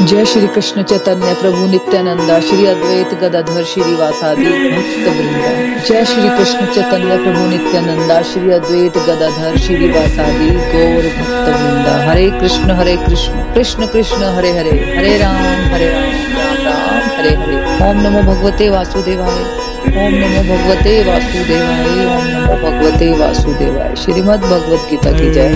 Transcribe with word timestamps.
जय 0.00 0.24
श्री 0.24 0.46
कृष्ण 0.46 0.82
चैतन्य 0.82 1.34
प्रभु 1.34 1.66
नित्यानंदा, 1.66 2.40
श्री 2.40 2.66
अद्वैत 2.66 3.14
गदाधर 3.14 3.64
श्रीवासादि 3.64 4.44
भक्त 4.44 5.08
वृंदा 5.08 5.50
जय 5.84 6.04
श्री 6.04 6.28
कृष्ण 6.38 6.66
चैतन्य 6.66 7.16
प्रभु 7.16 7.46
नित्यानंदा, 7.46 8.20
श्री 8.22 8.50
अद्वैत 8.50 8.98
गदाधर 8.98 9.58
श्रीवासादि 9.58 10.48
गौर 10.72 11.10
भक्त 11.18 11.48
वृंदा 11.48 12.10
हरे 12.10 12.30
कृष्ण 12.30 12.70
हरे 12.70 12.96
कृष्ण 12.96 13.54
कृष्ण 13.54 13.86
कृष्ण, 13.86 14.34
हरे 14.36 14.50
हरे। 14.50 14.70
हरे 14.98 15.18
राम 15.18 15.36
हरे 15.74 15.88
राम 15.88 16.04
राम 16.38 16.66
राम, 16.66 17.18
हरे 17.18 17.34
हरे। 17.36 17.90
ओम 17.90 18.00
नमो 18.00 18.22
भगवते 18.22 18.70
वासुदेवाय। 18.70 19.59
ओम 19.80 20.14
नमो 20.14 20.40
भगवते 20.48 20.92
वासुदेवाय, 21.04 21.86
ओम 22.06 22.24
नमो 22.24 22.54
भगवते 22.62 23.06
वासुदेवाय। 23.18 23.94
श्रीमद 23.96 24.40
भगवत 24.50 24.82
गीता 24.90 25.12
की 25.12 25.30
जय। 25.32 25.54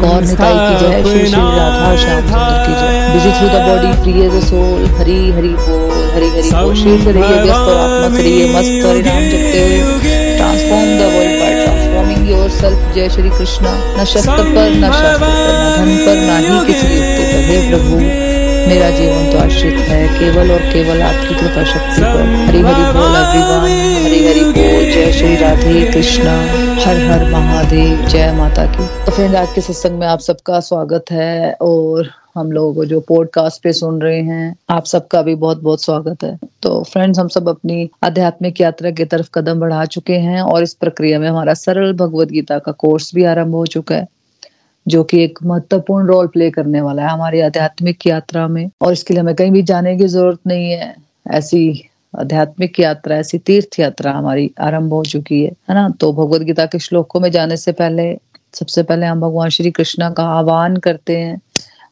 गौर 0.00 0.22
निताई 0.22 0.56
की 0.58 0.74
जय। 0.80 1.02
श्री 1.04 1.20
श्री 1.26 1.42
राधा 1.56 1.92
श्याम 2.02 2.22
की 2.64 2.72
जय। 2.72 2.98
Busy 3.12 3.30
through 3.38 3.48
the 3.48 3.60
body 3.68 3.92
free 4.02 4.14
as 4.24 4.34
soul 4.44 4.82
Hari 4.98 5.18
Hari 5.36 5.52
बोल, 5.60 5.94
हरि 6.14 6.28
हरि 6.28 6.42
बोल। 6.42 6.74
शरीर 6.74 7.00
से 7.04 7.12
रहिए, 7.12 7.40
व्यस्त 7.42 7.60
और 7.60 7.76
आत्मा 7.76 8.16
से 8.16 8.22
रहिए 8.22 8.44
मस्त 8.56 8.86
हरि 8.86 9.02
नाम 9.02 9.22
जपते 9.30 9.62
हुए। 9.80 10.16
Transform 10.36 10.90
the 10.98 11.12
world 11.14 11.40
by 11.40 11.52
transforming 11.64 12.30
yourself 12.58 12.94
जय 12.94 13.08
श्री 13.08 13.30
कृष्णा। 13.30 13.72
न 13.98 14.04
शस्त्र 14.04 14.42
पर, 14.54 14.70
न 14.74 14.92
शास्त्र 14.92 15.16
पर, 15.18 15.30
न 15.30 15.72
धन 15.76 15.96
पर, 16.06 16.16
न 16.26 16.42
ही 16.42 16.66
किसी 16.66 16.88
युक्ति 16.96 17.24
पर 17.32 17.40
हे 17.50 17.58
प्रभु। 17.70 18.42
मेरा 18.68 18.90
जीवन 18.90 19.30
तो 19.32 19.38
आश्रित 19.38 19.78
है, 19.88 20.06
केवल 20.18 20.50
और 20.52 20.62
केवल 20.72 21.02
आपकी 21.02 21.34
कृपा 21.34 21.64
शक्ति 21.64 22.02
पर। 22.02 22.22
हरि 22.46 22.58
हरि 22.58 22.84
बोल 22.92 23.16
एवरीवन 23.16 24.04
हरि 24.04 24.18
हरि 24.26 24.44
बोल, 24.44 24.90
जय 24.92 25.12
श्री 25.12 25.36
राधे 25.36 25.92
कृष्णा। 25.92 26.34
हर 26.84 26.96
हर 27.10 27.30
महादेव, 27.30 28.06
जय 28.08 28.32
माता 28.32 28.66
की। 28.66 28.86
तो 29.06 29.12
फ्रेंड 29.12 29.36
आज 29.36 29.52
के 29.54 29.60
सत्संग 29.60 29.98
में 29.98 30.06
आप 30.06 30.20
सबका 30.20 30.60
स्वागत 30.60 31.10
है 31.10 31.52
और 31.60 32.10
हम 32.34 32.52
लोग 32.52 32.84
जो 32.84 33.00
पॉडकास्ट 33.00 33.62
पे 33.62 33.72
सुन 33.72 34.00
रहे 34.02 34.20
हैं, 34.20 34.56
आप 34.70 34.84
सबका 34.84 35.22
भी 35.22 35.34
बहुत 35.34 35.62
बहुत 35.62 35.82
स्वागत 35.82 36.24
है। 36.24 36.38
तो 36.62 36.82
फ्रेंड्स, 36.82 37.18
हम 37.18 37.28
सब 37.28 37.48
अपनी 37.48 37.88
आध्यात्मिक 38.04 38.60
यात्रा 38.60 38.90
की 38.90 39.04
तरफ़ 39.04 39.28
कदम 39.34 39.60
बढ़ा 39.60 39.84
चुके 39.84 40.16
हैं 40.18 40.40
और 40.42 40.62
इस 40.62 40.74
प्रक्रिया 40.74 41.18
में 41.18 41.28
हमारा 41.28 41.54
सरल 41.54 41.92
भगवत 41.92 42.28
गीता 42.28 42.58
का 42.58 42.72
कोर्स 42.72 43.14
भी 43.14 43.24
आरंभ 43.24 43.54
हो 43.54 43.66
चुका 43.66 43.94
है। 43.94 44.06
जो 44.88 45.04
कि 45.04 45.24
एक 45.24 45.38
महत्वपूर्ण 45.42 46.06
रोल 46.06 46.26
प्ले 46.26 46.50
करने 46.50 46.80
वाला 46.80 47.02
है 47.02 47.08
हमारी 47.08 47.40
आध्यात्मिक 47.40 48.06
यात्रा 48.06 48.48
में। 48.48 48.70
और 48.82 48.92
इसके 48.92 49.14
लिए 49.14 49.22
हमें 49.22 49.34
कहीं 49.34 49.50
भी 49.50 49.62
जाने 49.62 49.96
की 49.96 50.06
ज़रूरत 50.06 50.38
नहीं 50.46 50.70
है। 50.72 50.96
ऐसी 51.30 51.90
आध्यात्मिक 52.18 52.80
यात्रा, 52.80 53.16
ऐसी 53.16 53.38
तीर्थ 53.38 53.80
यात्रा 53.80 54.12
हमारी 54.12 54.50
आरंभ 54.60 54.92
हो 54.92 55.04
चुकी 55.04 55.42
है 55.42 55.48
है 55.48 55.74
ना? 55.74 55.88
तो 55.88 56.12
भगवत 56.12 56.40
गीता 56.40 56.66
के 56.66 56.78
श्लोकों 56.78 57.20
में 57.20 57.30
जाने 57.30 57.56
से 57.56 57.72
पहले, 57.72 58.18
सबसे 58.54 58.82
पहले 58.82 59.06
हम 59.06 59.20
भगवान 59.20 59.48
श्री 59.48 59.70
कृष्णा 59.70 60.10
का 60.10 60.24
आह्वान 60.24 60.76
करते 60.76 61.16
हैं, 61.16 61.40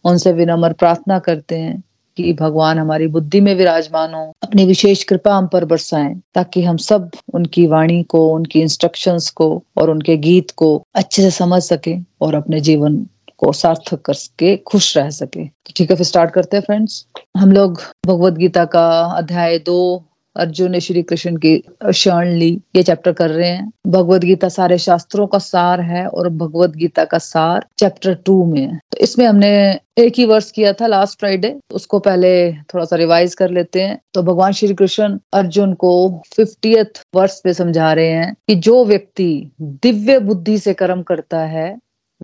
उनसे 0.04 0.32
विनम्र 0.32 0.72
प्रार्थना 0.72 1.18
करते 1.18 1.56
हैं। 1.56 1.82
कि 2.16 2.32
भगवान 2.32 2.78
हमारी 2.78 3.06
बुद्धि 3.06 3.40
में 3.40 3.54
विराजमान 3.54 4.14
हो, 4.14 4.32
अपनी 4.42 4.64
विशेष 4.64 5.04
कृपा 5.04 5.34
हम 5.34 5.46
पर 5.46 5.64
बरसाएँ, 5.64 6.20
ताकि 6.34 6.62
हम 6.62 6.76
सब 6.76 7.10
उनकी 7.34 7.66
वाणी 7.66 8.02
को, 8.02 8.34
उनकी 8.34 8.60
इंस्ट्रक्शंस 8.60 9.30
को 9.30 9.62
और 9.76 9.90
उनके 9.90 10.16
गीत 10.16 10.50
को 10.50 10.84
अच्छे 10.94 11.22
से 11.22 11.30
समझ 11.30 11.62
सके 11.62 11.96
और 12.20 12.34
अपने 12.34 12.60
जीवन 12.60 13.06
को 13.38 13.52
सार्थक 13.52 14.02
कर 14.02 14.14
सके, 14.14 14.56
खुश 14.56 14.96
रह 14.96 15.10
सके। 15.10 15.44
तो 15.44 15.72
ठीक 15.76 15.90
है, 15.90 15.96
फिर 15.96 16.06
स्टार्ट 16.06 16.30
करते 16.30 16.56
हैं 16.56 16.64
फ्रेंड्स 16.64 17.06
हम 17.36 17.52
लोग 17.52 17.80
भगवत 18.06 18.32
गीता 18.32 18.64
का 18.64 18.88
अध्याय 19.16 19.58
दो 19.58 20.04
अर्जुन 20.36 20.70
ने 20.70 20.80
श्री 20.80 21.02
कृष्ण 21.02 21.36
की 21.36 21.64
शरण 21.94 22.28
ली, 22.28 22.60
ये 22.76 22.82
चैप्टर 22.82 23.12
कर 23.12 23.30
रहे 23.30 23.48
हैं। 23.48 23.72
भगवत 23.86 24.20
गीता 24.20 24.48
सारे 24.48 24.78
शास्त्रों 24.78 25.26
का 25.26 25.38
सार 25.38 25.80
है 25.80 26.06
और 26.06 26.28
भगवत 26.28 26.70
गीता 26.70 27.04
का 27.04 27.18
सार 27.18 27.66
चैप्टर 27.78 28.14
टू 28.14 28.44
में 28.44 28.60
है। 28.60 28.76
तो 28.76 28.98
इसमें 28.98 29.26
हमने 29.26 29.80
एक 29.98 30.12
ही 30.18 30.24
वर्ष 30.24 30.50
किया 30.50 30.72
था 30.72 30.86
लास्ट 30.86 31.18
फ्राइडे 31.18 31.54
उसको 31.72 31.98
पहले 31.98 32.52
थोड़ा 32.52 32.84
सा 32.84 32.96
रिवाइज 32.96 33.34
कर 33.34 33.50
लेते 33.50 33.82
हैं। 33.82 33.98
तो 34.14 34.22
भगवान 34.22 34.52
श्री 34.52 34.74
कृष्ण 34.74 35.18
अर्जुन 35.32 35.74
को 35.74 36.22
फिफ्टियथ 36.36 37.00
वर्ष 37.14 37.40
पे 37.44 37.54
समझा 37.54 37.92
रहे 37.92 38.08
हैं 38.08 38.34
कि 38.48 38.54
जो 38.54 38.84
व्यक्ति 38.84 39.50
दिव्य 39.62 40.18
बुद्धि 40.18 40.58
से 40.58 40.74
कर्म 40.74 41.02
करता 41.02 41.40
है, 41.40 41.78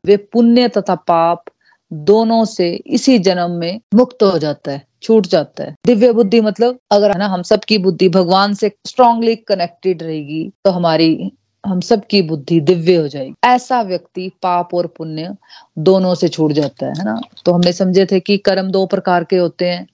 वे 0.06 0.16
पुण्य 0.16 0.69
तथा 0.69 0.94
पाप 0.94 1.44
दोनों 1.91 2.44
से 2.44 2.71
इसी 2.87 3.19
जन्म 3.19 3.50
में 3.50 3.81
मुक्त 3.94 4.22
हो 4.22 4.38
जाता 4.38 4.72
है, 4.72 4.82
छूट 5.03 5.26
जाता 5.26 5.65
है। 5.65 5.75
दिव्य 5.87 6.12
बुद्धि 6.12 6.41
मतलब 6.41 6.78
अगर 6.91 7.10
है 7.10 7.19
ना, 7.19 7.26
हम 7.26 7.43
सबकी 7.43 7.78
बुद्धि 7.78 8.09
भगवान 8.09 8.54
से 8.54 8.72
स्ट्रांगली 8.87 9.37
कनेक्टेड 9.37 10.03
रहेगी 10.03 10.49
तो 10.65 10.71
हमारी, 10.71 11.31
हम 11.65 11.81
सबकी 11.81 12.22
बुद्धि 12.22 12.60
दिव्य 12.60 12.97
हो 12.97 13.09
जाएगी। 13.09 13.34
ऐसा 13.44 13.81
व्यक्ति 13.82 14.31
पाप 14.43 14.75
और 14.75 14.87
पुण्य 14.87 15.34
दोनों 15.78 16.15
से 16.15 16.28
छूट 16.28 16.53
जाता 16.53 16.87
है 16.87 17.04
ना? 17.04 17.21
तो 17.44 17.53
हमने 17.53 17.72
समझे 17.72 18.06
थे 18.06 18.20
कि 18.20 18.37
कर्म 18.38 18.70
दो 18.70 18.87
प्रकार 18.87 19.25
के 19.25 19.37
होते 19.37 19.69
हैं 19.69 19.87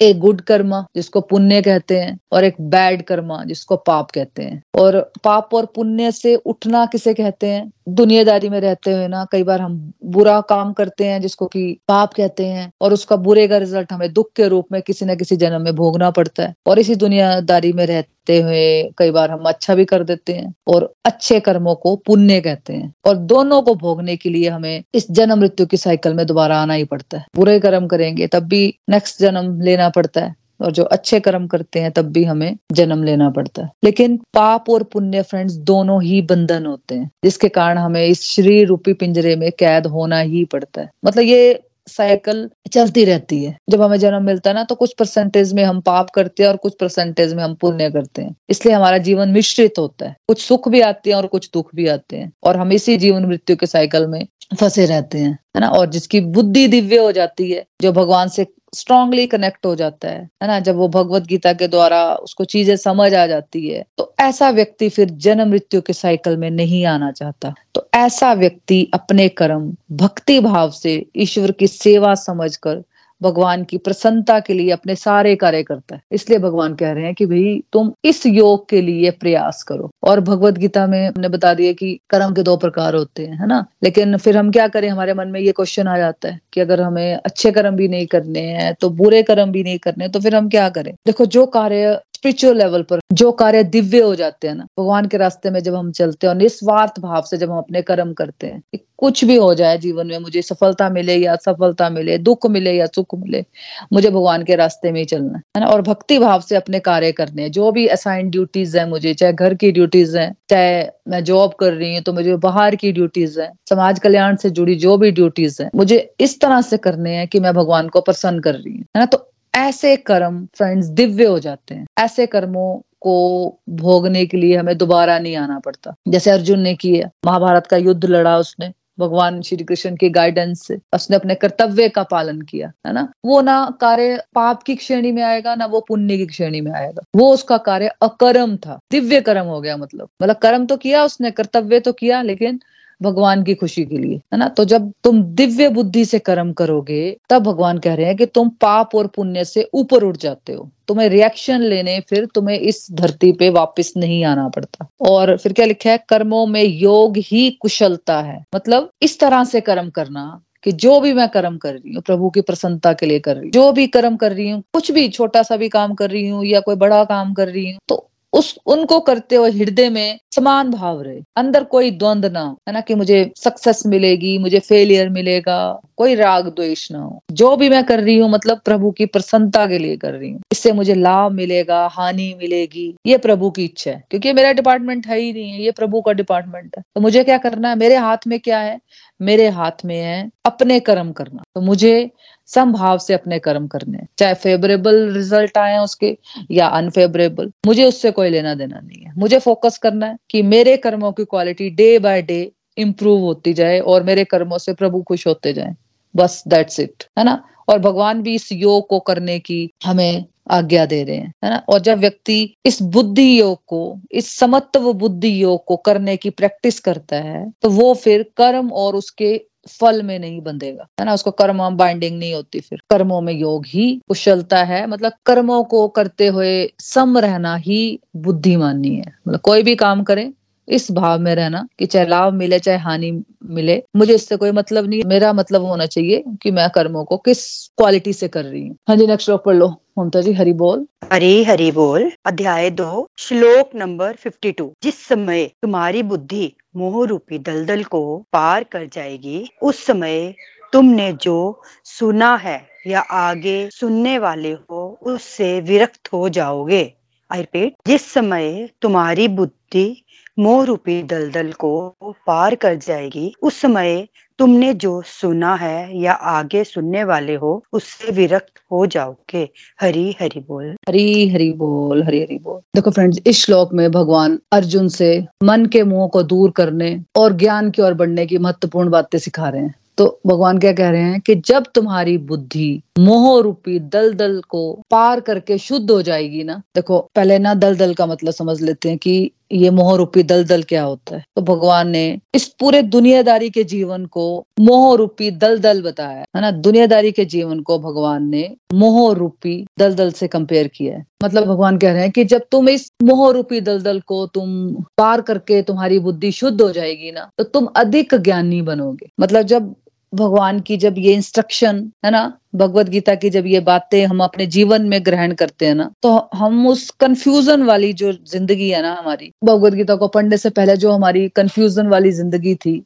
एक 0.00 0.18
गुड 0.18 0.40
कर्मा, 0.40 0.86
जिसको 0.96 1.20
पुण्य 1.20 1.62
कहते 1.62 1.98
हैं, 1.98 2.18
और 2.32 2.44
एक 2.44 2.54
बैड 2.60 3.02
कर्मा, 3.02 3.44
जिसको 3.44 3.76
पाप 3.76 4.10
कहते 4.10 4.42
हैं। 4.42 4.62
और 4.78 5.12
पाप 5.24 5.48
और 5.54 5.66
पुण्य 5.66 6.12
से 6.12 6.34
उठना 6.34 6.86
किसे 6.86 7.14
कहते 7.14 7.46
हैं? 7.46 7.72
दुनियादारी 7.88 8.48
में 8.48 8.60
रहते 8.60 8.92
हुए 8.92 9.08
ना, 9.08 9.26
कई 9.32 9.42
बार 9.42 9.60
हम 9.60 9.92
बुरा 10.04 10.40
काम 10.40 10.72
करते 10.72 11.04
हैं, 11.04 11.20
जिसको 11.20 11.46
कि 11.46 11.78
पाप 11.88 12.14
कहते 12.14 12.46
हैं, 12.46 12.72
और 12.80 12.92
उसका 12.92 13.16
बुरे 13.16 13.48
का 13.48 13.56
रिज़ल्ट 13.56 13.92
हमें 13.92 14.12
दुख 14.12 14.32
के 14.36 14.48
रूप 14.48 14.66
में 14.72 14.82
किसी 14.82 15.04
न 15.04 15.16
किसी 15.16 15.36
जन्म 15.36 15.62
में 15.62 15.74
भोगना 15.74 16.10
पड़ता 16.10 16.42
है। 16.42 16.54
और 16.66 16.78
इसी 16.78 16.94
दुनियादारी 16.94 17.72
में 17.72 17.86
रहते 17.86 18.13
हुए 18.32 18.92
कई 18.98 19.10
बार 19.10 19.30
हम 19.30 19.40
अच्छा 19.40 19.74
भी 19.74 19.84
कर 19.84 20.04
देते 20.04 20.32
हैं 20.32 20.54
और 20.68 20.94
अच्छे 21.04 21.40
कर्मों 21.40 21.74
को 21.74 21.96
पुण्य 21.96 22.40
कहते 22.40 22.72
हैं। 22.72 22.94
और 23.04 23.16
दोनों 23.16 23.62
को 23.62 23.74
भोगने 23.74 24.16
के 24.16 24.30
लिए 24.30 24.48
हमें 24.48 24.82
इस 24.94 25.10
जन्म 25.10 25.38
मृत्यु 25.38 25.66
की 25.66 25.76
साइकिल 25.76 26.14
में 26.14 26.26
दोबारा 26.26 26.58
आना 26.58 26.74
ही 26.74 26.84
पड़ता 26.84 27.18
है। 27.18 27.24
बुरे 27.36 27.60
कर्म 27.60 27.86
करेंगे, 27.86 28.26
तब 28.26 28.42
भी 28.42 28.78
नेक्स्ट 28.90 29.20
जन्म 29.20 29.60
लेना 29.60 29.88
पड़ता 29.88 30.20
है। 30.20 30.34
और 30.60 30.72
जो 30.72 30.84
अच्छे 30.84 31.20
कर्म 31.20 31.46
करते 31.46 31.80
हैं, 31.80 31.92
तब 31.92 32.02
भी 32.02 32.24
हमें 32.24 32.56
जन्म 32.72 33.02
लेना 33.02 33.30
पड़ता 33.30 33.62
है। 33.62 33.70
लेकिन 33.84 34.16
पाप 34.16 34.64
और 34.70 34.82
पुण्य 34.82 35.22
फ्रेंड्स 35.22 35.54
दोनों 35.54 36.02
ही 36.02 36.22
बंधन 36.22 36.66
होते 36.66 36.94
हैं, 36.94 37.10
जिसके 37.24 37.48
कारण 37.48 37.78
हमें 37.78 38.06
इस 38.06 38.22
शरीर 38.22 38.68
रूपी 38.68 38.92
पिंजरे 38.92 39.36
में 39.36 39.52
कैद 39.58 39.86
होना 39.86 40.20
ही 40.20 40.44
पड़ता 40.44 40.80
है। 40.80 40.90
मतलब 41.04 41.24
ये 41.24 41.62
साइकिल 41.88 42.48
चलती 42.72 43.04
रहती 43.04 43.44
है। 43.44 43.56
जब 43.70 43.82
हमें 43.82 43.96
जन्म 43.98 44.22
मिलता 44.22 44.50
है 44.50 44.54
ना 44.56 44.64
तो 44.64 44.74
कुछ 44.74 44.94
परसेंटेज 44.98 45.52
में 45.52 45.64
हम 45.64 45.80
पाप 45.80 46.10
करते 46.10 46.42
हैं 46.42 46.50
और 46.50 46.56
कुछ 46.56 46.74
परसेंटेज 46.80 47.34
में 47.34 47.42
हम 47.44 47.54
पुण्य 47.54 47.90
करते 47.90 48.22
हैं। 48.22 48.34
इसलिए 48.50 48.74
हमारा 48.74 48.98
जीवन 48.98 49.28
मिश्रित 49.28 49.78
होता 49.78 50.06
है। 50.06 50.16
कुछ 50.28 50.40
सुख 50.42 50.68
भी 50.68 50.80
आते 50.80 51.10
हैं 51.10 51.16
और 51.16 51.26
कुछ 51.26 51.50
दुख 51.54 51.70
भी 51.74 51.86
आते 51.88 52.16
हैं। 52.16 52.32
और 52.44 52.56
हम 52.56 52.72
इसी 52.72 52.96
जीवन 52.96 53.24
मृत्यु 53.24 53.56
के 53.56 53.66
साइकिल 53.66 54.06
में 54.06 54.26
फंसे 54.50 54.84
रहते 54.86 55.18
हैं, 55.18 55.30
है 55.56 55.60
ना? 55.60 55.68
और 55.68 55.86
जिसकी 55.90 56.20
बुद्धि 56.20 56.66
दिव्य 56.68 56.98
हो 56.98 57.12
जाती 57.12 57.50
है, 57.50 57.64
जो 57.82 57.92
भगवान 57.92 58.28
से 58.28 58.46
स्ट्रांगली 58.74 59.26
कनेक्ट 59.26 59.66
हो 59.66 59.74
जाता 59.76 60.08
है 60.08 60.20
है 60.42 60.46
ना? 60.48 60.58
जब 60.60 60.76
वो 60.76 60.88
भगवत 60.88 61.26
गीता 61.26 61.52
के 61.52 61.68
द्वारा 61.68 62.14
उसको 62.14 62.44
चीज़ें 62.44 62.76
समझ 62.76 63.12
आ 63.14 63.26
जाती 63.26 63.68
है 63.68 63.84
तो 63.98 64.12
ऐसा 64.20 64.50
व्यक्ति 64.50 64.88
फिर 64.88 65.10
जन्म 65.26 65.48
मृत्यु 65.50 65.80
के 65.80 65.92
साइकिल 65.92 66.36
में 66.36 66.50
नहीं 66.50 66.84
आना 66.86 67.10
चाहता। 67.12 67.54
तो 67.74 67.86
ऐसा 67.94 68.32
व्यक्ति 68.34 68.88
अपने 68.94 69.28
कर्म, 69.30 69.74
भक्ति 69.92 70.38
भाव 70.40 70.70
से 70.70 71.04
ईश्वर 71.16 71.52
की 71.52 71.66
सेवा 71.66 72.14
समझकर 72.14 72.82
भगवान 73.24 73.64
की 73.64 73.78
प्रसन्नता 73.78 74.38
के 74.40 74.54
लिए 74.54 74.70
अपने 74.70 74.94
सारे 74.96 75.34
कार्य 75.36 75.62
करता 75.62 75.94
है। 75.94 76.02
इसलिए 76.12 76.38
भगवान 76.38 76.74
कह 76.74 76.92
रहे 76.92 77.04
हैं 77.04 77.14
कि 77.14 77.26
भाई, 77.26 77.62
तुम 77.72 77.92
इस 78.04 78.26
योग 78.26 78.68
के 78.68 78.80
लिए 78.82 79.10
प्रयास 79.10 79.62
करो। 79.62 79.90
और 80.02 80.20
भगवत 80.20 80.58
गीता 80.58 80.86
में 80.86 81.06
हमने 81.08 81.28
बता 81.28 81.54
दिया 81.54 81.72
कि 81.72 81.98
कर्म 82.10 82.34
के 82.34 82.42
दो 82.42 82.56
प्रकार 82.56 82.94
होते 82.94 83.26
हैं, 83.26 83.38
है 83.40 83.46
ना? 83.46 83.64
लेकिन 83.84 84.16
फिर 84.16 84.36
हम 84.36 84.50
क्या 84.50 84.68
करें? 84.68 84.88
हमारे 84.88 85.14
मन 85.14 85.28
में 85.28 85.40
ये 85.40 85.52
क्वेश्चन 85.52 85.88
आ 85.88 85.96
जाता 85.98 86.28
है 86.28 86.40
कि 86.52 86.60
अगर 86.60 86.80
हमें 86.80 87.14
अच्छे 87.16 87.50
कर्म 87.52 87.76
भी 87.76 87.88
नहीं 87.88 88.06
करने 88.06 88.40
हैं 88.40 88.74
तो 88.80 88.90
बुरे 88.92 89.22
कर्म 89.22 89.50
भी 89.52 89.62
नहीं 89.62 89.78
करने 89.78 90.08
तो 90.08 90.20
फिर 90.20 90.34
हम 90.36 90.48
क्या 90.48 90.68
करें? 90.68 90.92
देखो, 91.06 91.26
जो 91.26 91.46
कार्य 91.46 92.00
स्पिरिचुअल 92.24 92.56
लेवल 92.58 92.82
पर 92.82 92.98
जो 93.12 93.30
कार्य 93.32 93.62
दिव्य 93.64 94.00
हो 94.02 94.14
जाते 94.14 94.48
हैं 94.48 94.54
ना, 94.54 94.64
भगवान 94.78 95.06
के 95.08 95.16
रास्ते 95.16 95.50
में 95.50 95.60
जब 95.60 95.74
हम 95.74 95.90
चलते 95.92 96.26
हैं 96.26 96.32
और 96.34 96.38
निस्वार्थ 96.38 97.00
भाव 97.00 97.22
से 97.22 97.36
जब 97.36 97.50
हम 97.50 97.58
अपने 97.58 97.82
कर्म 97.82 98.12
करते 98.12 98.46
हैं 98.46 98.78
कुछ 98.98 99.24
भी 99.24 99.36
हो 99.36 99.54
जाए 99.54 99.76
जीवन 99.78 100.06
में, 100.06 100.18
मुझे 100.18 100.42
सफलता 100.42 100.88
मिले 100.90 101.14
या 101.14 101.32
असफलता 101.32 101.88
मिले, 101.90 102.16
दुख 102.18 102.46
मिले 102.46 102.72
या 102.72 102.86
सुख 102.86 103.14
मिले, 103.14 103.44
मुझे 103.92 104.10
भगवान 104.10 104.44
के 104.44 104.54
रास्ते 104.56 104.92
में 104.92 104.98
ही 105.00 105.04
चलना 105.06 105.38
है 105.56 105.60
ना? 105.60 105.66
और 105.66 105.82
भक्ति 105.82 106.18
भाव 106.18 106.40
से 106.40 106.56
अपने 106.56 106.78
कार्य 106.80 107.10
करने 107.12 107.42
हैं। 107.42 107.50
जो 107.52 107.70
भी 107.72 107.86
असाइन 107.88 108.30
ड्यूटीज़ 108.30 108.78
है 108.78 108.88
मुझे, 108.90 109.14
चाहे 109.14 109.32
घर 109.32 109.54
की 109.54 109.72
ड्यूटीज़ 109.72 110.16
है, 110.18 110.32
चाहे 110.50 110.82
मैं 111.08 111.22
जॉब 111.24 111.54
कर 111.60 111.72
रही 111.72 111.94
हूँ 111.94 112.02
तो 112.02 112.12
मुझे 112.12 112.36
बाहर 112.38 112.76
की 112.76 112.92
ड्यूटीज़ 112.92 113.40
है, 113.40 113.50
समाज 113.70 113.98
कल्याण 113.98 114.36
से 114.36 114.50
जुड़ी 114.50 114.74
जो 114.76 114.96
भी 114.98 115.10
ड्यूटीज़ 115.12 115.62
है, 115.62 115.70
मुझे 115.74 115.98
इस 116.20 116.40
तरह 116.40 116.60
से 116.62 116.76
करने 116.78 117.16
हैं 117.16 117.28
कि 117.28 117.40
मैं 117.40 117.54
भगवान 117.54 117.88
को 117.88 118.00
प्रसन्न 118.00 118.40
कर 118.40 118.54
रही 118.54 118.72
हूँ, 118.72 118.84
है 118.96 119.00
ना? 119.00 119.06
तो 119.06 119.26
ऐसे 119.56 119.96
कर्म 119.96 120.48
फ्रेंड्स 120.54 120.86
दिव्य 120.86 121.24
हो 121.24 121.38
जाते 121.38 121.74
हैं। 121.74 121.86
ऐसे 121.98 122.26
कर्मों 122.26 122.80
को 123.00 123.48
भोगने 123.68 124.26
के 124.26 124.36
लिए 124.36 124.56
हमें 124.56 124.78
दोबारा 124.78 125.18
नहीं 125.18 125.36
आना 125.36 125.58
पड़ता। 125.58 125.94
जैसे 126.08 126.30
अर्जुन 126.30 126.60
ने 126.60 126.74
किया, 126.74 127.10
महाभारत 127.26 127.66
का 127.66 127.76
युद्ध 127.76 128.04
लड़ा 128.04 128.38
उसने, 128.38 128.72
भगवान 128.98 129.42
श्री 129.42 129.64
कृष्ण 129.64 129.96
के 129.96 130.08
गाइडेंस 130.10 130.66
से। 130.66 130.78
उसने 130.94 131.16
अपने 131.16 131.34
कर्तव्य 131.34 131.88
का 131.88 132.02
पालन 132.02 132.40
किया, 132.40 132.72
है 132.86 132.92
ना? 132.92 133.12
वो 133.24 133.40
ना 133.40 133.78
कार्य 133.80 134.24
पाप 134.34 134.62
की 134.62 134.76
श्रेणी 134.76 135.12
में 135.12 135.22
आएगा, 135.22 135.54
ना 135.54 135.66
वो 135.66 135.80
पुण्य 135.80 136.16
की 136.16 136.26
श्रेणी 136.26 136.60
में 136.60 136.72
आएगा। 136.72 137.02
वो 137.16 137.34
उसका 137.34 137.56
कार्य 137.56 137.88
अकर्म 138.02 138.56
था। 138.56 138.78
दिव्य 138.92 139.20
कर्म 139.20 139.46
हो 139.46 139.60
गया 139.60 139.76
मतलब। 139.76 140.08
मतलब 140.22 140.36
कर्म 140.36 140.66
तो 140.66 140.76
किया 140.76 141.04
उसने, 141.04 141.30
कर्तव्य 141.30 141.80
तो 141.80 141.92
किया, 141.92 142.22
लेकिन 142.22 142.60
भगवान 143.02 143.42
की 143.42 143.54
खुशी 143.54 143.84
के 143.84 143.98
लिए, 143.98 144.16
है 144.16 144.38
ना? 144.38 144.48
तो 144.48 144.64
जब 144.64 144.92
तुम 145.04 145.22
दिव्य 145.22 145.68
बुद्धि 145.68 146.04
से 146.04 146.18
कर्म 146.18 146.52
करोगे, 146.52 147.16
तब 147.30 147.42
भगवान 147.42 147.78
कह 147.78 147.94
रहे 147.94 148.06
हैं 148.06 148.16
कि 148.16 148.26
तुम 148.26 148.48
पाप 148.48 148.94
और 148.94 149.06
पुण्य 149.06 149.44
से 149.44 149.68
ऊपर 149.74 150.02
उठ 150.02 150.16
जाते 150.16 150.52
हो। 150.52 150.70
तुम्हें 150.88 151.08
रिएक्शन 151.08 151.60
लेने, 151.60 152.00
फिर 152.00 152.26
तुम्हें 152.34 152.58
इस 152.58 152.86
धरती 152.92 153.32
पे 153.32 153.50
वापस 153.50 153.92
नहीं 153.96 154.24
आना 154.24 154.48
पड़ता। 154.48 154.88
और 155.00 155.36
फिर 155.36 155.52
क्या 155.52 155.66
लिखा 155.66 155.90
है? 155.90 156.04
कर्मों 156.08 156.46
में 156.46 156.64
योग 156.64 157.16
ही 157.16 157.50
कुशलता 157.50 158.20
है। 158.20 158.44
मतलब 158.54 158.90
इस 159.02 159.20
तरह 159.20 159.44
से 159.44 159.60
कर्म 159.60 159.90
करना 159.90 160.40
कि 160.64 160.72
जो 160.72 161.00
भी 161.00 161.12
मैं 161.12 161.28
कर्म 161.28 161.56
कर 161.56 161.72
रही 161.72 161.94
हूँ, 161.94 162.02
प्रभु 162.02 162.30
की 162.30 162.40
प्रसन्नता 162.40 162.92
के 162.92 163.06
लिए 163.06 163.18
कर 163.18 163.34
रही 163.34 163.44
हूँ, 163.44 163.50
जो 163.50 163.72
भी 163.72 163.86
कर्म 163.86 164.16
कर 164.16 164.32
रही 164.32 164.50
हूँ, 164.50 164.62
कुछ 164.72 164.90
भी 164.90 165.08
छोटा 165.08 165.42
सा 165.42 165.56
भी 165.56 165.68
काम 165.68 165.94
कर 165.94 166.10
रही 166.10 166.28
हूँ 166.28 166.44
या 166.44 166.60
कोई 166.60 166.76
बड़ा 166.76 167.04
काम 167.04 167.34
कर 167.34 167.48
रही 167.48 167.70
हूँ 167.70 167.78
तो 167.88 168.10
उस, 168.34 168.58
उनको 168.66 169.00
करते 169.00 169.36
हुए 169.36 169.50
हृदय 169.50 169.90
में 169.90 170.18
समान 170.34 170.70
भाव 170.70 171.02
रहे। 171.02 171.20
अंदर 171.36 171.64
कोई 171.64 171.90
द्वंद 171.90 172.26
ना 172.26 172.40
हो। 172.40 172.58
ना 172.72 172.80
कि 172.80 172.94
मुझे 172.94 173.32
सक्सेस 173.36 173.82
मिलेगी, 173.86 174.38
मुझे 174.38 174.58
फेलियर 174.58 175.08
मिलेगा। 175.08 175.80
कोई 175.96 176.14
राग 176.14 176.48
द्वेष 176.48 176.92
ना 176.92 176.98
हो। 176.98 177.22
जो 177.30 177.56
भी 177.56 177.68
मैं 177.68 177.84
कर 177.84 178.00
रही 178.00 178.18
हूँ 178.18 178.30
मतलब 178.30 178.60
प्रभु 178.64 178.90
की 178.90 179.06
प्रसन्नता 179.06 179.66
के 179.66 179.78
लिए 179.78 179.96
कर 179.96 180.12
रही 180.12 180.30
हूँ। 180.30 180.40
इससे 180.52 180.72
मुझे 180.72 180.94
लाभ 180.94 181.32
मिलेगा, 181.32 181.86
हानि 181.86 182.34
मिलेगी। 182.42 182.94
ये 183.06 183.18
प्रभु 183.18 183.50
की 183.50 183.64
इच्छा 183.64 183.90
है। 183.90 184.04
क्योंकि 184.10 184.32
मेरा 184.32 184.52
डिपार्टमेंट 184.52 185.06
है 185.06 185.18
ही 185.18 185.32
नहीं 185.32 185.50
है। 185.50 185.62
ये 185.62 185.70
प्रभु 185.70 186.00
का 186.00 186.12
डिपार्टमेंट 186.12 186.76
है। 186.78 186.82
तो 186.94 187.00
मुझे 187.00 187.24
क्या 187.24 187.38
करना 187.38 187.68
है? 187.68 187.76
मेरे 187.76 187.96
हाथ 187.96 188.18
में 188.26 188.40
क्या 188.40 188.58
है? 188.58 188.80
मेरे 189.22 189.48
हाथ 189.48 189.84
में 189.84 190.00
है 190.00 190.30
अपने 190.44 190.80
कर्म 190.80 191.12
करना। 191.12 191.42
तो 191.54 191.60
मुझे 191.60 192.10
संभाव 192.46 192.98
से 192.98 193.14
अपने 193.14 193.38
कर्म 193.38 193.66
करने 193.66 193.98
चाहे 194.18 194.34
फेवरेबल 194.34 194.96
रिज़ल्ट 195.14 195.58
आए 195.58 195.78
उसके 195.78 196.16
या 196.50 196.66
अनफेवरेबल 196.68 197.50
मुझे 197.66 197.84
उससे 197.84 198.10
कोई 198.10 198.30
लेना 198.30 198.54
देना 198.54 198.80
नहीं 198.80 199.02
है। 199.02 199.12
मुझे 199.16 199.38
फोकस 199.38 199.78
करना 199.78 200.06
है 200.06 200.16
कि 200.30 200.42
मेरे 200.42 200.76
कर्मों 200.76 201.12
की 201.12 201.24
quality 201.24 201.70
day 201.70 201.98
by 201.98 202.22
day 202.22 202.40
improve 202.78 203.20
होती 203.20 203.52
जाए 203.54 203.78
और 203.80 204.02
मेरे 204.02 204.24
कर्मों 204.24 204.58
से 204.58 204.72
प्रभु 204.74 205.02
खुश 205.02 205.26
होते 205.26 205.52
जाए। 205.52 205.74
बस 206.14 206.42
दैट्स 206.48 206.80
इट 206.80 207.04
है 207.18 207.24
ना? 207.24 207.42
और 207.68 207.78
भगवान 207.78 208.22
भी 208.22 208.34
इस 208.34 208.52
योग 208.52 208.86
को 208.88 208.98
करने 209.00 209.38
की 209.38 209.70
हमें 209.84 210.24
आज्ञा 210.50 210.84
दे 210.86 211.02
रहे 211.04 211.16
हैं, 211.16 211.32
है 211.44 211.50
ना? 211.50 211.56
और 211.68 211.78
जब 211.80 211.98
व्यक्ति 211.98 212.54
इस 212.66 212.80
बुद्धि 212.82 213.40
योग 213.40 213.58
को, 213.66 214.00
इस 214.12 214.28
समत्व 214.38 214.92
बुद्धि 214.92 215.42
योग 215.42 215.64
को 215.64 215.76
करने 215.76 216.16
की 216.16 216.30
प्रैक्टिस 216.30 216.80
करता 216.80 217.16
है 217.16 217.50
तो 217.62 217.70
वो 217.70 217.92
फिर 217.94 218.22
कर्म 218.36 218.70
और 218.72 218.96
उसके 218.96 219.34
फल 219.70 220.02
में 220.02 220.18
नहीं 220.18 220.40
बंधेगा, 220.40 220.86
है 221.00 221.06
ना? 221.06 221.14
उसको 221.14 221.30
कर्म 221.30 221.68
बाइंडिंग 221.76 222.18
नहीं 222.18 222.34
होती 222.34 222.60
फिर। 222.60 222.82
कर्मों 222.90 223.20
में 223.20 223.32
योग 223.32 223.64
ही 223.66 224.00
कुशलता 224.08 224.62
है 224.64 224.86
मतलब 224.86 225.12
कर्मों 225.26 225.62
को 225.64 225.86
करते 225.88 226.26
हुए 226.26 226.72
सम 226.78 227.18
रहना 227.18 227.56
ही 227.56 228.00
बुद्धिमानी 228.16 228.94
है। 228.96 229.12
मतलब 229.28 229.40
कोई 229.40 229.62
भी 229.62 229.74
काम 229.76 230.02
करें, 230.02 230.32
इस 230.68 230.90
भाव 230.92 231.18
में 231.20 231.34
रहना 231.34 231.66
कि 231.78 231.86
चाहे 231.86 232.06
लाभ 232.06 232.32
मिले, 232.32 232.58
चाहे 232.58 232.78
हानि 232.78 233.10
मिले, 233.44 233.82
मुझे 233.96 234.14
इससे 234.14 234.36
कोई 234.36 234.50
मतलब 234.50 234.86
नहीं 234.86 235.02
मेरा 235.06 235.32
मतलब 235.32 235.62
होना 235.62 235.86
चाहिए 235.86 236.22
कि 236.42 236.50
मैं 236.50 236.68
कर्मों 236.70 237.04
को 237.04 237.16
किस 237.16 237.68
क्वालिटी 237.68 238.12
से 238.12 238.28
कर 238.28 238.44
रही 238.44 238.66
हूँ। 238.68 238.76
हाँ 238.88 238.96
जी 238.96 239.06
नेक्स्ट 239.06 239.26
श्लोक 239.26 239.44
पढ़ 239.44 239.54
लो। 239.54 239.68
ममता 239.98 240.20
जी, 240.20 240.32
हरि 240.32 240.52
बोल। 240.52 240.86
हरी, 241.12 241.44
हरि 241.44 241.70
बोल। 241.72 242.10
अध्याय 242.26 242.70
दो, 242.70 243.08
श्लोक 243.18 243.70
नंबर 243.74 244.12
फिफ्टी 244.12 244.52
टू 244.52 244.72
जिस 244.82 245.06
समय 245.06 245.44
तुम्हारी 245.62 246.02
बुद्धि 246.02 246.52
मोह 246.74 247.06
रूपी 247.06 247.38
दलदल 247.38 247.82
को 247.84 248.02
पार 248.32 248.64
कर 248.64 248.86
जाएगी। 248.86 249.48
उस 249.62 249.84
समय 249.86 250.34
तुमने 250.72 251.12
जो 251.12 251.36
सुना 251.84 252.34
है 252.36 252.60
या 252.86 253.00
आगे 253.00 253.68
सुनने 253.70 254.18
वाले 254.18 254.52
हो, 254.52 254.98
उससे 255.02 255.60
विरक्त 255.60 256.12
हो 256.12 256.28
जाओगे। 256.28 256.82
आई 257.30 257.40
रिपीट 257.40 257.74
जिस 257.86 258.12
समय 258.12 258.68
तुम्हारी 258.82 259.28
बुद्धि 259.28 260.03
मोह 260.38 260.64
रूपी 260.64 261.02
दलदल 261.02 261.52
को 261.52 261.94
पार 262.02 262.54
कर 262.54 262.74
जाएगी। 262.74 263.34
उस 263.42 263.60
समय 263.60 264.08
तुमने 264.38 264.74
जो 264.74 265.02
सुना 265.02 265.54
है 265.54 266.00
या 266.00 266.12
आगे 266.12 266.64
सुनने 266.64 267.04
वाले 267.04 267.34
हो, 267.34 267.64
उससे 267.72 268.12
विरक्त 268.12 268.52
हो 268.72 268.86
जाओगे। 268.86 269.48
हरी, 269.80 270.16
हरि 270.20 270.40
बोल। 270.40 270.76
हरी, 270.88 271.28
हरि 271.28 271.50
बोल, 271.50 272.02
हरी, 272.02 272.20
हरि 272.20 272.38
बोल। 272.38 272.60
देखो 272.74 272.90
फ्रेंड्स, 272.90 273.18
इस 273.26 273.44
श्लोक 273.44 273.74
में 273.74 273.90
भगवान 273.90 274.38
अर्जुन 274.52 274.88
से 274.88 275.26
मन 275.42 275.66
के 275.66 275.82
मुँह 275.82 276.08
को 276.08 276.22
दूर 276.22 276.50
करने 276.50 277.02
और 277.16 277.32
ज्ञान 277.32 277.70
की 277.70 277.82
ओर 277.82 277.94
बढ़ने 277.94 278.26
की 278.26 278.38
महत्वपूर्ण 278.38 278.90
बातें 278.90 279.18
सिखा 279.18 279.48
रहे 279.48 279.62
हैं। 279.62 279.74
तो 279.98 280.20
भगवान 280.26 280.58
क्या 280.58 280.72
कह 280.72 280.90
रहे 280.90 281.02
हैं 281.02 281.20
कि 281.20 281.34
जब 281.34 281.64
तुम्हारी 281.74 282.18
बुद्धि 282.18 282.82
मोह 282.98 283.42
रूपी 283.42 283.78
दल 283.78 284.14
दल 284.14 284.42
को 284.48 284.82
पार 284.90 285.20
करके 285.20 285.58
शुद्ध 285.58 285.90
हो 285.90 286.02
जाएगी 286.02 286.44
ना, 286.44 286.62
देखो, 286.74 287.08
पहले 287.14 287.38
ना 287.38 287.54
दल 287.54 287.76
दल 287.76 287.94
का 287.94 288.06
मतलब 288.06 288.32
समझ 288.32 288.62
लेते 288.62 288.88
हैं 288.88 288.98
कि 288.98 289.30
ये 289.50 289.70
मोह 289.70 289.94
रूपी 289.96 290.22
दल 290.22 290.44
दल 290.44 290.62
क्या 290.62 290.82
होता 290.82 291.16
है? 291.16 291.24
तो 291.36 291.42
भगवान 291.42 291.88
ने 291.88 292.18
इस 292.34 292.46
पूरे 292.60 292.80
दुनियादारी 292.84 293.50
के 293.50 293.64
जीवन 293.64 294.04
को 294.06 294.24
मोह 294.60 294.94
रूपी 294.96 295.30
दल 295.32 295.58
दल 295.58 295.82
बताया, 295.82 296.24
है 296.36 296.40
ना? 296.40 296.50
दुनियादारी 296.50 297.12
के 297.12 297.24
जीवन 297.24 297.60
को 297.60 297.78
भगवान 297.78 298.28
ने 298.30 298.48
मोह 298.74 299.12
रूपी 299.14 299.54
दल 299.78 299.94
दल 299.94 300.10
से 300.12 300.28
कंपेयर 300.28 300.68
किया 300.68 300.96
है। 300.96 301.04
मतलब 301.24 301.44
भगवान 301.44 301.78
कह 301.78 301.92
रहे 301.92 302.02
हैं 302.02 302.10
कि 302.10 302.24
जब 302.24 302.42
तुम 302.52 302.68
इस 302.68 302.90
मोह 303.02 303.30
रूपी 303.32 303.60
दलदल 303.60 304.00
को 304.00 304.26
तुम 304.26 304.72
पार 304.98 305.20
करके 305.20 305.62
तुम्हारी 305.62 305.98
बुद्धि 305.98 306.32
शुद्ध 306.32 306.60
हो 306.60 306.70
जाएगी 306.72 307.10
ना 307.12 307.28
तो 307.38 307.44
तुम 307.44 307.66
अधिक 307.76 308.14
ज्ञानी 308.14 308.60
बनोगे। 308.62 309.10
मतलब 309.20 309.42
जब 309.44 309.74
भगवान 310.14 310.60
की 310.60 310.76
जब 310.76 310.94
ये 310.98 311.14
इंस्ट्रक्शन 311.14 311.76
है 312.04 312.10
ना? 312.10 312.22
भगवत 312.54 312.88
गीता 312.88 313.14
की 313.14 313.30
जब 313.30 313.46
ये 313.46 313.60
बातें 313.62 314.04
हम 314.06 314.22
अपने 314.24 314.46
जीवन 314.48 314.82
में 314.88 314.98
ग्रहण 315.06 315.32
करते 315.34 315.66
हैं 315.66 315.74
ना 315.74 315.90
तो 316.02 316.16
हम 316.34 316.66
उस 316.68 316.88
कंफ्यूजन 317.00 317.62
वाली 317.62 317.92
जो 317.92 318.12
ज़िंदगी 318.12 318.68
है 318.70 318.82
ना 318.82 318.92
हमारी, 318.94 319.30
भगवत 319.44 319.72
गीता 319.72 319.96
को 319.96 320.08
पढ़ने 320.08 320.36
से 320.36 320.50
पहले 320.50 320.76
जो 320.76 320.92
हमारी 320.92 321.28
कंफ्यूजन 321.36 321.86
वाली 321.88 322.12
ज़िंदगी 322.12 322.54
थी, 322.56 322.82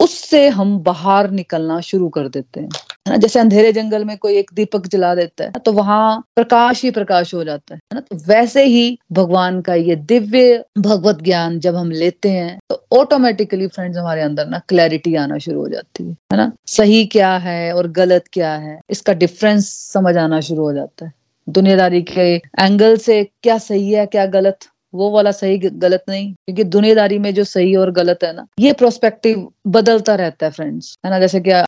उससे 0.00 0.48
हम 0.50 0.78
बाहर 0.82 1.30
निकलना 1.32 1.80
शुरू 1.82 2.08
कर 2.08 2.28
देते 2.28 2.60
हैं। 2.60 2.68
है 3.08 3.12
ना? 3.12 3.16
जैसे 3.18 3.38
अंधेरे 3.40 3.72
जंगल 3.72 4.04
में 4.04 4.16
कोई 4.18 4.36
एक 4.38 4.50
दीपक 4.54 4.86
जला 4.86 5.14
देता 5.14 5.44
है 5.44 5.60
तो 5.64 5.72
वहाँ 5.72 6.20
प्रकाश 6.36 6.82
ही 6.84 6.90
प्रकाश 6.90 7.32
हो 7.34 7.42
जाता 7.44 7.74
है 7.74 7.80
ना? 7.94 8.00
तो 8.00 8.16
वैसे 8.26 8.64
ही 8.64 8.98
भगवान 9.12 9.60
का 9.60 9.74
ये 9.74 9.96
दिव्य 9.96 10.64
भगवत 10.78 11.22
ज्ञान 11.22 11.58
जब 11.60 11.76
हम 11.76 11.90
लेते 11.92 12.30
हैं 12.30 12.58
तो 12.70 12.82
ऑटोमेटिकली 12.92 13.66
फ्रेंड्स 13.68 13.98
हमारे 13.98 14.22
अंदर 14.22 14.48
ना 14.48 14.60
क्लैरिटी 14.68 15.14
आना 15.16 15.38
शुरू 15.38 15.60
हो 15.60 15.68
जाती 15.68 16.04
है 16.04 16.10
है 16.10 16.36
ना? 16.36 16.50
सही 16.68 17.04
क्या 17.06 17.36
है 17.38 17.72
और 17.74 17.88
गलत 17.92 18.24
क्या 18.32 18.52
है, 18.54 18.78
इसका 18.90 19.12
डिफरेंस 19.14 19.68
समझ 19.92 20.16
आना 20.16 20.40
शुरू 20.40 20.62
हो 20.62 20.72
जाता 20.72 21.06
है। 21.06 21.12
दुनियादारी 21.46 22.02
के 22.02 22.34
एंगल 22.34 22.96
से 22.98 23.22
क्या 23.42 23.56
सही 23.58 23.92
है, 23.92 24.04
क्या 24.06 24.26
गलत? 24.28 24.58
वो 24.94 25.10
वाला 25.10 25.30
सही 25.32 25.58
गलत 25.58 26.04
नहीं, 26.08 26.32
क्योंकि 26.34 26.64
दुनियादारी 26.66 27.18
में 27.18 27.32
जो 27.34 27.44
सही 27.46 27.74
और 27.76 27.90
गलत 27.92 28.24
है 28.24 28.32
ना, 28.34 28.46
ये 28.60 28.72
प्रोस्पेक्टिव 28.74 29.48
बदलता 29.68 30.14
रहता 30.14 30.46
है 30.46 30.52
फ्रेंड्स 30.52 30.96
है 31.04 31.10
ना, 31.10 31.18
जैसे 31.18 31.40
क्या 31.40 31.60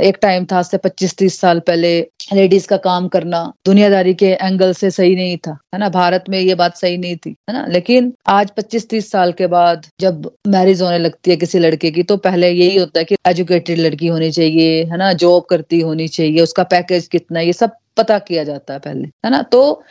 एक 0.00 0.18
टाइम 0.22 0.44
था 0.52 0.62
से 0.62 0.78
पच्चीस 0.78 1.16
तीस 1.16 1.38
साल 1.40 1.60
पहले 1.60 1.98
लेडीज़ 2.32 2.66
का 2.68 2.76
काम 2.78 3.08
करना, 3.08 3.42
दुनियादारी 3.66 4.14
के 4.14 4.26
एंगल 4.32 4.72
से 4.72 4.90
सही 4.90 5.14
नहीं 5.16 5.36
था, 5.38 5.56
है 5.74 5.80
ना, 5.80 5.88
भारत 5.90 6.24
में 6.28 6.38
ये 6.38 6.54
बात 6.54 6.76
सही 6.76 6.98
नहीं 6.98 7.16
थी, 7.16 7.34
है 7.48 7.54
ना, 7.54 7.64
लेकिन 7.68 8.12
आज 8.28 8.50
पच्चीस 8.56 8.88
तीस 8.88 9.10
साल 9.10 9.32
के 9.32 9.46
बाद, 9.48 9.86
जब 10.00 10.30
मैरिज 10.48 10.82
होने 10.82 10.98
लगती 10.98 11.30
है 11.30 11.36
किसी 11.36 11.58
लड़के 11.58 11.90
की 11.90 12.02
तो 12.02 12.16
पहले 12.18 12.50
यही 12.50 12.76
होता 12.78 12.98
है 12.98 13.04
कि 13.04 13.16
एजुकेटेड 13.28 13.78
लड़की 13.78 14.06
होनी 14.06 14.30
चाहिए, 14.30 14.82
है 14.84 14.96
ना 14.96 15.12
जॉब 15.14 15.44
करती 15.50 15.80
होनी 15.80 16.08
चाहिए, 16.08 16.40
उसका 16.42 16.62
पैकेज 16.68 17.08
कितना 17.08 17.40
ये 17.40 17.52
सब 17.54 17.76
पता 17.96 18.18
किया 18.20 18.42
जाता 18.44 18.74
है 18.74 18.80
पहले, 18.80 19.08
है 19.24 19.30
ना 19.30 19.42
तो 19.42 19.82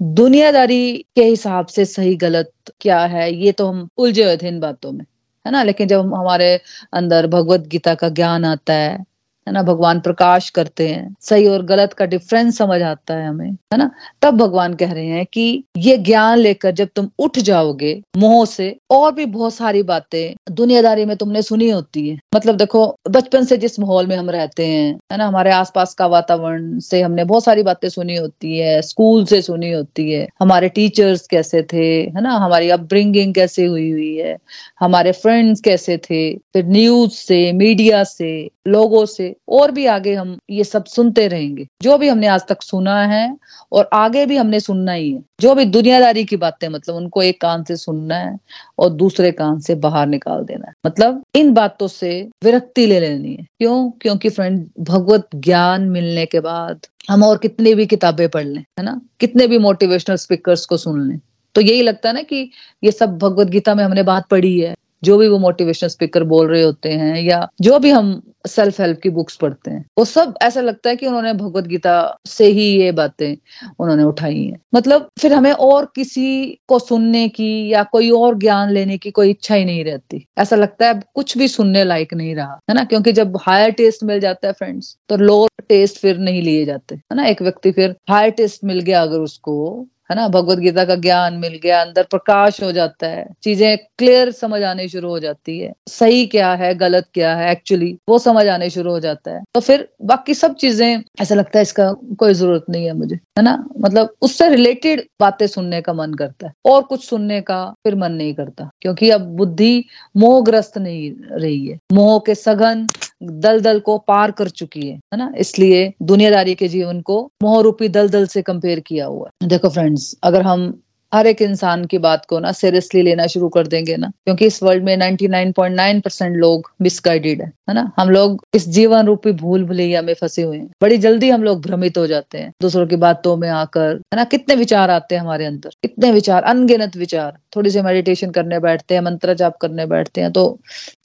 दुनियादारी 0.00 0.96
के 1.16 1.22
हिसाब 1.24 1.66
से 1.66 1.84
सही, 1.84 2.14
गलत 2.16 2.50
क्या 2.80 2.98
है, 3.06 3.32
ये 3.34 3.52
तो 3.52 3.66
हम 3.68 3.88
उलझे 3.98 4.24
हुए 4.24 4.36
थे 4.36 4.48
इन 4.48 4.58
बातों 4.60 4.92
में, 4.92 5.04
है 5.44 5.52
ना? 5.52 5.62
लेकिन 5.62 5.88
जब 5.88 6.14
हमारे 6.14 6.54
अंदर 6.92 7.26
भगवत 7.26 7.60
गीता 7.68 7.94
का 7.94 8.08
ज्ञान 8.08 8.44
आता 8.44 8.72
है 8.74 8.98
है 9.46 9.52
ना, 9.52 9.62
भगवान 9.62 10.00
प्रकाश 10.00 10.50
करते 10.50 10.88
हैं, 10.88 11.16
सही 11.20 11.46
और 11.46 11.64
गलत 11.64 11.92
का 11.92 12.04
डिफरेंस 12.04 12.58
समझ 12.58 12.82
आता 12.82 13.14
है 13.14 13.28
हमें, 13.28 13.50
है 13.50 13.76
ना? 13.76 13.90
तब 14.22 14.36
भगवान 14.36 14.74
कह 14.74 14.92
रहे 14.92 15.06
हैं 15.06 15.26
कि 15.32 15.64
ये 15.76 15.96
ज्ञान 15.98 16.38
लेकर 16.38 16.70
जब 16.70 16.88
तुम 16.96 17.08
उठ 17.18 17.38
जाओगे, 17.38 18.02
मोह 18.16 18.44
से 18.46 18.76
और 18.90 19.12
भी 19.12 19.26
बहुत 19.26 19.54
सारी 19.54 19.82
बातें, 19.82 20.34
दुनियादारी 20.50 21.04
में 21.04 21.16
तुमने 21.16 21.42
सुनी 21.42 21.70
होती 21.70 22.08
है। 22.08 22.18
मतलब 22.34 22.56
देखो, 22.56 22.96
बचपन 23.10 23.44
से 23.44 23.56
जिस 23.56 23.80
माहौल 23.80 24.06
में 24.06 24.16
हम 24.16 24.30
रहते 24.30 24.66
हैं, 24.66 24.98
है 25.12 25.18
ना, 25.18 25.26
हमारे 25.26 25.50
आसपास 25.50 25.94
का 25.94 26.06
वातावरण 26.06 26.78
से 26.78 27.02
हमने 27.02 27.24
बहुत 27.24 27.44
सारी 27.44 27.62
बातें 27.62 27.88
सुनी 27.88 28.16
होती 28.16 28.58
है 28.58 28.82
स्कूल 28.82 29.24
से 29.24 29.42
सुनी 29.42 29.72
होती 29.72 30.12
है, 30.12 30.28
हमारे 30.40 30.68
टीचर्स 30.68 31.26
कैसे 31.26 31.62
थे, 31.62 32.00
है 32.00 32.20
ना, 32.20 32.30
हमारी 32.30 32.70
अपब्रिंगिंग 32.70 33.34
कैसे 33.34 33.66
हुई 33.66 33.90
हुई 33.90 34.16
है, 34.16 34.36
हमारे 34.80 35.12
फ्रेंड्स 35.12 35.60
कैसे 35.60 35.96
थे, 35.96 36.34
फिर 36.34 36.66
न्यूज़ 36.66 37.10
से 37.10 37.52
मीडिया 37.52 38.04
से 38.04 38.48
लोगों 38.66 39.06
से 39.06 39.36
और 39.48 39.70
भी 39.70 39.86
आगे 39.86 40.14
हम 40.14 40.38
ये 40.50 40.64
सब 40.64 40.84
सुनते 40.84 41.28
रहेंगे। 41.28 41.66
जो 41.82 41.98
भी 41.98 42.08
हमने 42.08 42.26
आज 42.26 42.40
तक 42.48 42.62
सुना 42.62 43.02
है 43.02 43.36
और 43.72 43.90
आगे 43.92 44.26
भी 44.26 44.36
हमने 44.36 44.60
सुनना 44.60 44.92
ही 44.92 45.12
है। 45.12 45.22
जो 45.40 45.54
भी 45.54 45.64
दुनियादारी 45.64 46.24
की 46.24 46.36
बातें 46.36 46.68
मतलब 46.68 46.94
उनको 46.94 47.22
एक 47.22 47.40
कान 47.40 47.64
से 47.64 47.76
सुनना 47.76 48.16
है 48.16 48.38
और 48.78 48.90
दूसरे 48.90 49.32
कान 49.32 49.58
से 49.58 49.74
बाहर 49.74 50.06
निकाल 50.06 50.44
देना 50.44 50.66
है। 50.66 50.72
मतलब 50.86 51.22
इन 51.34 51.52
बातों 51.54 51.88
से 51.88 52.28
विरक्ति 52.44 52.86
ले 52.86 53.00
लेनी 53.00 53.34
है। 53.34 53.46
क्यों? 53.58 53.90
क्योंकि 53.90 54.28
फ्रेंड 54.28 54.68
भगवत 54.80 55.28
ज्ञान 55.34 55.82
मिलने 55.82 56.26
के 56.26 56.40
बाद 56.40 56.80
हम 57.10 57.22
और 57.22 57.38
कितनी 57.38 57.74
भी 57.74 57.86
किताबें 57.86 58.28
पढ़ 58.28 58.44
लें, 58.44 58.64
है 58.78 58.82
ना? 58.82 59.00
कितने 59.20 59.46
भी 59.46 59.58
मोटिवेशनल 59.58 60.16
स्पीकर्स 60.16 60.66
को 60.66 60.76
सुन 60.76 61.08
लें। 61.08 61.20
तो 61.54 61.60
यही 61.60 61.82
लगता 61.82 62.08
है 62.08 62.14
ना 62.14 62.22
कि 62.22 62.50
ये 62.84 62.90
सब 62.90 63.18
भगवत 63.18 63.46
गीता 63.46 63.74
में 63.74 63.84
हमने 63.84 64.02
बात 64.02 64.26
पढ़ी 64.26 64.60
है। 64.60 64.74
जो 65.06 65.18
भी 65.18 65.28
वो 65.28 65.38
मोटिवेशनल 65.38 65.88
स्पीकर 65.88 66.24
बोल 66.24 66.48
रहे 66.48 66.62
होते 66.62 66.92
हैं 66.92 67.20
या 67.22 67.46
जो 67.60 67.78
भी 67.78 67.90
हम 67.90 68.20
सेल्फ 68.46 68.80
हेल्प 68.80 68.98
की 69.02 69.10
बुक्स 69.10 69.36
पढ़ते 69.36 69.70
हैं, 69.70 69.84
वो 69.98 70.04
सब 70.04 70.34
ऐसा 70.42 70.60
लगता 70.60 70.90
है 70.90 70.96
कि 70.96 71.06
उन्होंने 71.06 71.32
भगवत 71.32 71.64
गीता 71.66 71.94
से 72.26 72.46
ही 72.48 72.66
ये 72.72 72.90
बातें 72.92 73.36
उन्होंने 73.80 74.02
उठाई 74.02 74.42
हैं। 74.42 74.58
मतलब 74.74 75.08
फिर 75.20 75.32
हमें 75.32 75.50
और 75.52 75.90
किसी 75.96 76.26
को 76.68 76.78
सुनने 76.78 77.26
की 77.28 77.50
या 77.72 77.82
कोई 77.82 78.10
और 78.10 78.38
ज्ञान 78.38 78.70
लेने 78.70 78.98
की 78.98 79.10
कोई 79.10 79.30
इच्छा 79.30 79.54
ही 79.54 79.64
नहीं 79.64 79.84
रहती। 79.84 80.24
ऐसा 80.38 80.56
लगता 80.56 80.88
है 80.88 81.00
कुछ 81.14 81.36
भी 81.38 81.48
सुनने 81.48 81.84
लायक 81.84 82.14
नहीं 82.14 82.34
रहा, 82.34 82.58
है 82.70 82.74
ना? 82.74 82.84
क्योंकि 82.84 83.12
जब 83.12 83.38
हायर 83.42 83.70
टेस्ट 83.72 84.04
मिल 84.04 84.20
जाता 84.20 84.46
है 84.48 84.52
फ्रेंड्स 84.52 84.96
तो 85.08 85.16
लोअर 85.16 85.64
टेस्ट 85.68 85.98
फिर 85.98 86.18
नहीं 86.18 86.42
लिए 86.42 86.64
जाते, 86.64 86.94
है 86.94 87.16
ना? 87.16 87.26
एक 87.26 87.42
व्यक्ति 87.42 87.72
फिर 87.72 87.94
हायर 88.08 88.30
टेस्ट 88.30 88.64
मिल 88.64 88.80
गया 88.80 89.02
अगर 89.02 89.20
उसको 89.20 89.86
है 90.10 90.16
ना? 90.16 90.26
भगवत 90.28 90.58
गीता 90.58 90.84
का 90.84 90.94
ज्ञान 90.96 91.34
मिल 91.36 91.58
गया, 91.62 91.80
अंदर 91.82 92.02
प्रकाश 92.10 92.62
हो 92.62 92.70
जाता 92.72 93.06
है, 93.06 93.26
चीज़ें 93.42 93.76
क्लियर 93.98 94.30
समझ 94.32 94.62
आने 94.64 94.88
शुरू 94.88 95.08
हो 95.08 95.18
जाती 95.20 95.58
है। 95.58 95.72
सही 95.88 96.26
क्या 96.26 96.52
है, 96.54 96.74
गलत 96.76 97.06
क्या 97.14 97.34
है 97.36 97.50
एक्चुअली 97.52 97.96
वो 98.08 98.18
समझ 98.18 98.46
आने 98.48 98.70
शुरू 98.70 98.90
हो 98.90 99.00
जाता 99.00 99.30
है। 99.30 99.42
तो 99.54 99.60
फिर 99.60 99.88
बाकी 100.04 100.34
सब 100.34 100.54
चीज़ें, 100.56 101.02
ऐसा 101.20 101.34
लगता 101.34 101.58
है 101.58 101.62
इसका 101.62 101.90
कोई 102.18 102.34
ज़रूरत 102.34 102.64
नहीं 102.70 102.84
है 102.84 102.92
मुझे, 102.92 103.14
है 103.14 103.42
ना? 103.42 103.56
मतलब 103.80 104.14
उससे 104.22 104.48
रिलेटेड 104.48 105.04
बातें 105.20 105.46
सुनने 105.46 105.80
का 105.80 105.92
मन 105.92 106.14
करता 106.14 106.46
है, 106.46 106.52
और 106.66 106.82
कुछ 106.82 107.04
सुनने 107.04 107.40
का 107.40 107.64
फिर 107.84 107.94
मन 107.94 108.12
नहीं 108.12 108.34
करता, 108.34 108.70
क्योंकि 108.82 109.10
अब 109.10 109.26
बुद्धि 109.36 109.84
मोहग्रस्त 110.16 110.78
नहीं 110.78 111.10
रही 111.32 111.66
है। 111.66 111.78
मोह 111.92 112.18
के 112.18 112.34
सघन 112.36 112.86
दल 113.20 113.60
दल 113.60 113.78
को 113.80 113.98
पार 113.98 114.30
कर 114.30 114.48
चुकी 114.50 114.88
है 114.88 114.94
है 114.94 115.16
ना? 115.16 115.32
इसलिए 115.38 115.92
दुनियादारी 116.02 116.54
के 116.54 116.68
जीवन 116.68 117.00
को 117.00 117.22
मोह 117.42 117.60
रूपी 117.62 117.88
दल 117.88 118.08
दल 118.08 118.26
से 118.26 118.42
कंपेयर 118.42 118.80
किया 118.80 119.06
हुआ 119.06 119.28
है। 119.42 119.48
देखो 119.48 119.68
फ्रेंड्स 119.68 120.14
अगर 120.22 120.42
हम 120.42 120.72
हर 121.12 121.26
एक 121.26 121.40
इंसान 121.42 121.84
की 121.84 121.98
बात 121.98 122.24
को 122.24 122.38
ना 122.40 122.50
सीरियसली 122.52 123.02
लेना 123.02 123.26
शुरू 123.26 123.48
कर 123.48 123.66
देंगे 123.66 123.96
ना, 123.96 124.10
क्योंकि 124.24 124.46
इस 124.46 124.62
वर्ल्ड 124.62 124.84
में 124.84 124.96
99.9 124.96 126.00
परसेंट 126.00 126.36
लोग 126.36 126.70
मिसगाइडेड 126.82 127.42
है 127.42 127.46
है 127.68 127.74
ना? 127.74 127.90
हम 127.98 128.10
लोग 128.10 128.44
इस 128.54 128.68
जीवन 128.68 129.06
रूपी 129.06 129.32
भूल 129.32 129.64
भुलैया 129.64 130.02
में 130.02 130.12
फंसे 130.14 130.42
हुए 130.42 130.56
हैं। 130.56 130.70
बड़ी 130.82 130.98
जल्दी 130.98 131.30
हम 131.30 131.42
लोग 131.42 131.60
भ्रमित 131.62 131.98
हो 131.98 132.06
जाते 132.06 132.38
हैं, 132.38 132.52
दूसरों 132.62 132.86
की 132.86 132.96
बातों 132.96 133.36
में 133.36 133.48
आकर, 133.48 133.88
है 133.88 134.16
ना? 134.16 134.24
कितने 134.24 134.54
विचार 134.54 134.90
आते 134.90 135.14
हैं 135.14 135.22
हमारे 135.22 135.44
अंदर, 135.44 135.70
कितने 135.82 136.10
विचार, 136.12 136.42
अनगिनत 136.44 136.96
विचार। 136.96 137.38
थोड़ी 137.56 137.70
सी 137.70 137.82
मेडिटेशन 137.82 138.30
करने 138.30 138.58
बैठते 138.60 138.94
हैं, 138.94 139.02
मंत्र 139.02 139.34
जाप 139.34 139.56
करने 139.56 139.86
बैठते 139.86 140.20
हैं 140.20 140.32
तो 140.32 140.48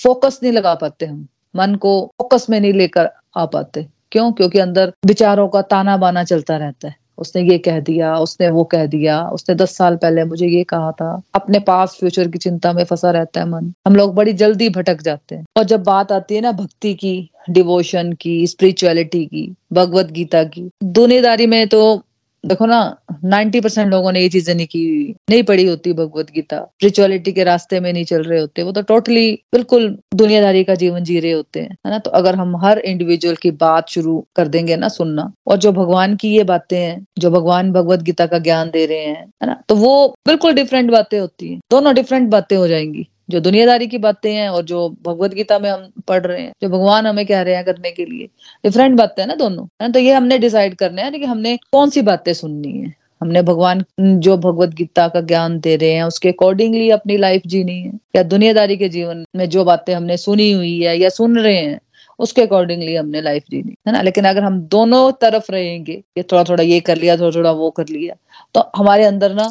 फोकस 0.04 0.40
नहीं 0.44 0.54
लगा 0.54 0.74
पाते 0.76 1.06
हम। 1.06 1.28
मन 1.56 1.76
को 1.76 2.12
फोकस 2.18 2.48
में 2.50 2.60
नहीं 2.60 2.74
लेकर 2.74 3.10
आ 3.38 3.46
पाते। 3.46 3.88
क्यों? 4.12 4.32
क्योंकि 4.32 4.60
अंदर 4.60 4.94
विचारों 5.06 5.48
का 5.48 5.62
ताना 5.62 5.98
बाना 5.98 6.24
चलता 6.24 6.58
रहता 6.58 6.88
है। 6.88 6.96
उसने 7.18 7.42
ये 7.42 7.58
कह 7.58 7.80
दिया, 7.80 8.16
उसने 8.16 8.50
वो 8.50 8.64
कह 8.64 8.86
दिया, 8.86 9.28
उसने 9.28 9.56
दस 9.56 9.78
साल 9.78 9.96
पहले 9.96 10.24
मुझे 10.24 10.48
ये 10.48 10.64
कहा 10.64 10.92
था। 10.92 11.22
अपने 11.36 11.60
पास 11.60 11.98
फ्यूचर 12.00 12.28
की 12.28 12.38
चिंता 12.38 12.74
में 12.74 12.84
फंसा 12.84 13.12
रहता 13.12 13.40
है 13.40 13.50
मन। 13.50 13.74
हम 13.88 13.96
लोग 13.96 14.16
बड़ी 14.16 14.34
जल्दी 14.34 14.70
भटक 14.70 15.02
जाते 15.02 15.36
हैं। 15.36 15.46
और 15.58 15.64
जब 15.64 15.84
बात 15.84 16.12
आती 16.12 16.36
है 16.36 16.42
ना 16.42 16.52
भक्ति 16.52 16.94
की 16.94 17.30
डिवोशन 17.50 18.14
की 18.14 18.48
स्पिरिचुअलिटी 18.48 19.26
की, 19.26 19.56
भगवत 19.74 20.12
गीता 20.12 20.44
की, 20.44 20.70
दुनियादारी 20.84 21.48
में 21.48 21.68
तो 21.68 22.04
देखो 22.44 22.66
ना 22.66 22.78
नाइन्टी 23.24 23.60
परसेंट 23.62 23.92
लोगों 23.92 24.12
ने 24.12 24.22
ये 24.22 24.30
चीज़ें 24.30 24.54
नहीं 24.56 24.66
की, 24.68 25.16
नहीं 25.30 25.44
पढ़ी 25.44 25.66
होती 25.68 25.94
भगवत 25.94 26.32
गीता। 26.32 26.58
स्पिरिचुअलिटी 26.58 27.32
के 27.32 27.44
रास्ते 27.44 27.80
में 27.80 27.92
नहीं 27.94 28.06
चल 28.06 28.24
रहे 28.24 28.40
होते, 28.40 28.64
वो 28.64 28.72
तो 28.72 28.82
टोटली 28.82 29.32
बिल्कुल 29.54 29.98
दुनियादारी 30.16 30.64
का 30.64 30.76
जीवन 30.76 31.04
जी 31.04 31.20
रहे 31.20 31.32
होते 31.32 31.60
हैं, 31.60 31.78
है 31.86 31.92
ना? 31.92 32.00
तो 32.00 32.12
अगर 32.12 32.36
हम 32.36 32.58
हर 32.58 32.80
इंडिविजुअल 32.80 33.36
की 33.36 33.52
बात 33.52 33.90
शुरू 33.90 34.26
कर 34.36 34.48
देंगे 34.48 34.76
ना 34.76 34.88
सुनना, 34.88 35.32
और 35.48 35.58
जो 35.58 35.72
भगवान 35.72 36.16
की 36.16 36.36
ये 36.36 36.44
बातें 36.44 36.78
हैं, 36.78 37.06
जो 37.20 37.32
भगवान 37.32 37.72
भगवत 37.72 38.02
गीता 38.02 38.26
का 38.26 38.40
ज्ञान 38.40 38.70
दे 38.70 38.86
रहे 38.86 39.06
हैं, 39.06 39.26
है 39.44 39.48
ना? 39.48 39.62
तो 39.70 39.76
वो 39.76 40.08
बिल्कुल 40.28 40.54
डिफरेंट 40.54 40.92
बातें 40.92 41.20
होती 41.20 41.54
है, 41.54 41.60
दोनों 41.72 41.96
डिफरेंट 41.96 42.30
बातें 42.30 42.58
हो 42.58 42.68
जाएँगी। 42.68 43.08
जो 43.32 43.40
दुनियादारी 43.40 43.88
की 43.88 43.98
बातें 43.98 44.32
हैं 44.34 44.48
और 44.50 44.64
जो 44.64 44.88
भगवत 45.04 45.34
गीता 45.34 45.60
में 45.60 45.70
हम 45.70 45.90
पढ़ 46.08 46.26
रहे 46.26 46.42
हैं, 46.42 46.52
जो 46.62 46.70
भगवान 46.70 47.08
हमें 47.08 47.26
कह 47.26 47.42
रहे 47.42 47.56
हैं 47.56 47.66
करने 47.66 47.92
के 47.92 48.06
लिए। 48.06 48.26
डिफरेंट 48.64 48.98
बातें 48.98 49.22
हैं 49.24 49.28
ना 49.28 49.36
दोनों, 49.36 49.66
है 49.82 49.92
तो 49.92 50.00
ये 50.00 50.14
हमने 50.14 50.38
डिसाइड 50.40 50.76
करना 50.76 51.02
है 51.02 51.12
कि 51.12 51.26
हमने 51.26 51.56
कौन 51.72 51.90
सी 51.90 52.02
बातें 52.04 52.34
सुननी 52.34 52.72
है? 52.72 52.94
हमने 53.22 53.42
भगवान, 53.42 53.84
जो 54.00 54.36
भगवत 54.38 54.70
गीता 54.70 55.08
का 55.08 55.22
ज्ञान 55.22 55.60
दे 55.60 55.76
रहे 55.76 55.92
हैं, 55.92 56.04
उसके 56.04 56.30
अकॉर्डिंगली 56.30 56.90
अपनी 56.92 57.18
लाइफ 57.18 57.42
जीनी 57.48 57.80
है, 57.82 57.92
या 58.16 58.24
दुनियादारी 58.26 58.78
के 58.78 58.90
जीवन 58.90 59.24
में 59.36 59.48
जो 59.50 59.64
बातें 59.66 59.94
हमने 59.94 60.18
सुनी 60.18 60.52
हुई 60.52 60.80
है 60.80 60.98
या 61.00 61.10
सुन 61.12 61.38
रहे 61.40 61.56
हैं, 61.56 61.80
उसके 62.20 62.42
अकॉर्डिंगली 62.42 62.96
हमने 62.96 63.22
लाइफ 63.22 63.44
जीनी, 63.52 63.76
है 63.88 63.94
ना? 63.94 64.02
लेकिन 64.02 64.26
अगर 64.26 64.44
हम 64.44 64.60
दोनों 64.72 65.12
तरफ़ 65.22 65.52
रहेंगे 65.52 65.94
ये 66.18 66.24
थोड़ा 66.24 66.44
थोड़ा 66.44 66.64
ये 66.64 66.80
कर 66.80 66.98
लिया 66.98 67.18
थोड़ा 67.18 67.36
थोड़ा 67.36 67.52
वो 67.52 67.70
कर 67.72 67.88
लिया 67.90 68.16
तो 68.56 68.70
हमारे 68.76 69.06
अंदर 69.06 69.34
ना 69.36 69.48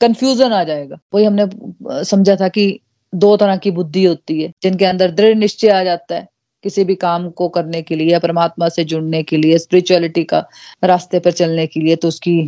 कंफ्यूजन 0.00 0.52
आ 0.52 0.62
जाएगा। 0.64 0.98
वही 1.14 1.24
हमने 1.24 2.04
समझा 2.04 2.36
था 2.36 2.48
कि 2.48 2.64
दो 3.12 3.36
तरह 3.36 3.56
की 3.56 3.70
बुद्धि 3.70 4.04
होती 4.04 4.40
है, 4.42 4.52
जिनके 4.62 4.84
अंदर 4.84 5.10
दृढ़ 5.10 5.34
निश्चय 5.36 5.68
आ 5.68 5.82
जाता 5.84 6.14
है 6.14 6.28
किसी 6.64 6.84
भी 6.84 6.94
काम 6.94 7.28
को 7.30 7.48
करने 7.48 7.82
के 7.82 7.96
लिए 7.96 8.18
परमात्मा 8.18 8.68
से 8.68 8.84
जुड़ने 8.84 9.22
के 9.22 9.36
लिए 9.36 9.58
स्पिरिचुअलिटी 9.58 10.24
का 10.24 10.44
रास्ते 10.84 11.18
पर 11.18 11.32
चलने 11.32 11.66
के 11.66 11.80
लिए 11.80 11.96
तो 11.96 12.08
उसकी 12.08 12.38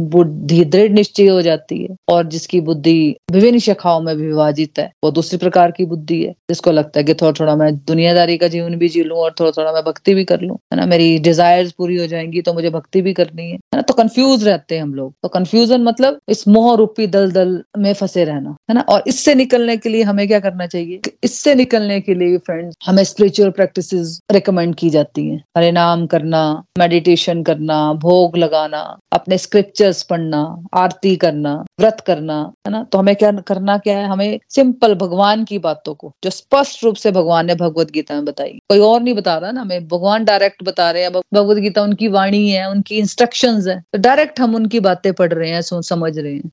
बुद्धि 0.00 0.64
दृढ़ 0.64 0.90
निश्चय 0.92 1.26
हो 1.26 1.40
जाती 1.42 1.82
है 1.82 1.96
और 2.08 2.26
जिसकी 2.28 2.60
बुद्धि 2.60 2.98
विभिन्न 3.32 3.58
शाखाओं 3.58 4.00
में 4.00 4.14
विभाजित 4.14 4.78
है, 4.78 4.90
वो 5.04 5.10
दूसरी 5.10 5.38
प्रकार 5.38 5.70
की 5.70 5.84
बुद्धि 5.84 6.22
है। 6.22 6.32
जिसको 6.50 6.70
लगता 6.70 7.00
है 7.00 7.04
कि 7.04 7.14
थोड़ा 7.14 7.32
थोड़ा 7.40 7.56
मैं 7.56 7.74
दुनियादारी 7.78 8.36
का 8.38 8.48
जीवन 8.48 8.74
भी 8.78 8.88
जी 8.88 9.02
लूँ 9.04 9.18
और 9.18 9.34
थोड़ा 9.40 9.50
थोड़ा 9.50 9.72
मैं 9.72 9.82
भक्ति 9.84 10.14
भी 10.14 10.24
कर 10.24 10.40
लूँ, 10.40 10.56
है 10.72 10.76
ना? 10.76 10.86
मेरी 10.86 11.18
डिजायर्स 11.18 11.72
पूरी 11.72 11.96
हो 11.96 12.06
जाएँगी 12.06 12.42
तो 12.42 12.54
मुझे 12.54 12.70
भक्ति 12.70 13.02
भी 13.02 13.12
करनी 13.12 13.42
है 13.42 13.52
है 13.52 13.76
ना? 13.76 13.82
तो 13.82 13.94
कंफ्यूज 13.94 14.46
रहते 14.48 14.74
हैं 14.74 14.82
हम 14.82 14.94
लोग। 14.94 15.12
तो 15.22 15.28
कंफ्यूजन 15.28 15.82
मतलब 15.82 16.18
इस 16.28 16.46
मोह 16.48 16.74
रूपी 16.76 17.06
दल 17.06 17.30
दल 17.32 17.62
में 17.78 17.92
फंसे 17.94 18.24
रहना, 18.24 18.56
है 18.70 18.74
ना? 18.74 18.80
और 18.80 19.02
इससे 19.06 19.34
निकलने 19.34 19.76
के 19.76 19.88
लिए 19.88 20.02
हमें 20.02 20.26
क्या 20.28 20.40
करना 20.40 20.66
चाहिए? 20.66 21.00
इससे 21.24 21.54
निकलने 21.54 22.00
के 22.00 22.14
लिए 22.14 22.38
फ्रेंड्स 22.38 22.76
हमें 22.86 23.02
स्पिरिचुअल 23.04 23.50
प्रैक्टिस 23.50 23.92
रिकमेंड 24.32 24.74
की 24.74 24.90
जाती 24.90 25.28
है। 25.28 25.36
हरे 25.56 25.70
नाम 25.72 26.06
करना 26.06 26.42
मेडिटेशन 26.78 27.42
करना, 27.42 27.92
भोग 27.92 28.36
लगाना, 28.36 28.80
अपने 29.12 29.38
स्क्रिप्चर 29.38 29.87
स्क्रिप्चर्स 29.92 30.02
पढ़ना, 30.02 30.64
आरती 30.74 31.16
करना, 31.16 31.64
व्रत 31.80 32.00
करना, 32.06 32.52
है 32.66 32.72
ना? 32.72 32.82
तो 32.84 32.98
हमें 32.98 33.16
क्या 33.16 33.32
करना 33.32 33.78
क्या 33.78 33.98
है? 33.98 34.06
हमें 34.06 34.40
सिंपल 34.48 34.94
भगवान 34.94 35.44
की 35.44 35.58
बातों 35.58 35.94
को, 35.94 36.12
जो 36.24 36.30
स्पष्ट 36.30 36.84
रूप 36.84 36.96
से 36.96 37.12
भगवान 37.12 37.46
ने 37.46 37.54
भगवत 37.54 37.90
गीता 37.90 38.14
में 38.14 38.24
बताई। 38.24 38.58
कोई 38.68 38.78
और 38.78 39.00
नहीं 39.02 39.14
बता 39.14 39.36
रहा 39.38 39.50
ना 39.50 39.60
हमें। 39.60 39.88
भगवान 39.88 40.24
डायरेक्ट 40.24 40.62
बता 40.62 40.90
रहे 40.90 41.02
हैं 41.02 41.12
भगवत 41.12 41.56
गीता 41.56 41.82
उनकी 41.82 42.08
वाणी 42.08 42.48
है, 42.50 42.70
उनकी 42.70 42.96
इंस्ट्रक्शन 42.96 43.68
है। 43.68 43.80
तो 43.92 43.98
डायरेक्ट 43.98 44.40
हम 44.40 44.54
उनकी 44.54 44.80
बातें 44.80 45.12
पढ़ 45.12 45.32
रहे 45.32 45.50
हैं 45.50 45.62
समझ 45.62 46.18
रहे 46.18 46.34
हैं। 46.34 46.50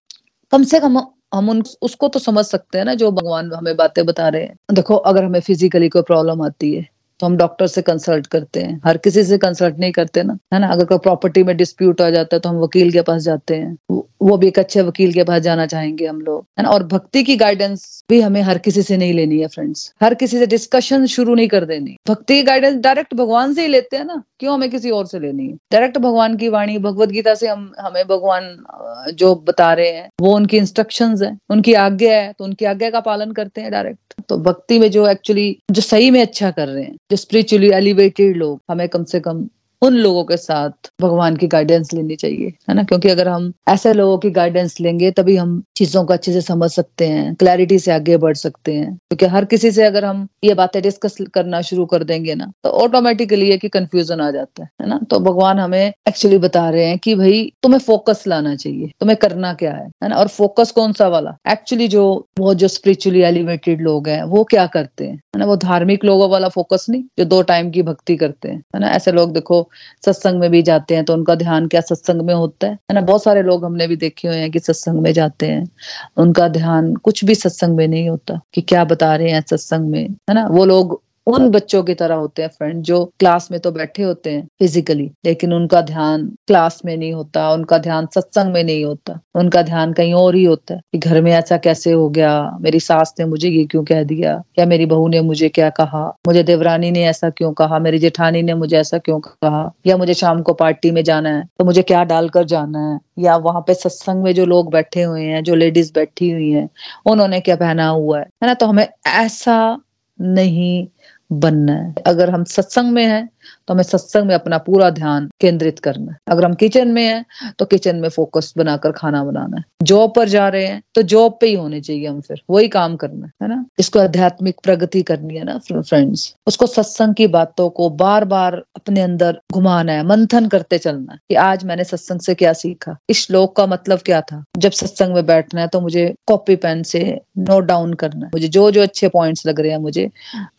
कम 0.52 0.64
से 0.64 0.80
कम 0.80 1.02
हम 1.34 1.50
उन, 1.50 1.64
उसको 1.82 2.08
तो 2.08 2.20
समझ 2.20 2.46
सकते 2.46 2.78
हैं 2.78 2.86
ना, 2.86 2.94
जो 2.94 3.12
भगवान 3.12 3.52
हमें 3.54 3.76
बातें 3.76 4.06
बता 4.06 4.28
रहे 4.30 4.44
हैं। 4.44 4.56
देखो, 4.74 4.96
अगर 4.96 5.24
हमें 5.24 5.40
फिजिकली 5.40 5.90
कोई 5.90 6.02
प्रॉब्लम 6.02 6.42
आती 6.42 6.74
है 6.76 6.95
तो 7.20 7.26
हम 7.26 7.38
डॉक्टर 7.38 7.68
से 7.68 7.82
कंसल्ट 7.82 8.28
करते 8.28 8.62
हैं। 8.62 8.80
हर 8.86 8.98
किसी 8.98 9.24
से 9.24 9.38
कंसल्ट 9.38 9.80
नहीं 9.80 9.92
करते 9.92 10.24
ना, 10.24 10.38
है 10.54 10.60
ना? 10.60 10.68
अगर 10.68 10.86
कोई 10.86 10.98
प्रॉपर्टी 11.00 11.44
में 11.44 11.56
डिस्प्यूट 11.58 12.02
आ 12.02 12.10
जाता 12.10 12.36
है 12.36 12.40
तो 12.40 12.50
हम 12.50 12.58
वकील 12.58 12.92
के 12.92 13.02
पास 13.02 13.22
जाते 13.22 13.56
हैं। 13.56 14.04
वो 14.22 14.36
भी 14.38 14.48
एक 14.48 14.60
अच्छे 14.60 14.82
वकील 14.82 15.12
के 15.14 15.24
पास 15.24 15.42
जाना 15.42 15.66
चाहेंगे 15.66 16.06
हम 16.06 16.22
लोग, 16.22 16.46
है 16.60 16.64
ना? 16.64 16.70
और 16.70 16.84
भक्ति 16.88 17.24
की 17.24 17.36
गाइडेंस 17.38 18.04
भी 18.10 18.20
हमें 18.22 18.42
हर 18.42 18.58
किसी 18.58 18.82
से 18.82 18.98
नहीं 18.98 19.14
लेनी 19.14 19.40
है 19.40 19.48
फ्रेंड्स 19.48 19.94
हर 20.04 20.14
किसी 20.14 20.38
से 20.40 20.46
डिस्कशन 20.48 21.06
शुरू 21.08 21.36
नहीं 21.36 21.48
कर 21.48 21.66
देनी। 21.66 21.96
भक्ति 22.08 22.36
की 22.36 22.44
गाइडेंस 22.44 22.80
डायरेक्ट 22.82 23.14
भगवान 23.14 23.54
से 23.54 23.62
ही 23.62 23.68
लेते 23.68 23.98
हैं 23.98 24.06
ना। 24.06 24.22
क्यों 24.40 24.54
हमें 24.54 24.70
किसी 24.70 24.90
और 24.92 25.06
से 25.06 25.20
लेनी 25.20 25.48
है? 25.48 25.54
डायरेक्ट 25.72 25.98
भगवान 25.98 26.36
की 26.38 26.48
वाणी, 26.50 26.78
भगवत 26.78 27.10
गीता 27.10 27.34
से 27.36 27.48
हम, 27.48 27.72
हमें 27.80 28.04
भगवान 28.08 29.14
जो 29.14 29.34
बता 29.48 29.72
रहे 29.74 29.92
हैं, 29.92 30.10
वो 30.22 30.36
उनकी 30.36 30.58
इंस्ट्रक्शन 30.58 31.16
है, 31.24 31.38
उनकी 31.50 31.74
आज्ञा 31.74 32.14
है 32.14 32.34
तो 32.34 32.44
उनकी 32.44 32.66
आज्ञा 32.66 32.90
का 32.90 33.00
पालन 33.02 33.32
करते 33.32 33.62
हैं 33.62 33.72
डायरेक्ट 33.72 34.00
तो 34.30 34.38
भक्ति 34.40 34.80
में 34.80 34.90
जो 34.92 35.08
एक्चुअली 35.08 35.58
जो 35.72 35.82
सही 35.82 36.12
में 36.12 36.22
अच्छा 36.22 36.52
कर 36.52 36.68
रहे 36.68 36.84
हैं, 36.84 36.96
जो 37.12 37.18
स्पिरिचुअली 37.18 37.70
एलिवेटेड 37.72 38.38
लोग, 38.38 38.62
हमें 38.72 38.88
कम 38.90 39.04
से 39.04 39.20
कम 39.20 39.48
उन 39.82 39.94
लोगों 39.94 40.24
के 40.24 40.38
साथ 40.38 40.92
भगवान 41.02 41.36
की 41.36 41.48
गाइडेंस 41.48 41.94
लेनी 41.94 42.16
चाहिए, 42.16 42.54
है 42.70 42.76
ना? 42.76 42.84
क्योंकि 42.84 43.10
अगर 43.10 43.28
हम 43.28 43.52
ऐसे 43.68 43.94
लोगों 43.94 44.18
की 44.18 44.30
गाइडेंस 44.30 44.80
लेंगे, 44.82 45.12
तभी 45.12 45.36
हम 45.36 45.62
चीज़ों 45.78 46.04
को 46.06 46.14
अच्छे 46.14 46.34
से 46.34 46.42
समझ 46.42 46.70
सकते 46.72 47.08
हैं 47.08 47.36
क्लैरिटी 47.36 47.80
से 47.80 47.92
आगे 47.92 48.18
बढ़ 48.18 48.36
सकते 48.36 48.74
हैं। 48.74 48.94
क्योंकि 48.96 49.26
हर 49.26 49.46
किसी 49.46 49.72
से 49.72 49.84
अगर 49.84 50.06
हम 50.06 50.28
ये 50.44 50.54
बातें 50.54 50.82
डिस्कस 50.82 51.18
करना 51.34 51.62
शुरू 51.62 51.86
कर 51.86 52.04
देंगे 52.04 52.36
ना 52.36 52.52
तो 52.64 52.70
ऑटोमेटिकली 52.70 53.50
ये 53.50 53.58
कि 53.58 53.70
कंफ्यूजन 53.70 54.22
आ 54.22 54.32
जाता 54.32 54.64
है 54.64 54.70
है 54.82 54.88
ना? 54.90 55.00
तो 55.10 55.20
भगवान 55.20 55.60
हमें 55.60 55.94
एक्चुअली 56.08 56.38
बता 56.38 56.70
रहे 56.70 56.86
हैं 56.86 56.98
कि 57.00 57.16
भाई, 57.16 57.52
तुम्हें 57.64 57.80
फोकस 57.80 58.24
लाना 58.28 58.56
चाहिए, 58.56 58.92
तुम्हें 59.00 59.18
करना 59.18 59.54
क्या 59.54 59.72
है 59.72 59.90
है 60.04 60.10
ना? 60.10 60.16
और 60.16 60.28
फोकस 60.28 60.72
कौन 60.72 60.94
सा 60.94 61.08
वाला? 61.08 61.38
एक्चुअली 61.52 61.88
जो, 61.88 62.26
वो 62.40 62.54
जो 62.54 62.68
स्पिरिचुअली 62.68 63.22
एलिवेटेड 63.22 63.82
लोग 63.82 64.08
हैं, 64.08 64.24
वो 64.24 64.44
क्या 64.44 64.66
करते 64.68 65.06
हैं? 65.06 65.16
है 65.16 65.40
ना? 65.40 65.46
वो 65.46 65.56
धार्मिक 65.56 66.06
लोगों 66.06 66.30
वाला 66.30 66.50
फोकस 66.50 66.86
नहीं, 66.90 67.04
जो 67.20 67.26
दो 67.26 67.42
टाइम 67.42 67.72
की 67.72 67.82
भक्ति 67.82 68.16
करते 68.16 68.50
हैं, 68.50 68.64
है 68.76 68.80
ना? 68.80 68.88
ऐसे 68.88 69.12
लोग 69.12 69.34
देखो 69.34 69.65
सत्संग 70.06 70.40
में 70.40 70.52
भी 70.52 70.62
जाते 70.62 70.96
हैं 70.96 71.06
तो 71.06 71.14
उनका 71.14 71.36
ध्यान 71.36 71.68
क्या 71.68 71.82
सत्संग 71.82 72.22
में 72.22 72.34
होता 72.34 72.68
है? 72.68 72.74
है 72.74 72.94
ना? 72.94 73.02
बहुत 73.02 73.24
सारे 73.24 73.44
लोग 73.44 73.66
हमने 73.66 73.88
भी 73.88 73.96
देखे 73.96 74.28
हुए 74.28 74.38
हैं 74.38 74.52
कि 74.52 74.60
सत्संग 74.60 75.00
में 75.00 75.14
जाते 75.14 75.48
हैं। 75.48 75.70
उनका 76.18 76.48
ध्यान 76.48 76.96
कुछ 76.96 77.26
भी 77.26 77.36
सत्संग 77.36 77.76
में 77.76 77.88
नहीं 77.88 78.10
होता 78.10 78.42
कि 78.54 78.62
क्या 78.62 78.84
बता 78.84 79.16
रहे 79.16 79.30
हैं 79.30 79.42
सत्संग 79.42 79.90
में, 79.90 80.10
है 80.10 80.34
ना? 80.34 80.48
वो 80.48 80.66
लोग 80.66 81.05
उन 81.28 81.50
बच्चों 81.50 81.82
की 81.84 81.94
तरह 81.94 82.16
होते 82.16 82.42
हैं 82.42 82.50
फ्रेंड 82.50 82.82
जो 82.84 83.04
क्लास 83.20 83.48
में 83.52 83.60
तो 83.60 83.72
बैठे 83.72 84.04
होते 84.04 84.32
हैं 84.32 84.48
फिजिकली 84.60 85.10
लेकिन 85.26 85.54
उनका 85.54 85.82
ध्यान 85.82 86.26
क्लास 86.48 86.82
में 86.86 86.96
नहीं 86.98 87.14
होता, 87.14 87.50
उनका 87.52 87.78
ध्यान 87.78 88.08
सत्संग 88.16 88.54
में 88.54 88.64
नहीं 88.64 88.84
होता। 88.86 89.20
उनका 89.36 89.62
ध्यान 89.62 89.94
कहीं 89.94 90.14
और 90.14 90.36
ही 90.36 90.44
होता 90.44 90.74
है 90.74 90.82
कि 90.92 90.98
घर 91.00 91.22
में 91.22 91.32
ऐसा 91.32 91.58
कैसे 91.58 91.92
हो 91.92 92.10
गया, 92.10 92.58
मेरी 92.62 92.80
सास 92.80 93.14
ने 93.20 93.26
मुझे 93.26 93.50
ये 93.50 93.64
क्यों 93.66 93.84
कह 93.84 94.04
दिया, 94.04 94.42
या 94.60 94.66
मेरी 94.66 94.86
बहू 94.86 95.08
ने 95.08 95.22
मुझे 95.22 95.50
क्या 95.50 95.70
कहा, 95.70 96.06
मुझे 96.28 96.44
देवरानी 96.44 96.92
ने 96.92 97.04
ऐसा 97.06 97.30
क्यों 97.30 97.52
कहा, 97.54 97.80
मेरी 97.80 98.00
जेठानी 98.00 98.42
ने 98.42 98.54
मुझे 98.54 98.78
ऐसा 98.78 98.98
क्यों 98.98 99.20
कहा, 99.20 99.72
या 99.88 99.98
मुझे 99.98 100.14
शाम 100.14 100.42
को 100.42 100.54
पार्टी 100.54 100.92
में 100.92 101.04
जाना 101.04 101.30
है 101.30 101.44
तो 101.60 101.66
मुझे 101.66 101.82
क्या 101.82 102.04
डालकर 102.04 102.44
जाना 102.46 102.92
है, 102.92 103.00
या 103.20 103.36
वहाँ 103.38 103.62
पे 103.62 103.74
सत्संग 103.74 104.24
में 104.24 104.34
जो 104.34 104.46
लोग 104.46 104.72
बैठे 104.72 105.04
हुए 105.04 105.24
हैं, 105.24 105.44
जो 105.44 105.56
लेडीज़ 105.56 105.92
बैठी 105.96 106.30
हुई 106.32 106.52
हैं, 106.52 106.70
उन्होंने 107.06 107.40
क्या 107.40 107.56
पहना 107.56 107.88
हुआ 107.88 108.20
है? 108.20 108.26
है 108.26 108.48
ना 108.48 108.54
तो 108.54 108.66
हमें 108.66 108.88
ऐसा 109.08 109.78
नहीं 110.20 110.88
बनना 111.32 111.74
है। 111.74 111.94
अगर 112.08 112.30
हम 112.30 112.44
सत्संग 112.44 112.92
में 112.92 113.06
हैं 113.06 113.30
तो 113.68 113.74
हमें 113.74 113.84
सत्संग 113.84 114.28
में 114.28 114.36
अपना 114.36 114.58
पूरा 114.60 114.90
ध्यान 114.90 115.30
केंद्रित 115.42 115.80
करना 115.80 116.12
है। 116.12 116.18
अगर 116.28 116.46
हम 116.46 116.54
किचन 116.54 116.88
में 116.88 117.04
हैं 117.04 117.54
तो 117.60 117.66
किचन 117.66 117.96
में 117.96 118.10
फोकस 118.10 118.54
बनाकर 118.58 118.92
खाना 118.92 119.24
बनाना 119.24 119.58
है। 119.58 119.64
जॉब 119.84 120.14
पर 120.16 120.30
जा 120.30 120.48
रहे 120.50 120.66
हैं 120.66 120.82
तो 120.96 121.02
जॉब 121.04 121.38
पे 121.42 121.48
ही 121.48 121.54
होने 121.54 121.82
चाहिए 121.82 122.08
हम 122.08 122.22
फिर। 122.22 122.42
वही 122.50 122.68
काम 122.68 122.96
करना 122.96 123.30
है 123.42 123.50
ना? 123.50 123.66
इसको 123.80 124.00
आध्यात्मिक 124.00 124.56
प्रगति 124.64 125.02
करनी 125.04 125.36
है 125.36 125.44
ना 125.44 125.58
फ्रेंड्स 125.60 126.34
उसको 126.48 126.68
सत्संग 126.68 127.14
की 127.16 127.28
बातों 127.30 127.70
को 127.70 127.90
बार 127.96 128.26
बार 128.26 128.54
अपने 128.76 129.02
अंदर 129.02 129.40
घुमाना 129.54 129.92
है, 129.92 130.04
मंथन 130.04 130.48
करते 130.48 130.78
चलना 130.78 131.14
है 131.14 131.20
कि 131.30 131.36
आज 131.36 131.64
मैंने 131.66 131.84
सत्संग 131.84 132.20
से 132.20 132.34
क्या 132.36 132.54
सीखा? 132.54 132.96
इस 133.10 133.26
श्लोक 133.26 133.56
का 133.56 133.66
मतलब 133.68 134.00
क्या 134.00 134.22
था? 134.22 134.44
जब 134.58 134.72
सत्संग 134.72 135.14
में 135.14 135.26
बैठना 135.26 135.62
है 135.62 135.68
तो 135.68 135.82
मुझे 135.82 136.14
कॉपी 136.28 136.56
पेन 136.58 136.84
से 136.84 137.02
नोट 137.40 137.64
डाउन 137.64 137.94
करना 137.94 138.26
है। 138.26 138.32
मुझे 138.34 138.48
जो 138.48 138.70
जो 138.72 138.82
अच्छे 138.82 139.08
पॉइंट्स 139.10 139.46
लग 139.48 139.60
रहे 139.60 139.72
हैं, 139.72 139.78
मुझे 139.78 140.10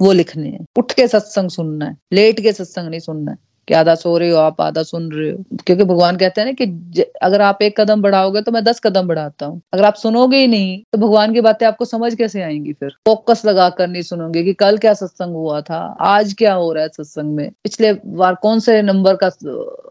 वो 0.00 0.12
लिखने 0.12 0.48
हैं। 0.48 0.64
उठ 0.78 0.92
के 0.92 1.06
सत्संग 1.08 1.50
सुनना 1.50 1.84
है। 1.84 1.96
लेट 2.12 2.40
के 2.40 2.52
सत्संग 2.52 2.75
नहीं 2.82 3.00
सुनना 3.00 3.32
है 3.32 3.38
कि 3.68 3.74
आधा 3.74 3.94
सो 3.94 4.16
रहे 4.18 4.30
हो 4.30 4.38
आप, 4.38 4.60
आधा 4.60 4.82
सुन 4.84 5.10
रहे 5.12 5.30
हो? 5.30 5.44
क्योंकि 5.66 5.84
भगवान 5.84 6.16
कहते 6.16 6.40
हैं 6.40 6.46
ना 6.48 6.52
कि 6.54 7.04
अगर 7.22 7.40
आप 7.42 7.62
एक 7.62 7.80
कदम 7.80 8.02
बढ़ाओगे 8.02 8.40
तो 8.42 8.52
मैं 8.52 8.62
दस 8.64 8.80
कदम 8.80 9.06
बढ़ाता 9.08 9.46
हूँ। 9.46 9.60
अगर 9.72 9.84
आप 9.84 9.94
सुनोगे 9.96 10.38
ही 10.38 10.46
नहीं 10.46 10.78
तो 10.92 10.98
भगवान 10.98 11.32
की 11.34 11.40
बातें 11.40 11.66
आपको 11.66 11.84
समझ 11.84 12.14
कैसे 12.14 12.42
आएँगी 12.42 12.72
फिर? 12.72 12.90
फोकस 13.06 13.42
लगा 13.46 13.68
कर 13.70 13.88
नहीं 13.88 14.02
सुनोगे 14.02 14.42
कि 14.44 14.52
कल 14.54 14.78
क्या 14.78 14.94
सत्संग 14.94 15.34
हुआ 15.34 15.60
था, 15.60 15.78
आज 16.00 16.32
क्या 16.38 16.52
हो 16.54 16.72
रहा 16.72 16.82
है 16.82 16.88
सत्संग 16.88 17.34
में? 17.34 17.50
पिछले 17.62 17.92
बार 18.06 18.34
कौन 18.42 18.60
से 18.60 18.80
नंबर 18.82 19.16
का 19.16 19.30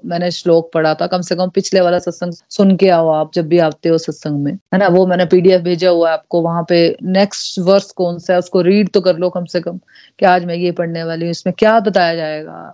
मैंने 0.06 0.32
श्लोक 0.32 0.72
पढ़ा 0.74 0.94
था? 0.94 1.08
कम 1.08 1.22
से 1.22 1.36
कम 1.36 1.50
पिछले 1.50 1.82
वाला 1.82 2.00
सत्संग 2.00 2.34
सुन 2.52 2.76
के 2.76 2.90
आओ 2.90 3.10
आप, 3.10 3.32
जब 3.34 3.48
भी 3.48 3.60
आते 3.60 3.90
हो 3.90 3.98
सत्संग 3.98 4.44
में। 4.44 4.52
है 4.54 4.80
ना? 4.80 4.88
वो 4.88 5.06
मैंने 5.08 5.26
पीडीएफ 5.26 5.62
भेजा 5.62 5.90
हुआ 5.90 6.10
है 6.10 6.14
आपको, 6.14 6.42
वहाँ 6.42 6.66
पे 6.70 6.86
नेक्स्ट 7.04 7.60
वर्ष 7.60 7.92
कौन 7.94 8.20
सा 8.20 8.34
है, 8.34 8.40
उसको 8.40 8.62
रीड 8.62 8.90
तो 8.90 9.02
कर 9.02 9.18
लो 9.18 9.30
कम 9.30 9.46
से 9.46 9.62
कम 9.62 9.80
कि 10.20 10.26
आज 10.26 10.46
मैं 10.46 10.56
ये 10.56 10.72
पढ़ने 10.72 11.04
वाली 11.04 11.26
हूँ, 11.26 11.32
इसमें 11.32 11.54
क्या 11.60 11.80
बताया 11.82 12.16
जाएगा? 12.16 12.74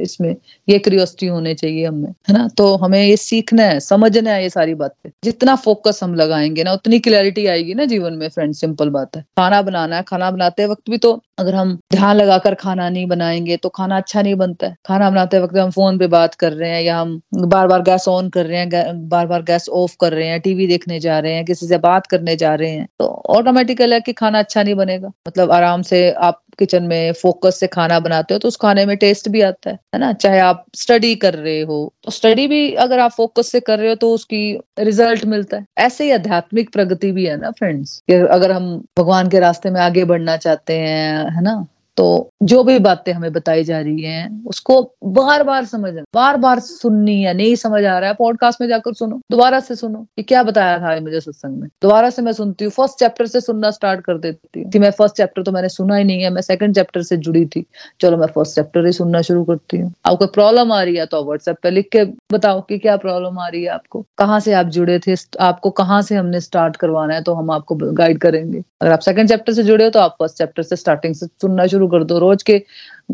इसमें, 0.00 0.34
ये 0.68 0.78
क्रियोसिटी 0.78 1.26
होने 1.26 1.54
चाहिए 1.54 1.86
हमें, 1.86 2.08
है 2.28 2.32
ना? 2.32 2.46
तो 2.48 2.74
हमें 2.76 3.02
ये 3.02 3.16
सीखना 3.16 3.62
है, 3.62 3.78
समझना 3.80 4.30
है 4.30 4.42
ये 4.42 4.50
सारी 4.50 4.74
बातें। 4.74 5.10
जितना 5.24 5.54
फोकस 5.56 6.00
हम 6.02 6.14
लगाएँगे 6.14 6.64
ना, 6.64 6.72
उतनी 6.72 6.98
क्लैरिटी 6.98 7.46
आएगी 7.46 7.74
ना 7.74 7.84
जीवन 7.84 8.14
में 8.14 8.28
फ्रेंड 8.28 8.54
सिंपल 8.54 8.90
बात 8.90 9.16
है। 9.16 9.22
खाना 9.38 9.60
बनाना 9.62 9.96
है, 9.96 10.02
खाना 10.02 10.30
बनाते 10.30 10.66
वक्त 10.66 10.90
भी 10.90 10.98
तो 10.98 11.12
अगर 11.38 11.54
हम 11.54 11.74
ध्यान 11.92 12.16
लगाकर 12.16 12.54
खाना 12.56 12.88
नहीं 12.88 13.06
बनाएँगे 13.06 13.56
तो 13.56 13.68
खाना 13.68 13.96
अच्छा 13.96 14.22
नहीं 14.22 14.34
बनता 14.34 14.66
है। 14.66 14.76
खाना 14.86 15.10
बनाते 15.10 15.38
वक्त 15.40 15.56
हम 15.56 15.70
फ़ोन 15.70 15.98
पे 15.98 16.06
बात 16.08 16.34
कर 16.34 16.52
रहे 16.52 16.70
हैं, 16.70 16.82
या 16.82 16.98
हम 17.00 17.20
बार 17.36 17.66
बार 17.66 17.82
गैस 17.82 18.08
ऑन 18.08 18.28
कर 18.30 18.46
रहे 18.46 18.58
हैं 18.58 19.08
बार 19.08 19.26
बार 19.26 19.42
गैस 19.42 19.68
ऑफ़ 19.70 19.96
कर 20.00 20.12
रहे 20.12 20.26
हैं 20.28 20.40
टीवी 20.40 20.66
देखने 20.66 21.00
जा 21.00 21.18
रहे 21.18 21.32
हैं, 21.32 21.44
किसी 21.44 21.66
से 21.66 21.78
बात 21.78 22.06
करने 22.06 22.36
जा 22.36 22.54
रहे 22.54 22.70
हैं 22.70 22.86
तो 22.98 23.06
ऑटोमेटिकल 23.30 23.92
है 23.92 24.00
कि 24.00 24.12
खाना 24.14 24.38
अच्छा 24.38 24.62
नहीं 24.62 24.74
बनेगा। 24.74 25.12
मतलब 25.28 25.50
आराम 25.52 25.82
से 25.84 26.10
आप 26.12 26.40
किचन 26.58 26.82
में 26.84 27.12
फोकस 27.12 27.60
से 27.60 27.66
खाना 27.66 27.98
बनाते 28.00 28.34
हो 28.34 28.38
तो 28.40 28.48
उस 28.48 28.56
खाने 28.56 28.84
में 28.86 28.96
टेस्ट 28.96 29.28
भी 29.28 29.40
आता 29.42 29.70
है 29.70 29.78
है 29.94 30.00
ना? 30.00 30.12
चाहे 30.14 30.38
आप 30.40 30.64
स्टडी 30.76 31.14
कर 31.16 31.34
रहे 31.34 31.60
हो 31.62 31.78
तो 32.04 32.10
स्टडी 32.10 32.46
भी 32.48 32.72
अगर 32.76 32.98
आप 33.00 33.10
फोकस 33.12 33.48
से 33.52 33.60
कर 33.60 33.78
रहे 33.78 33.88
हो 33.88 33.94
तो 33.96 34.12
उसकी 34.14 34.42
रिज़ल्ट 34.80 35.24
मिलता 35.26 35.56
है। 35.56 35.66
ऐसे 35.78 36.04
ही 36.04 36.10
आध्यात्मिक 36.12 36.72
प्रगति 36.72 37.12
भी 37.12 37.26
है 37.26 37.36
ना 37.36 37.50
फ्रेंड्स 37.58 38.00
अगर 38.10 38.52
हम 38.52 38.74
भगवान 38.98 39.28
के 39.30 39.40
रास्ते 39.40 39.70
में 39.70 39.80
आगे 39.80 40.04
बढ़ना 40.04 40.36
चाहते 40.38 40.78
हैं, 40.78 41.30
है 41.30 41.42
ना? 41.42 41.66
तो 41.96 42.30
जो 42.42 42.62
भी 42.64 42.78
बातें 42.78 43.12
हमें 43.12 43.32
बताई 43.32 43.64
जा 43.64 43.80
रही 43.80 44.02
हैं, 44.02 44.44
उसको 44.46 44.80
बार 45.06 45.42
बार 45.42 45.64
समझना 45.64 46.02
बार 46.14 46.36
बार 46.36 46.60
सुननी 46.60 47.20
है 47.22 47.32
नहीं 47.34 47.54
समझ 47.56 47.84
आ 47.84 47.98
रहा 47.98 48.10
है 48.10 48.14
पॉडकास्ट 48.14 48.60
में 48.60 48.66
जाकर 48.68 48.94
सुनो, 48.94 49.20
दोबारा 49.30 49.60
से 49.60 49.74
सुनो 49.76 50.06
कि 50.16 50.22
क्या 50.22 50.42
बताया 50.42 50.78
था 50.78 50.98
मुझे 51.00 51.20
सत्संग 51.20 51.60
में। 51.60 51.68
दोबारा 51.82 52.10
से 52.10 52.22
मैं 52.22 52.32
सुनती 52.32 52.64
हूँ 52.64 52.72
फ़र्स्ट 52.72 52.98
चैप्टर 52.98 53.26
से 53.26 53.40
सुनना 53.40 53.70
स्टार्ट 53.70 54.00
कर 54.04 54.18
देती 54.18 54.64
थी 54.64 54.78
मैं 54.78 54.90
फ़र्स्ट 54.90 55.16
चैप्टर 55.16 55.42
तो 55.42 55.52
मैंने 55.52 55.68
सुना 55.68 55.96
ही 55.96 56.04
नहीं 56.04 56.22
है, 56.22 56.30
मैं 56.30 56.42
सेकंड 56.42 56.74
चैप्टर 56.74 57.02
से 57.02 57.16
जुड़ी 57.18 57.44
थी। 57.46 57.64
चलो 58.00 58.16
मैं 58.16 58.26
फ़र्स्ट 58.26 58.54
चैप्टर 58.54 58.86
ही 58.86 58.92
सुनना 58.92 59.22
शुरू 59.22 59.44
करती 59.44 59.78
हूँ। 59.78 59.92
आपको 60.06 60.26
प्रॉब्लम 60.28 60.72
आ 60.72 60.82
रही 60.82 60.96
है 60.96 61.06
तो 61.06 61.24
व्हाट्सएप 61.24 61.56
पे 61.62 61.70
लिख 61.70 61.88
के 61.92 62.04
बताओ 62.32 62.60
कि 62.60 62.78
क्या 62.78 62.96
प्रॉब्लम 62.98 63.38
आ 63.38 63.48
रही 63.48 63.62
है 63.62 63.68
आपको। 63.70 64.04
कहाँ 64.18 64.40
से 64.40 64.52
आप 64.52 64.66
जुड़े 64.68 64.98
थे, 64.98 65.14
आपको 65.40 65.70
कहाँ 65.72 66.00
से 66.02 66.14
हमने 66.14 66.40
स्टार्ट 66.40 66.76
करवाना 66.76 67.14
है 67.14 67.22
तो 67.22 67.34
हम 67.34 67.50
आपको 67.50 67.74
गाइड 67.74 68.18
करेंगे। 68.20 68.62
अगर 68.82 68.92
आप 68.92 69.00
सेकंड 69.00 69.28
चैप्टर 69.28 69.52
से 69.52 69.62
जुड़े 69.64 69.84
हो 69.84 69.90
तो 69.90 70.00
आप 70.00 70.16
फ़र्स्ट 70.18 70.38
चैप्टर 70.38 70.62
से 70.62 70.76
स्टार्टिंग 70.76 71.14
से 71.14 71.26
सुनना 71.26 71.66
शुरू 71.66 71.85
कर 71.88 72.04
दो। 72.04 72.18
रोज 72.18 72.42
के 72.42 72.62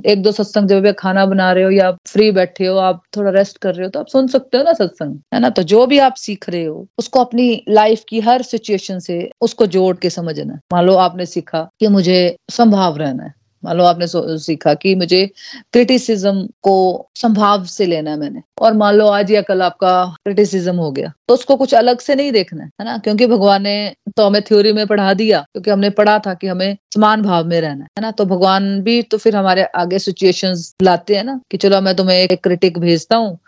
एक 0.07 0.23
दो 0.23 0.33
सत्संग 0.33 0.69
जब 0.69 0.81
भी 0.83 0.93
खाना 0.93 1.25
बना 1.27 1.51
रहे 1.53 1.65
हो 1.65 1.71
या 1.71 1.91
फ्री 2.07 2.31
बैठे 2.31 2.67
हो, 2.67 2.77
आप 2.77 3.03
थोड़ा 3.17 3.31
रेस्ट 3.31 3.59
कर 3.59 3.75
रहे 3.75 3.85
हो 3.85 3.91
तो 3.91 4.01
आप 4.01 4.07
सुन 4.07 4.27
सकते 4.27 4.59
हो 4.59 4.65
ना 4.65 4.73
सत्संग, 4.73 5.19
है 5.35 5.41
ना? 5.41 5.51
तो 5.51 5.63
जो 5.63 5.87
भी 5.87 5.99
आप 5.99 6.15
सीख 6.15 6.49
रहे 6.49 6.65
हो, 6.65 6.87
उसको 6.99 7.21
अपनी 7.21 7.65
लाइफ 7.69 8.05
की 8.09 8.21
हर 8.21 8.43
सिचुएशन 8.43 8.99
से 8.99 9.31
उसको 9.41 9.67
जोड़ 9.67 9.97
के 9.97 10.11
समझना। 10.11 10.59
मान 10.73 10.85
लो 10.85 10.95
आपने 10.95 11.27
सीखा 11.27 11.69
कि 11.81 11.89
मुझे 11.89 12.37
संभाव 12.51 12.97
रहना 12.97 13.25
है। 13.25 13.35
मान 13.63 13.77
लो 13.77 13.85
आपने 13.85 14.07
सीखा 14.39 14.75
कि 14.75 14.95
मुझे 14.95 15.27
क्रिटिसिज्म 15.73 16.47
को 16.63 16.75
संभाव 17.17 17.65
से 17.67 17.87
लेना 17.87 18.11
है 18.11 18.17
मैंने। 18.19 18.43
और 18.61 18.73
मान 18.75 18.95
लो 18.95 19.07
आज 19.09 19.31
या 19.31 19.43
कल 19.43 19.63
आपका 19.63 19.93
क्रिटिसिज्म 20.25 20.77
हो 20.77 20.91
गया 20.93 21.13
तो 21.29 21.35
उसको 21.35 21.57
कुछ 21.57 21.75
अलग 21.75 22.01
से 22.01 22.15
नहीं 22.15 22.33
देखना 22.33 22.65
है 22.65 22.85
ना? 22.85 22.97
क्योंकि 22.99 23.27
भगवान 23.27 23.63
ने 23.63 23.95
तो 24.17 24.27
हमें 24.27 24.41
थ्योरी 24.43 24.73
में 24.73 24.87
पढ़ा 24.87 25.13
दिया, 25.15 25.41
क्योंकि 25.43 25.71
हमने 25.71 25.91
पढ़ा 25.93 26.19
था 26.19 26.35
कि 26.35 26.47
हमें 26.47 26.77
समान 26.95 27.23
भाव 27.23 27.47
में 27.47 27.61
रहना 27.61 27.85
है 27.85 28.03
ना? 28.03 28.11
तो 28.11 28.25
भगवान 28.27 28.81
भी 28.83 29.01
तो 29.03 29.19
फिर 29.19 29.37
हमारे 29.37 29.65
आगे 29.77 29.99
सिचुएशन 29.99 30.55
लाते 30.83 31.17
हैं 31.17 31.25
ना, 31.25 31.41
कि 31.51 31.57
चलो 31.57 31.81
मैं 31.81 31.95
तुम्हें 31.97 32.17
एक 32.17 32.43
क्रिटिक 32.43 32.79
भेजता 32.79 33.17
हूँ, 33.17 33.39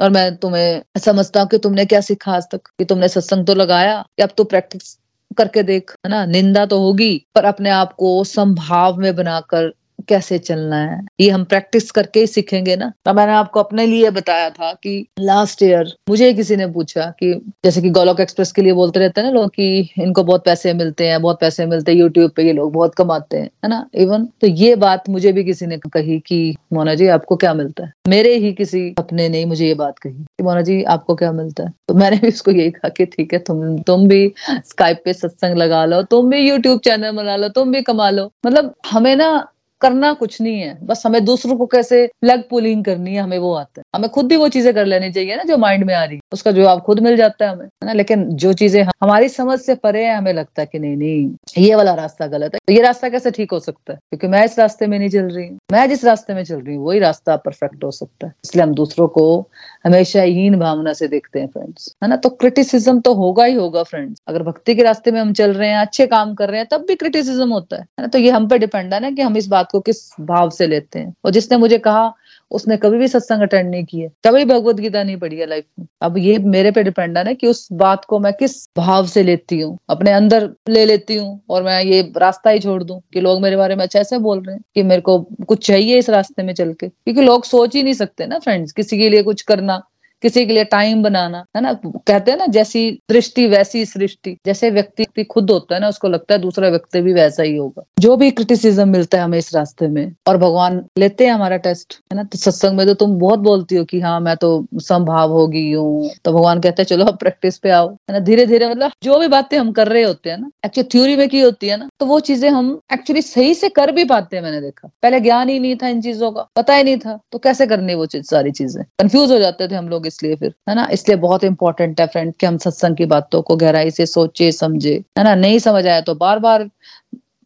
और 0.00 0.10
मैं 0.10 0.36
तुम्हें 0.36 1.00
समझता 1.00 1.40
हूँ 1.40 1.48
कि 1.48 1.58
तुमने 1.58 1.84
क्या 1.86 2.00
सीखा 2.00 2.32
आज 2.32 2.44
तक, 2.52 2.60
कि 2.78 2.84
तुमने 2.84 3.08
सत्संग 3.08 3.46
तो 3.46 3.54
लगाया, 3.54 4.00
कि 4.16 4.22
अब 4.22 4.30
तो 4.36 4.44
प्रैक्टिस 4.44 4.96
करके 5.34 5.62
देख 5.62 5.90
है 6.06 6.10
ना? 6.10 6.24
निंदा 6.26 6.66
तो 6.66 6.80
होगी 6.80 7.26
पर 7.34 7.44
अपने 7.44 7.70
आप 7.70 7.92
को 7.92 8.24
संभाव 8.24 8.96
में 8.96 9.14
बनाकर 9.16 9.72
कैसे 10.08 10.38
चलना 10.38 10.76
है? 10.76 11.00
ये 11.20 11.28
हम 11.30 11.44
प्रैक्टिस 11.44 11.90
करके 11.90 12.20
ही 12.20 12.26
सीखेंगे 12.26 12.76
ना। 12.76 12.92
तो 13.06 13.12
मैंने 13.14 13.32
आपको 13.32 13.60
अपने 13.60 13.86
लिए 13.86 14.10
बताया 14.10 14.50
था 14.50 14.72
कि 14.72 15.06
लास्ट 15.20 15.62
ईयर 15.62 15.92
मुझे 16.08 16.32
किसी 16.32 16.56
ने 16.56 16.66
पूछा 16.66 17.04
कि 17.20 17.32
जैसे 17.64 17.82
कि 17.82 17.90
गोलोक 17.90 18.20
एक्सप्रेस 18.20 18.52
के 18.52 18.62
लिए 18.62 18.72
बोलते 18.72 19.00
रहते 19.00 19.20
हैं 19.20 19.28
ना 19.28 19.34
लोग 19.34 19.50
कि 19.50 19.90
इनको 19.98 20.24
बहुत 20.24 20.44
पैसे 20.44 20.72
मिलते 20.72 21.08
हैं, 21.08 21.20
बहुत 21.22 21.40
पैसे 21.40 21.66
मिलते 21.66 21.92
हैं 21.92 21.98
यूट्यूब 21.98 22.30
पे 22.30 22.42
ये 22.42 22.52
लोग 22.52 22.72
बहुत 22.72 22.94
कमाते 22.94 23.36
हैं, 23.36 23.50
है 23.64 23.68
ना? 23.68 23.86
इवन 23.94 24.24
तो 24.40 24.46
ये 24.46 24.74
बात 24.76 25.08
मुझे 25.08 25.32
भी 25.32 25.44
किसी 25.44 25.66
ने 25.66 25.78
कही 25.86 26.18
कि 26.20 26.56
मोना 26.72 26.94
जी, 26.94 27.06
आपको 27.08 27.36
क्या 27.36 27.54
मिलता 27.54 27.84
है? 27.84 27.92
मेरे 28.08 28.34
ही 28.34 28.52
किसी 28.52 28.94
अपने 28.98 29.28
ने 29.28 29.44
मुझे 29.44 29.66
ये 29.66 29.74
बात 29.74 29.98
कही 29.98 30.12
कि 30.12 30.44
मोना 30.44 30.62
जी, 30.62 30.82
आपको 30.82 31.14
क्या 31.14 31.32
मिलता 31.32 31.64
है? 31.64 31.72
तो 31.88 31.94
मैंने 31.94 32.16
भी 32.16 32.28
उसको 32.28 32.50
यही 32.50 32.70
कहा 32.70 32.88
कि 32.88 33.06
ठीक 33.06 33.32
है, 33.32 33.38
तुम 33.38 33.78
तुम 33.78 34.06
भी 34.08 34.32
स्काइप 34.68 35.02
पे 35.04 35.12
सत्संग 35.12 35.56
लगा 35.56 35.84
लो, 35.84 36.02
तुम 36.02 36.30
भी 36.30 36.38
यूट्यूब 36.48 36.80
चैनल 36.80 37.10
बना 37.10 37.36
लो, 37.36 37.48
तुम 37.48 37.72
भी 37.72 37.82
कमा 37.82 38.10
लो। 38.10 38.30
मतलब 38.46 38.74
हमें 38.90 39.14
ना 39.16 39.48
करना 39.84 40.12
कुछ 40.12 40.40
नहीं 40.40 40.60
है। 40.60 40.78
बस 40.86 41.02
हमें 41.06 41.24
दूसरों 41.24 41.56
को 41.56 41.66
कैसे 41.66 42.06
प्लग 42.20 42.42
पुलिंग 42.48 42.84
करनी 42.84 43.14
है, 43.14 43.20
हमें 43.20 43.38
वो 43.38 43.52
आता 43.54 43.80
है। 43.80 43.84
हमें 43.94 44.08
खुद 44.10 44.26
भी 44.26 44.36
वो 44.36 44.48
चीज़ें 44.48 44.72
कर 44.74 44.86
लेनी 44.86 45.12
चाहिए 45.12 45.36
ना 45.36 45.42
जो 45.42 45.56
माइंड 45.58 45.84
में 45.84 45.94
आ 45.94 46.04
रही 46.04 46.16
है। 46.16 46.20
उसका 46.32 46.52
जवाब 46.52 46.80
खुद 46.80 47.00
मिल 47.00 47.16
जाता 47.16 47.44
है 47.44 47.52
हमें, 47.52 47.64
है 47.64 47.86
ना? 47.86 47.92
लेकिन 47.92 48.28
जो 48.36 48.52
चीज़ें 48.52 48.82
हमारी 48.82 49.28
समझ 49.28 49.58
से 49.60 49.74
परे 49.74 50.04
है, 50.04 50.16
हमें 50.16 50.32
लगता 50.32 50.62
है 50.62 50.68
कि 50.72 50.78
नहीं 50.78 50.96
नहीं, 50.96 51.64
ये 51.64 51.74
वाला 51.74 51.94
रास्ता 51.94 52.26
गलत 52.26 52.54
है। 52.54 52.58
तो 52.68 52.72
ये 52.72 52.82
रास्ता 52.82 53.08
कैसे 53.08 53.30
ठीक 53.30 53.52
हो 53.52 53.58
सकता 53.60 53.92
है? 53.92 53.98
क्योंकि 53.98 54.26
मैं 54.26 54.44
इस 54.44 54.58
रास्ते 54.58 54.86
में 54.86 54.98
नहीं 54.98 55.08
चल 55.08 55.28
रही 55.28 55.50
मैं 55.72 55.88
जिस 55.88 56.04
रास्ते 56.04 56.34
में 56.34 56.44
चल 56.44 56.60
रही 56.60 56.76
हूँ, 56.76 56.86
वही 56.86 56.98
रास्ता 56.98 57.36
परफेक्ट 57.36 57.84
हो 57.84 57.90
सकता 57.90 58.26
है। 58.26 58.32
इसलिए 58.44 58.64
हम 58.64 58.74
दूसरों 58.74 59.08
को 59.08 59.48
हमेशा 59.84 60.22
हीन 60.22 60.58
भावना 60.58 60.92
से 60.92 61.08
देखते 61.08 61.40
हैं 61.40 61.46
फ्रेंड्स 61.46 61.96
है 62.02 62.08
ना? 62.08 62.16
तो 62.16 62.28
क्रिटिसिज्म 62.28 63.00
तो 63.00 63.14
होगा 63.14 63.44
ही 63.44 63.54
होगा 63.54 63.82
फ्रेंड्स 63.82 64.20
अगर 64.28 64.42
भक्ति 64.42 64.74
के 64.74 64.82
रास्ते 64.82 65.10
में 65.10 65.20
हम 65.20 65.32
चल 65.32 65.52
रहे 65.52 65.68
हैं, 65.68 65.78
अच्छे 65.78 66.06
काम 66.06 66.34
कर 66.34 66.50
रहे 66.50 66.60
हैं, 66.60 66.68
तब 66.70 66.84
भी 66.88 66.94
क्रिटिसिज्म 66.94 67.48
होता 67.52 67.76
है 67.76 67.86
ना? 68.00 68.06
तो 68.06 68.18
ये 68.18 68.30
हम 68.30 68.48
पे 68.48 68.58
डिपेंड 68.58 68.94
है 68.94 69.00
ना 69.00 69.10
कि 69.10 69.22
हम 69.22 69.36
इस 69.36 69.46
बात 69.46 69.70
को 69.72 69.80
किस 69.80 69.96
भाव 70.20 70.50
से 70.50 70.66
लेते 70.66 70.98
हैं। 70.98 71.14
और 71.24 71.30
जिसने 71.30 71.58
मुझे 71.58 71.78
कहा 71.78 72.14
उसने 72.54 72.76
कभी 72.76 72.98
भी 72.98 73.08
सत्संग 73.08 73.42
अटेंड 73.42 73.70
नहीं 73.70 73.84
किया 73.84 74.08
कभी 74.24 74.44
भगवत 74.44 74.76
गीता 74.76 75.02
नहीं 75.02 75.16
पढ़ी 75.16 75.36
है 75.36 75.46
लाइफ 75.46 75.64
में। 75.78 75.86
अब 76.02 76.18
ये 76.18 76.38
मेरे 76.38 76.70
पे 76.70 76.82
डिपेंड 76.82 77.18
है 77.18 77.24
ना 77.24 77.32
कि 77.32 77.46
उस 77.46 77.66
बात 77.72 78.04
को 78.04 78.18
मैं 78.18 78.32
किस 78.32 78.56
भाव 78.76 79.06
से 79.06 79.22
लेती 79.22 79.60
हूँ। 79.60 79.76
अपने 79.90 80.12
अंदर 80.12 80.48
ले 80.68 80.84
लेती 80.86 81.16
हूँ 81.16 81.40
और 81.50 81.62
मैं 81.62 81.80
ये 81.84 82.00
रास्ता 82.16 82.50
ही 82.50 82.60
छोड़ 82.60 82.82
दूँ 82.82 83.00
कि 83.12 83.20
लोग 83.20 83.42
मेरे 83.42 83.56
बारे 83.56 83.76
में 83.76 83.82
अच्छा 83.84 83.98
ऐसे 84.00 84.18
बोल 84.18 84.42
रहे 84.42 84.54
हैं 84.54 84.62
कि 84.74 84.82
मेरे 84.82 85.00
को 85.00 85.18
कुछ 85.48 85.66
चाहिए 85.66 85.98
इस 85.98 86.10
रास्ते 86.10 86.42
में 86.42 86.52
चल 86.54 86.72
के। 86.72 86.88
क्योंकि 86.88 87.20
लोग 87.20 87.44
सोच 87.44 87.74
ही 87.76 87.82
नहीं 87.82 87.94
सकते 87.94 88.26
ना 88.26 88.38
फ्रेंड्स 88.38 88.72
किसी 88.72 88.98
के 88.98 89.08
लिए 89.10 89.22
कुछ 89.22 89.42
करना। 89.42 89.80
किसी 90.24 90.44
के 90.46 90.52
लिए 90.52 90.64
टाइम 90.64 91.02
बनाना, 91.02 91.44
है 91.56 91.62
ना? 91.62 91.72
कहते 91.84 92.30
हैं 92.30 92.38
ना, 92.38 92.46
जैसी 92.48 92.90
दृष्टि 93.10 93.46
वैसी 93.46 93.84
सृष्टि। 93.86 94.36
जैसे 94.46 94.70
व्यक्ति 94.70 95.04
भी 95.16 95.24
खुद 95.24 95.50
होता 95.50 95.74
है 95.74 95.80
ना, 95.80 95.88
उसको 95.88 96.08
लगता 96.08 96.34
है 96.34 96.40
दूसरा 96.40 96.68
व्यक्ति 96.68 97.00
भी 97.00 97.12
वैसा 97.12 97.42
ही 97.42 97.56
होगा। 97.56 97.82
जो 98.00 98.16
भी 98.16 98.30
क्रिटिसिज्म 98.30 98.88
मिलता 98.88 99.18
है 99.18 99.24
हमें 99.24 99.38
इस 99.38 99.54
रास्ते 99.54 99.88
में, 99.88 100.14
और 100.28 100.36
भगवान 100.36 100.82
लेते 100.98 101.26
हैं 101.26 101.32
हमारा 101.32 101.56
टेस्ट 101.56 101.98
है 102.12 102.16
ना? 102.16 102.22
तो 102.24 102.38
सत्संग 102.38 102.76
में 102.78 102.86
तो 102.86 102.94
तुम 102.94 103.18
बहुत 103.18 103.38
बोलती 103.40 103.76
हो 103.76 103.84
कि 103.84 104.00
हाँ 104.00 104.18
मैं 104.20 104.36
तो 104.36 104.50
संभाव 104.80 105.32
होगी 105.32 105.70
हूँ। 105.72 106.10
तो 106.24 106.32
भगवान 106.32 106.60
कहते 106.60 106.82
हैं, 106.82 106.86
चलो 106.86 107.04
अब 107.04 107.18
प्रैक्टिस 107.18 107.58
पे 107.58 107.70
आओ। 107.70 107.88
है 107.88 108.12
ना? 108.12 108.18
धीरे 108.20 108.46
धीरे 108.46 108.68
मतलब 108.68 108.92
जो 109.02 109.18
भी 109.18 109.28
बातें 109.28 109.58
हम 109.58 109.72
कर 109.72 109.88
रहे 109.88 110.02
होते 110.02 110.30
हैं 110.30 110.38
ना 110.38 110.50
एक्चुअली 110.66 110.88
थ्योरी 110.92 111.16
में 111.16 111.28
की 111.28 111.40
होती 111.40 111.68
है 111.68 111.76
ना 111.76 111.88
तो 112.00 112.06
वो 112.06 112.18
चीज़ें 112.22 112.48
हम 112.50 112.78
एक्चुअली 112.92 113.22
सही 113.22 113.54
से 113.54 113.68
कर 113.70 113.92
भी 113.92 114.04
पाते 114.04 114.36
हैं, 114.36 114.42
मैंने 114.42 114.60
देखा। 114.60 114.88
पहले 115.02 115.20
ज्ञान 115.20 115.48
ही 115.48 115.58
नहीं 115.58 115.76
था 115.76 115.88
इन 115.88 116.00
चीज़ों 116.02 116.30
का, 116.32 116.46
पता 116.56 116.74
ही 116.74 116.84
नहीं 116.84 116.98
था। 116.98 117.18
तो 117.32 117.38
कैसे 117.38 117.66
करनी 117.66 117.94
वो 117.94 118.06
चीज़, 118.06 118.24
सारी 118.24 118.50
चीज़ें? 118.52 118.82
कंफ्यूज 119.00 119.32
हो 119.32 119.38
जाते 119.38 119.68
थे 119.68 119.74
हम 119.74 119.88
लोग 119.88 120.06
इसलिए 120.14 120.36
फिर, 120.36 120.54
है 120.68 120.74
ना? 120.74 120.86
इसलिए 120.92 121.16
बहुत 121.18 121.44
इंपॉर्टेंट 121.44 122.00
है 122.00 122.06
फ्रेंड 122.06 122.32
कि 122.34 122.46
हम 122.46 122.58
सत्संग 122.58 122.96
की 122.96 123.06
बातों 123.06 123.42
को 123.42 123.56
गहराई 123.56 123.90
से 123.90 124.06
सोचे, 124.06 124.52
समझे, 124.52 124.94
है 125.18 125.24
ना? 125.24 125.34
नहीं 125.34 125.58
समझ 125.58 125.86
आया 125.86 126.00
तो 126.00 126.14
बार 126.14 126.38
बार 126.38 126.70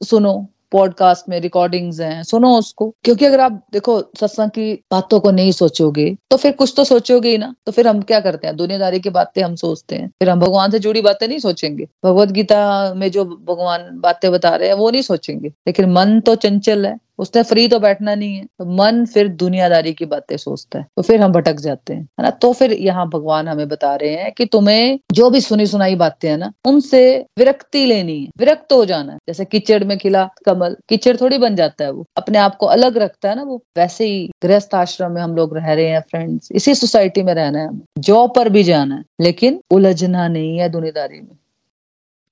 सुनो 0.02 0.46
पॉडकास्ट 0.72 1.28
में 1.28 1.38
रिकॉर्डिंग्स 1.40 2.00
हैं, 2.00 2.22
सुनो 2.22 2.48
उसको। 2.59 2.88
क्योंकि 3.04 3.24
अगर 3.24 3.40
आप 3.40 3.52
देखो, 3.72 4.00
सत्संग 4.20 4.50
की 4.50 4.72
बातों 4.92 5.20
को 5.20 5.31
नहीं 5.31 5.52
सोचोगे 5.52 6.16
तो 6.31 6.37
फिर 6.37 6.52
कुछ 6.52 6.72
तो 6.76 6.85
सोचोगे 6.85 7.31
ही 7.31 7.38
ना। 7.38 7.54
तो 7.66 7.72
फिर 7.72 7.88
हम 7.88 8.02
क्या 8.02 8.20
करते 8.20 8.46
हैं? 8.46 8.57
दुनियादारी 8.57 9.00
की 9.00 9.11
बातें 9.11 9.42
हम 9.42 9.54
सोचते 9.54 9.96
हैं। 9.96 10.09
फिर 10.09 10.31
हम 10.31 10.40
भगवान 10.40 10.70
से 10.70 10.78
जुड़ी 10.78 11.02
बातें 11.02 11.26
नहीं 11.28 11.38
सोचेंगे। 11.38 11.88
भगवत 12.04 12.28
गीता 12.28 12.94
में 12.94 13.11
जो 13.11 13.24
भगवान 13.24 13.88
बातें 13.94 14.31
बता 14.33 14.54
रहे 14.57 14.68
हैं, 14.68 14.74
वो 14.74 14.90
नहीं 14.90 15.02
सोचेंगे। 15.02 15.48
लेकिन 15.48 15.90
मन 15.92 16.20
तो 16.20 16.35
चंचल 16.35 16.87
है। 16.87 16.96
उसने 17.18 17.42
फ्री 17.42 17.68
तो 17.68 17.81
बैठना 17.81 18.14
नहीं 18.14 18.37
है। 18.37 18.44
तो 18.44 18.64
मन 18.64 19.07
फिर 19.07 19.28
दुनियादारी 19.28 19.92
की 19.92 20.04
बातें 20.04 20.37
सोचता 20.37 20.78
है। 20.78 20.87
तो 20.96 21.02
फिर 21.02 21.20
हम 21.20 21.33
भटक 21.33 21.54
जाते 21.54 21.94
हैं, 21.94 22.02
है 22.02 22.22
ना? 22.22 22.31
तो 22.31 22.52
फिर 22.52 22.72
यहाँ 22.72 23.09
भगवान 23.09 23.48
हमें 23.48 23.68
बता 23.68 23.96
रहे 23.96 24.14
हैं 24.14 24.33
कि 24.33 24.46
तुम्हें 24.46 25.00
जो 25.12 25.31
भी 25.31 25.40
सुनी 25.40 25.66
सुनाई 25.66 25.94
बातें 25.94 26.31
हैं 26.31 26.38
ना, 26.38 26.52
उनसे 26.64 27.26
विरक्ति 27.38 27.87
लेनी 27.87 28.20
है। 28.20 28.31
विरक्त 28.38 28.72
हो 28.72 28.85
जाना 28.85 29.12
है। 29.12 29.18
जैसे 29.28 29.44
कीचड़ 29.44 29.85
में 29.85 29.98
खिला 29.98 30.31
कमल, 30.46 30.76
कीचड़ 30.88 31.16
थोड़ी 31.20 31.38
बन 31.38 31.57
जाता 31.57 31.85
है 31.85 31.90
वो। 31.90 32.04
अपने 32.16 32.38
आप 32.38 32.57
को 32.57 32.66
अलग 32.66 32.98
रखता 32.98 33.31
है 33.31 33.37
ना 33.37 33.42
वो। 33.42 33.62
वैसे 33.76 34.04
ही 34.04 34.31
गृहस्थ 34.42 34.74
आश्रम 34.74 35.12
में 35.12 35.22
हम 35.22 35.37
लोग 35.37 35.57
रह 35.57 35.72
रहे 35.72 35.88
हैं 35.88 36.00
फ्रेंड्स 36.00 36.48
इसी 36.52 36.74
सोसाइटी 36.74 37.22
में 37.22 37.35
रहना 37.35 37.59
है। 37.59 37.68
जॉब 37.98 38.35
पर 38.35 38.48
भी 38.48 38.62
जाना 38.62 38.94
है। 38.94 39.04
लेकिन 39.20 39.61
उलझना 39.70 40.28
नहीं 40.28 40.59
है 40.59 40.68
दुनियादारी 40.68 41.20
में। 41.20 41.37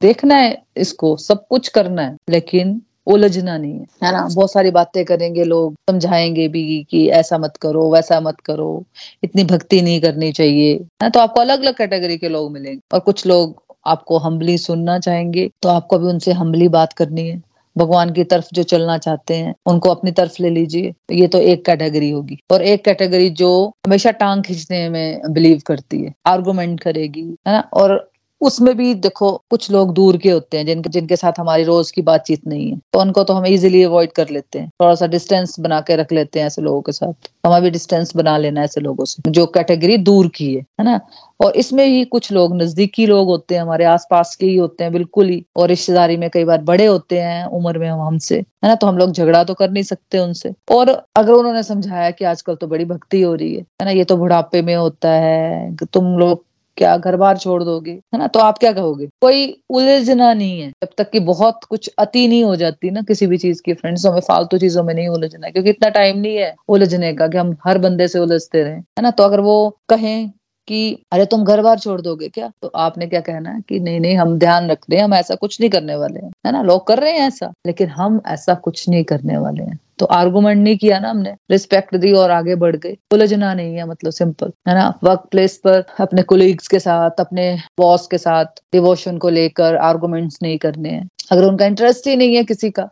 देखना 0.02 0.34
है 0.34 0.62
इसको, 0.76 1.16
सब 1.16 1.46
कुछ 1.46 1.68
करना 1.68 2.02
है। 2.02 2.16
लेकिन 2.30 2.82
उलझना 3.06 3.58
नहीं 3.58 3.72
है 3.72 3.86
है 4.04 4.12
ना? 4.12 4.28
बहुत 4.34 4.52
सारी 4.52 4.70
बातें 4.70 5.04
करेंगे 5.04 5.44
लोग, 5.44 5.74
समझाएँगे 5.90 6.48
भी 6.48 6.86
कि 6.90 7.08
ऐसा 7.08 7.38
मत 7.38 7.56
करो, 7.56 7.90
वैसा 7.92 8.20
मत 8.20 8.40
करो, 8.40 8.84
इतनी 9.24 9.44
भक्ति 9.44 9.82
नहीं 9.82 10.00
करनी 10.00 10.32
चाहिए, 10.32 10.74
है 11.02 11.10
तो 11.10 11.20
आपको 11.20 11.40
अलग 11.40 11.62
अलग 11.62 11.74
कैटेगरी 11.74 12.16
के 12.18 12.28
लोग 12.28 12.52
मिलेंगे 12.52 12.80
और 12.92 13.00
कुछ 13.00 13.26
लोग 13.26 13.62
आपको 13.86 14.18
हम्बली 14.18 14.58
सुनना 14.58 14.98
चाहेंगे 14.98 15.50
तो 15.62 15.68
आपको 15.68 15.98
भी 15.98 16.06
उनसे 16.06 16.32
हम्बली 16.32 16.68
बात 16.68 16.92
करनी 16.92 17.28
है। 17.28 17.42
भगवान 17.76 18.12
की 18.12 18.24
तरफ़ 18.24 18.46
जो 18.52 18.62
चलना 18.62 18.98
चाहते 18.98 19.34
हैं, 19.34 19.54
उनको 19.66 19.90
अपनी 19.90 20.10
तरफ़ 20.10 20.36
ले 20.40 20.50
लीजिए, 20.50 20.92
ये 21.12 21.26
तो 21.26 21.38
एक 21.38 21.64
कैटेगरी 21.66 22.10
होगी। 22.10 22.38
और 22.50 22.62
एक 22.62 22.84
कैटेगरी 22.84 23.30
जो 23.30 23.50
हमेशा 23.86 24.10
टांग 24.10 24.42
खींचने 24.42 24.88
में 24.88 25.20
बिलीव 25.30 25.60
करती 25.66 26.02
है 26.02 26.14
आर्गुमेंट 26.26 26.80
करेगी, 26.80 27.22
है 27.22 27.52
ना? 27.52 27.60
और 27.74 28.10
उसमें 28.40 28.76
भी 28.76 28.94
देखो, 28.94 29.30
कुछ 29.50 29.70
लोग 29.70 29.92
दूर 29.94 30.16
के 30.16 30.30
होते 30.30 30.58
हैं, 30.58 30.66
जिनके 30.66 30.90
जिनके 30.90 31.16
साथ 31.16 31.32
हमारी 31.38 31.64
रोज 31.64 31.90
की 31.90 32.02
बातचीत 32.02 32.46
नहीं 32.46 32.70
है। 32.70 32.78
तो 32.92 33.00
उनको 33.00 33.22
तो 33.24 33.34
हम 33.34 33.46
इजीली 33.46 33.82
अवॉइड 33.82 34.12
कर 34.12 34.30
लेते 34.30 34.58
हैं। 34.58 34.68
थोड़ा 34.82 34.94
सा 34.94 35.06
डिस्टेंस 35.06 35.58
बना 35.60 35.80
के 35.80 35.96
रख 35.96 36.12
लेते 36.12 36.40
हैं 36.40 36.46
ऐसे 36.46 36.62
लोगों 36.62 36.80
के 36.80 36.92
साथ। 36.92 37.28
हमें 37.46 37.62
भी 37.62 37.70
डिस्टेंस 37.70 38.16
बना 38.16 38.36
लेना 38.38 38.62
ऐसे 38.62 38.80
लोगों 38.80 39.04
से, 39.04 39.30
जो 39.30 39.46
कैटेगरी 39.46 39.96
दूर 39.98 40.28
की 40.28 40.54
है 40.54 40.60
है 40.60 40.84
ना? 40.84 41.00
और 41.44 41.56
इसमें 41.56 41.84
ही 41.86 42.04
कुछ 42.04 42.32
लोग, 42.32 42.56
नजदीकी 42.56 43.06
लोग 43.06 43.28
होते 43.28 43.54
हैं, 43.54 43.62
हमारे 43.62 43.84
आसपास 43.84 44.34
के 44.36 44.46
ही 44.46 44.56
होते 44.56 44.84
हैं, 44.84 44.92
बिल्कुल 44.92 45.28
ही। 45.28 45.44
और 45.56 45.68
रिश्तेदारी 45.68 46.16
में 46.16 46.28
कई 46.30 46.44
बार 46.44 46.62
बड़े 46.62 46.86
होते 46.86 47.18
हैं, 47.18 47.44
उम्र 47.46 47.78
में 47.78 47.88
हमसे, 47.88 48.36
है 48.36 48.68
ना? 48.68 48.74
तो 48.74 48.86
हम 48.86 48.98
लोग 48.98 49.12
झगड़ा 49.12 49.44
तो 49.44 49.54
कर 49.54 49.70
नहीं 49.70 49.84
सकते 49.84 50.18
उनसे। 50.18 50.52
और 50.70 50.90
अगर 51.16 51.32
उन्होंने 51.32 51.62
समझाया 51.62 52.10
कि 52.10 52.24
आजकल 52.24 52.54
तो 52.54 52.66
बड़ी 52.66 52.84
भक्ति 52.84 53.22
हो 53.22 53.34
रही 53.34 53.54
है 53.54 53.60
है 53.60 53.84
ना? 53.84 53.90
ये 53.90 54.04
तो 54.04 54.16
बुढ़ापे 54.16 54.62
में 54.62 54.74
होता 54.74 55.10
है, 55.10 55.76
तुम 55.92 56.18
लोग 56.18 56.44
क्या 56.76 56.96
घर 56.96 57.16
बार 57.16 57.36
छोड़ 57.36 57.64
दोगे? 57.64 57.90
है 57.90 58.18
ना? 58.18 58.26
तो 58.26 58.40
आप 58.40 58.58
क्या 58.58 58.72
कहोगे? 58.72 59.06
कोई 59.06 59.62
उलझना 59.70 60.34
नहीं 60.34 60.60
है। 60.60 60.68
जब 60.68 60.88
तक 60.98 61.10
कि 61.10 61.20
बहुत 61.20 61.60
कुछ 61.70 61.90
अति 61.98 62.28
नहीं 62.28 62.44
हो 62.44 62.56
जाती 62.56 62.90
ना 62.90 63.02
किसी 63.02 63.26
भी 63.26 63.38
चीज़ 63.38 63.62
की 63.64 63.74
फ्रेंड्स 63.74 64.06
हमें 64.06 64.20
फालतू 64.20 64.58
चीज़ों 64.58 64.82
में 64.82 64.94
नहीं 64.94 65.08
उलझना 65.08 65.50
क्योंकि 65.50 65.70
इतना 65.70 65.88
टाइम 65.88 66.18
नहीं 66.18 66.36
है 66.36 66.54
उलझने 66.68 67.12
का 67.12 67.28
कि 67.28 67.38
हम 67.38 67.56
हर 67.64 67.78
बंदे 67.78 68.08
से 68.08 68.18
उलझते 68.18 68.62
रहे। 68.62 68.72
है 68.72 69.02
ना? 69.02 69.10
तो 69.10 69.24
अगर 69.24 69.40
वो 69.40 69.78
कहें 69.88 70.30
कि, 70.68 71.02
अरे, 71.12 71.26
तुम 71.26 71.44
घर 71.44 71.62
बार 71.62 71.78
छोड़ 71.78 72.00
दोगे 72.00 72.28
क्या? 72.28 72.52
तो 72.62 72.68
आपने 72.68 73.06
क्या 73.06 73.20
कहना 73.20 73.50
है 73.50 73.60
कि, 73.68 73.80
नहीं 73.80 74.00
नहीं, 74.00 74.16
हम 74.16 74.38
ध्यान 74.38 74.70
रख 74.70 74.78
रहे 74.90 74.98
हैं, 74.98 75.04
हम 75.04 75.14
ऐसा 75.14 75.34
कुछ 75.34 75.60
नहीं 75.60 75.70
करने 75.70 75.96
वाले 75.96 76.20
हैं। 76.20 76.32
है 76.46 76.52
ना? 76.52 76.62
लोग 76.62 76.86
कर 76.86 76.98
रहे 76.98 77.12
हैं 77.12 77.28
ऐसा, 77.28 77.52
लेकिन 77.66 77.88
हम 77.88 78.20
ऐसा 78.26 78.54
कुछ 78.54 78.88
नहीं 78.88 79.04
करने 79.04 79.36
वाले 79.36 79.64
हैं। 79.64 79.78
तो 79.98 80.06
आर्गूमेंट 80.06 80.64
नहीं 80.64 80.76
किया 80.76 80.98
ना 80.98 81.10
हमने। 81.10 81.34
रिस्पेक्ट 81.50 81.96
दी 81.96 82.12
और 82.12 82.30
आगे 82.30 82.54
बढ़ 82.54 82.76
गए। 82.76 82.96
उलझना 83.12 83.54
नहीं 83.54 83.74
है 83.74 83.86
मतलब 83.88 84.12
सिंपल 84.12 84.52
है 84.68 84.74
ना? 84.74 84.98
वर्क 85.04 85.28
प्लेस 85.30 85.56
पर 85.56 85.84
अपने 86.00 86.22
कोलिग्स 86.22 86.68
के 86.68 86.78
साथ, 86.78 87.10
अपने 87.18 87.58
बॉस 87.78 88.06
के 88.06 88.18
साथ 88.18 88.44
डिवोशन 88.44 89.18
को 89.18 89.28
लेकर 89.28 89.76
आर्गूमेंट्स 89.76 90.38
नहीं 90.42 90.58
करने 90.58 90.88
हैं। 90.88 91.08
अगर 91.32 91.44
उनका 91.44 91.66
इंटरेस्ट 91.66 92.06
ही 92.06 92.16
नहीं 92.16 92.36
है 92.36 92.44
किसी 92.44 92.70
का 92.70 92.88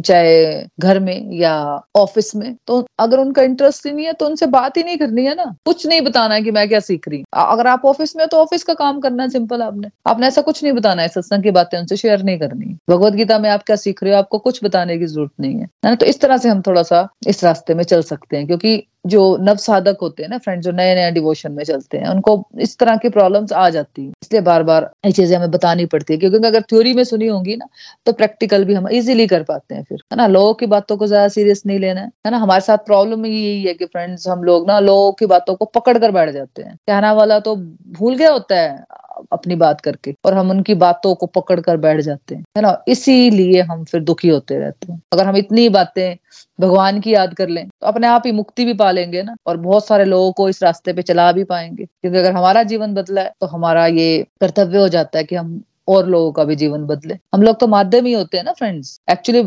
चाहे 0.00 0.62
घर 0.80 0.98
में 1.00 1.32
या 1.32 1.54
ऑफ़िस 1.96 2.34
में 2.36 2.54
तो 2.66 2.84
अगर 2.98 3.18
उनका 3.18 3.42
इंटरेस्ट 3.42 3.86
ही 3.86 3.92
नहीं 3.92 4.06
है 4.06 4.12
तो 4.12 4.26
उनसे 4.26 4.46
बात 4.48 4.76
ही 4.76 4.82
नहीं 4.82 4.96
करनी 4.98 5.24
है 5.24 5.34
ना। 5.34 5.44
कुछ 5.66 5.86
नहीं 5.86 6.00
बताना 6.00 6.34
है 6.34 6.42
कि 6.42 6.50
मैं 6.50 6.68
क्या 6.68 6.80
सीख 6.80 7.08
रही 7.08 7.22
अगर 7.36 7.66
आप 7.66 7.84
ऑफ़िस 7.84 8.16
में 8.16 8.26
तो 8.28 8.36
ऑफ़िस 8.36 8.62
का 8.64 8.74
काम 8.74 9.00
करना 9.00 9.22
है 9.22 9.28
सिंपल 9.28 9.62
आपने। 9.62 9.88
आपने 10.06 10.26
ऐसा 10.26 10.42
कुछ 10.42 10.62
नहीं 10.62 10.72
बताना 10.72 11.02
है, 11.02 11.08
सत्संग 11.08 11.42
की 11.42 11.50
बातें 11.50 11.78
उनसे 11.78 11.96
शेयर 11.96 12.22
नहीं 12.22 12.38
करनी। 12.38 12.76
भगवत 12.90 13.12
गीता 13.14 13.38
में 13.38 13.48
आप 13.50 13.62
क्या 13.62 13.76
सीख 13.76 14.02
रहे 14.02 14.12
हो, 14.12 14.18
आपको 14.18 14.38
कुछ 14.38 14.64
बताने 14.64 14.98
की 14.98 15.06
ज़रूरत 15.06 15.30
नहीं 15.40 15.54
है 15.54 15.68
ना? 15.84 15.94
तो 15.94 16.06
इस 16.06 16.20
तरह 16.20 16.36
से 16.36 16.48
हम 16.48 16.62
थोड़ा 16.62 16.82
सा 16.82 17.08
इस 17.26 17.44
रास्ते 17.44 17.74
में 17.74 17.84
चल 17.84 18.02
सकते 18.04 18.36
हैं, 18.36 18.46
क्योंकि 18.46 18.82
जो 19.06 19.36
नव 19.40 19.56
साधक 19.58 19.98
होते 20.02 20.22
हैं 20.22 20.30
ना 20.30 20.38
फ्रेंड 20.38 20.62
जो 20.62 20.72
नए 20.72 20.94
नए 20.94 21.10
डिवोशन 21.12 21.52
में 21.52 21.62
चलते 21.64 21.98
हैं, 21.98 22.08
उनको 22.08 22.32
इस 22.60 22.76
तरह 22.78 22.96
की 22.96 23.08
प्रॉब्लम्स 23.10 23.52
आ 23.54 23.68
जाती 23.70 24.04
है। 24.04 24.08
इसलिए 24.22 24.40
बार 24.42 24.62
बार 24.62 24.90
ये 25.06 25.12
चीज़ें 25.12 25.36
हमें 25.36 25.50
बतानी 25.50 25.86
पड़ती 25.86 26.12
है, 26.12 26.18
क्योंकि 26.20 26.46
अगर 26.46 26.62
थ्योरी 26.62 26.94
में 26.94 27.02
सुनी 27.04 27.26
होंगी 27.26 27.56
ना 27.56 27.66
तो 28.06 28.12
प्रैक्टिकल 28.14 28.64
भी 28.64 28.74
हम 28.74 28.88
इजीली 28.90 29.26
कर 29.26 29.42
पाते 29.44 29.74
हैं 29.74 29.82
फिर। 29.84 29.98
है 30.12 30.16
ना? 30.16 30.26
लोगों 30.28 30.54
की 30.54 30.66
बातों 30.68 30.96
को 30.96 31.06
ज़्यादा 31.06 31.28
सीरियस 31.30 31.62
नहीं 31.66 31.78
लेना 31.78 32.00
है। 32.00 32.10
है 32.26 32.30
ना? 32.30 32.38
हमारे 32.38 32.60
साथ 32.62 32.78
प्रॉब्लम 32.86 33.26
यही 33.26 33.62
है 33.64 33.74
कि 33.74 33.84
फ्रेंड्स 33.86 34.28
हम 34.28 34.42
लोग 34.44 34.66
ना 34.68 34.78
लोगों 34.80 35.12
की 35.12 35.26
बातों 35.26 35.54
को 35.56 35.64
पकड़ 35.74 35.96
कर 35.98 36.10
बैठ 36.12 36.30
जाते 36.30 36.62
हैं। 36.62 36.76
कहना 36.86 37.12
वाला 37.14 37.38
तो 37.40 37.56
भूल 37.56 38.16
गया 38.16 38.30
होता 38.32 38.56
है। 38.56 38.84
अपनी 39.32 39.56
बात 39.56 39.80
करके 39.80 40.14
और 40.24 40.34
हम 40.34 40.50
उनकी 40.50 40.74
बातों 40.76 41.14
को 41.14 41.26
पकड़ 41.28 41.60
कर 41.60 41.76
बैठ 41.76 42.00
जाते 42.00 42.34
हैं, 42.34 42.42
है 42.56 42.62
ना? 42.62 42.76
इसीलिए 42.88 43.62
हम 43.62 43.84
फिर 43.84 44.00
दुखी 44.02 44.28
होते 44.28 44.58
रहते 44.58 44.92
हैं। 44.92 45.00
अगर 45.12 45.26
हम 45.26 45.36
इतनी 45.36 45.68
बातें 45.68 46.16
भगवान 46.60 47.00
की 47.00 47.14
याद 47.14 47.34
कर 47.34 47.48
लें 47.48 47.66
तो 47.66 47.86
अपने 47.86 48.06
आप 48.06 48.22
ही 48.26 48.32
मुक्ति 48.32 48.64
भी 48.64 48.74
पा 48.74 48.90
लेंगे 48.90 49.22
ना? 49.22 49.34
और 49.46 49.56
बहुत 49.58 49.86
सारे 49.86 50.04
लोगों 50.04 50.32
को 50.32 50.48
इस 50.48 50.62
रास्ते 50.62 50.92
पे 50.92 51.02
चला 51.02 51.30
भी 51.32 51.44
पाएँगे। 51.44 51.84
क्योंकि 51.84 52.18
अगर 52.18 52.32
हमारा 52.32 52.62
जीवन 52.64 52.94
बदला 52.94 53.22
है 53.22 53.32
तो 53.40 53.46
हमारा 53.46 53.86
ये 53.88 54.26
कर्तव्य 54.40 54.78
हो 54.78 54.88
जाता 54.88 55.18
है 55.18 55.24
कि 55.24 55.36
हम 55.36 55.60
और 55.88 56.06
लोगों 56.06 56.32
का 56.32 56.44
भी 56.44 56.56
जीवन 56.56 56.84
बदले। 56.86 57.18
हम 57.34 57.42
लोग 57.42 57.58
तो 57.60 57.66
माध्यम 57.68 58.06
ही 58.06 58.12
होते 58.12 58.36
हैं 58.36 58.44
ना 58.44 58.52
फ्रेंड्स 58.52 58.98
एक्चुअली 59.10 59.42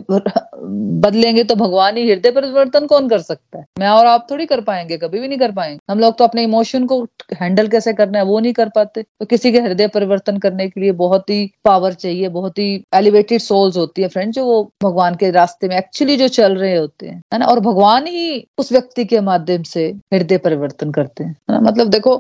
बदलेंगे 1.02 1.44
तो 1.44 1.56
भगवान 1.56 1.98
ही 1.98 2.10
हृदय 2.10 2.32
परिवर्तन 2.32 2.86
कौन 2.86 3.08
कर 3.10 3.20
सकता 3.20 3.58
है? 3.58 3.66
मैं 3.80 3.90
और 3.90 4.06
आप 4.06 4.28
थोड़ी 4.32 4.46
कर 4.46 4.62
पाएँगे, 4.62 4.98
कभी 4.98 5.20
भी 5.20 5.28
नहीं 5.28 5.38
कर 5.40 5.52
पाएँगे। 5.52 5.80
हम 5.92 6.00
लोग 6.00 6.18
तो 6.18 6.24
अपने 6.24 6.44
इमोशन 6.44 6.86
को 6.86 7.02
हैंडल 7.34 7.68
कैसे 7.68 7.94
करना 7.94 8.18
है, 8.18 8.24
वो 8.26 8.40
नहीं 8.40 8.54
कर 8.54 8.70
पाते। 8.70 9.02
तो 9.02 9.26
किसी 9.26 9.52
के 9.52 9.60
हृदय 9.60 9.88
परिवर्तन 9.88 10.38
करने 10.38 10.68
के 10.70 10.82
लिए 10.82 10.92
बहुत 10.94 11.30
ही 11.30 11.46
पावर 11.66 11.94
चाहिए, 11.94 12.30
बहुत 12.30 12.60
ही 12.60 12.84
एलिवेटेड 12.96 13.42
सोल्स 13.42 13.78
होती 13.78 14.02
है 14.02 14.08
फ्रेंड 14.08 14.34
जो 14.34 14.46
वो 14.46 14.64
भगवान 14.84 15.16
के 15.16 15.32
रास्ते 15.32 15.68
में 15.68 15.78
एक्चुअली 15.78 16.18
जो 16.18 16.28
चल 16.30 16.56
रहे 16.56 16.76
होते 16.76 17.08
हैं। 17.08 17.22
है 17.34 17.40
ना? 17.40 17.46
और 17.46 17.60
भगवान 17.60 18.08
ही 18.08 18.48
उस 18.58 18.72
व्यक्ति 18.72 19.06
के 19.06 19.20
माध्यम 19.22 19.64
से 19.64 19.88
हृदय 20.14 20.38
परिवर्तन 20.38 20.92
करते 20.92 21.24
हैं। 21.24 21.36
मतलब 21.62 21.90
देखो 21.90 22.16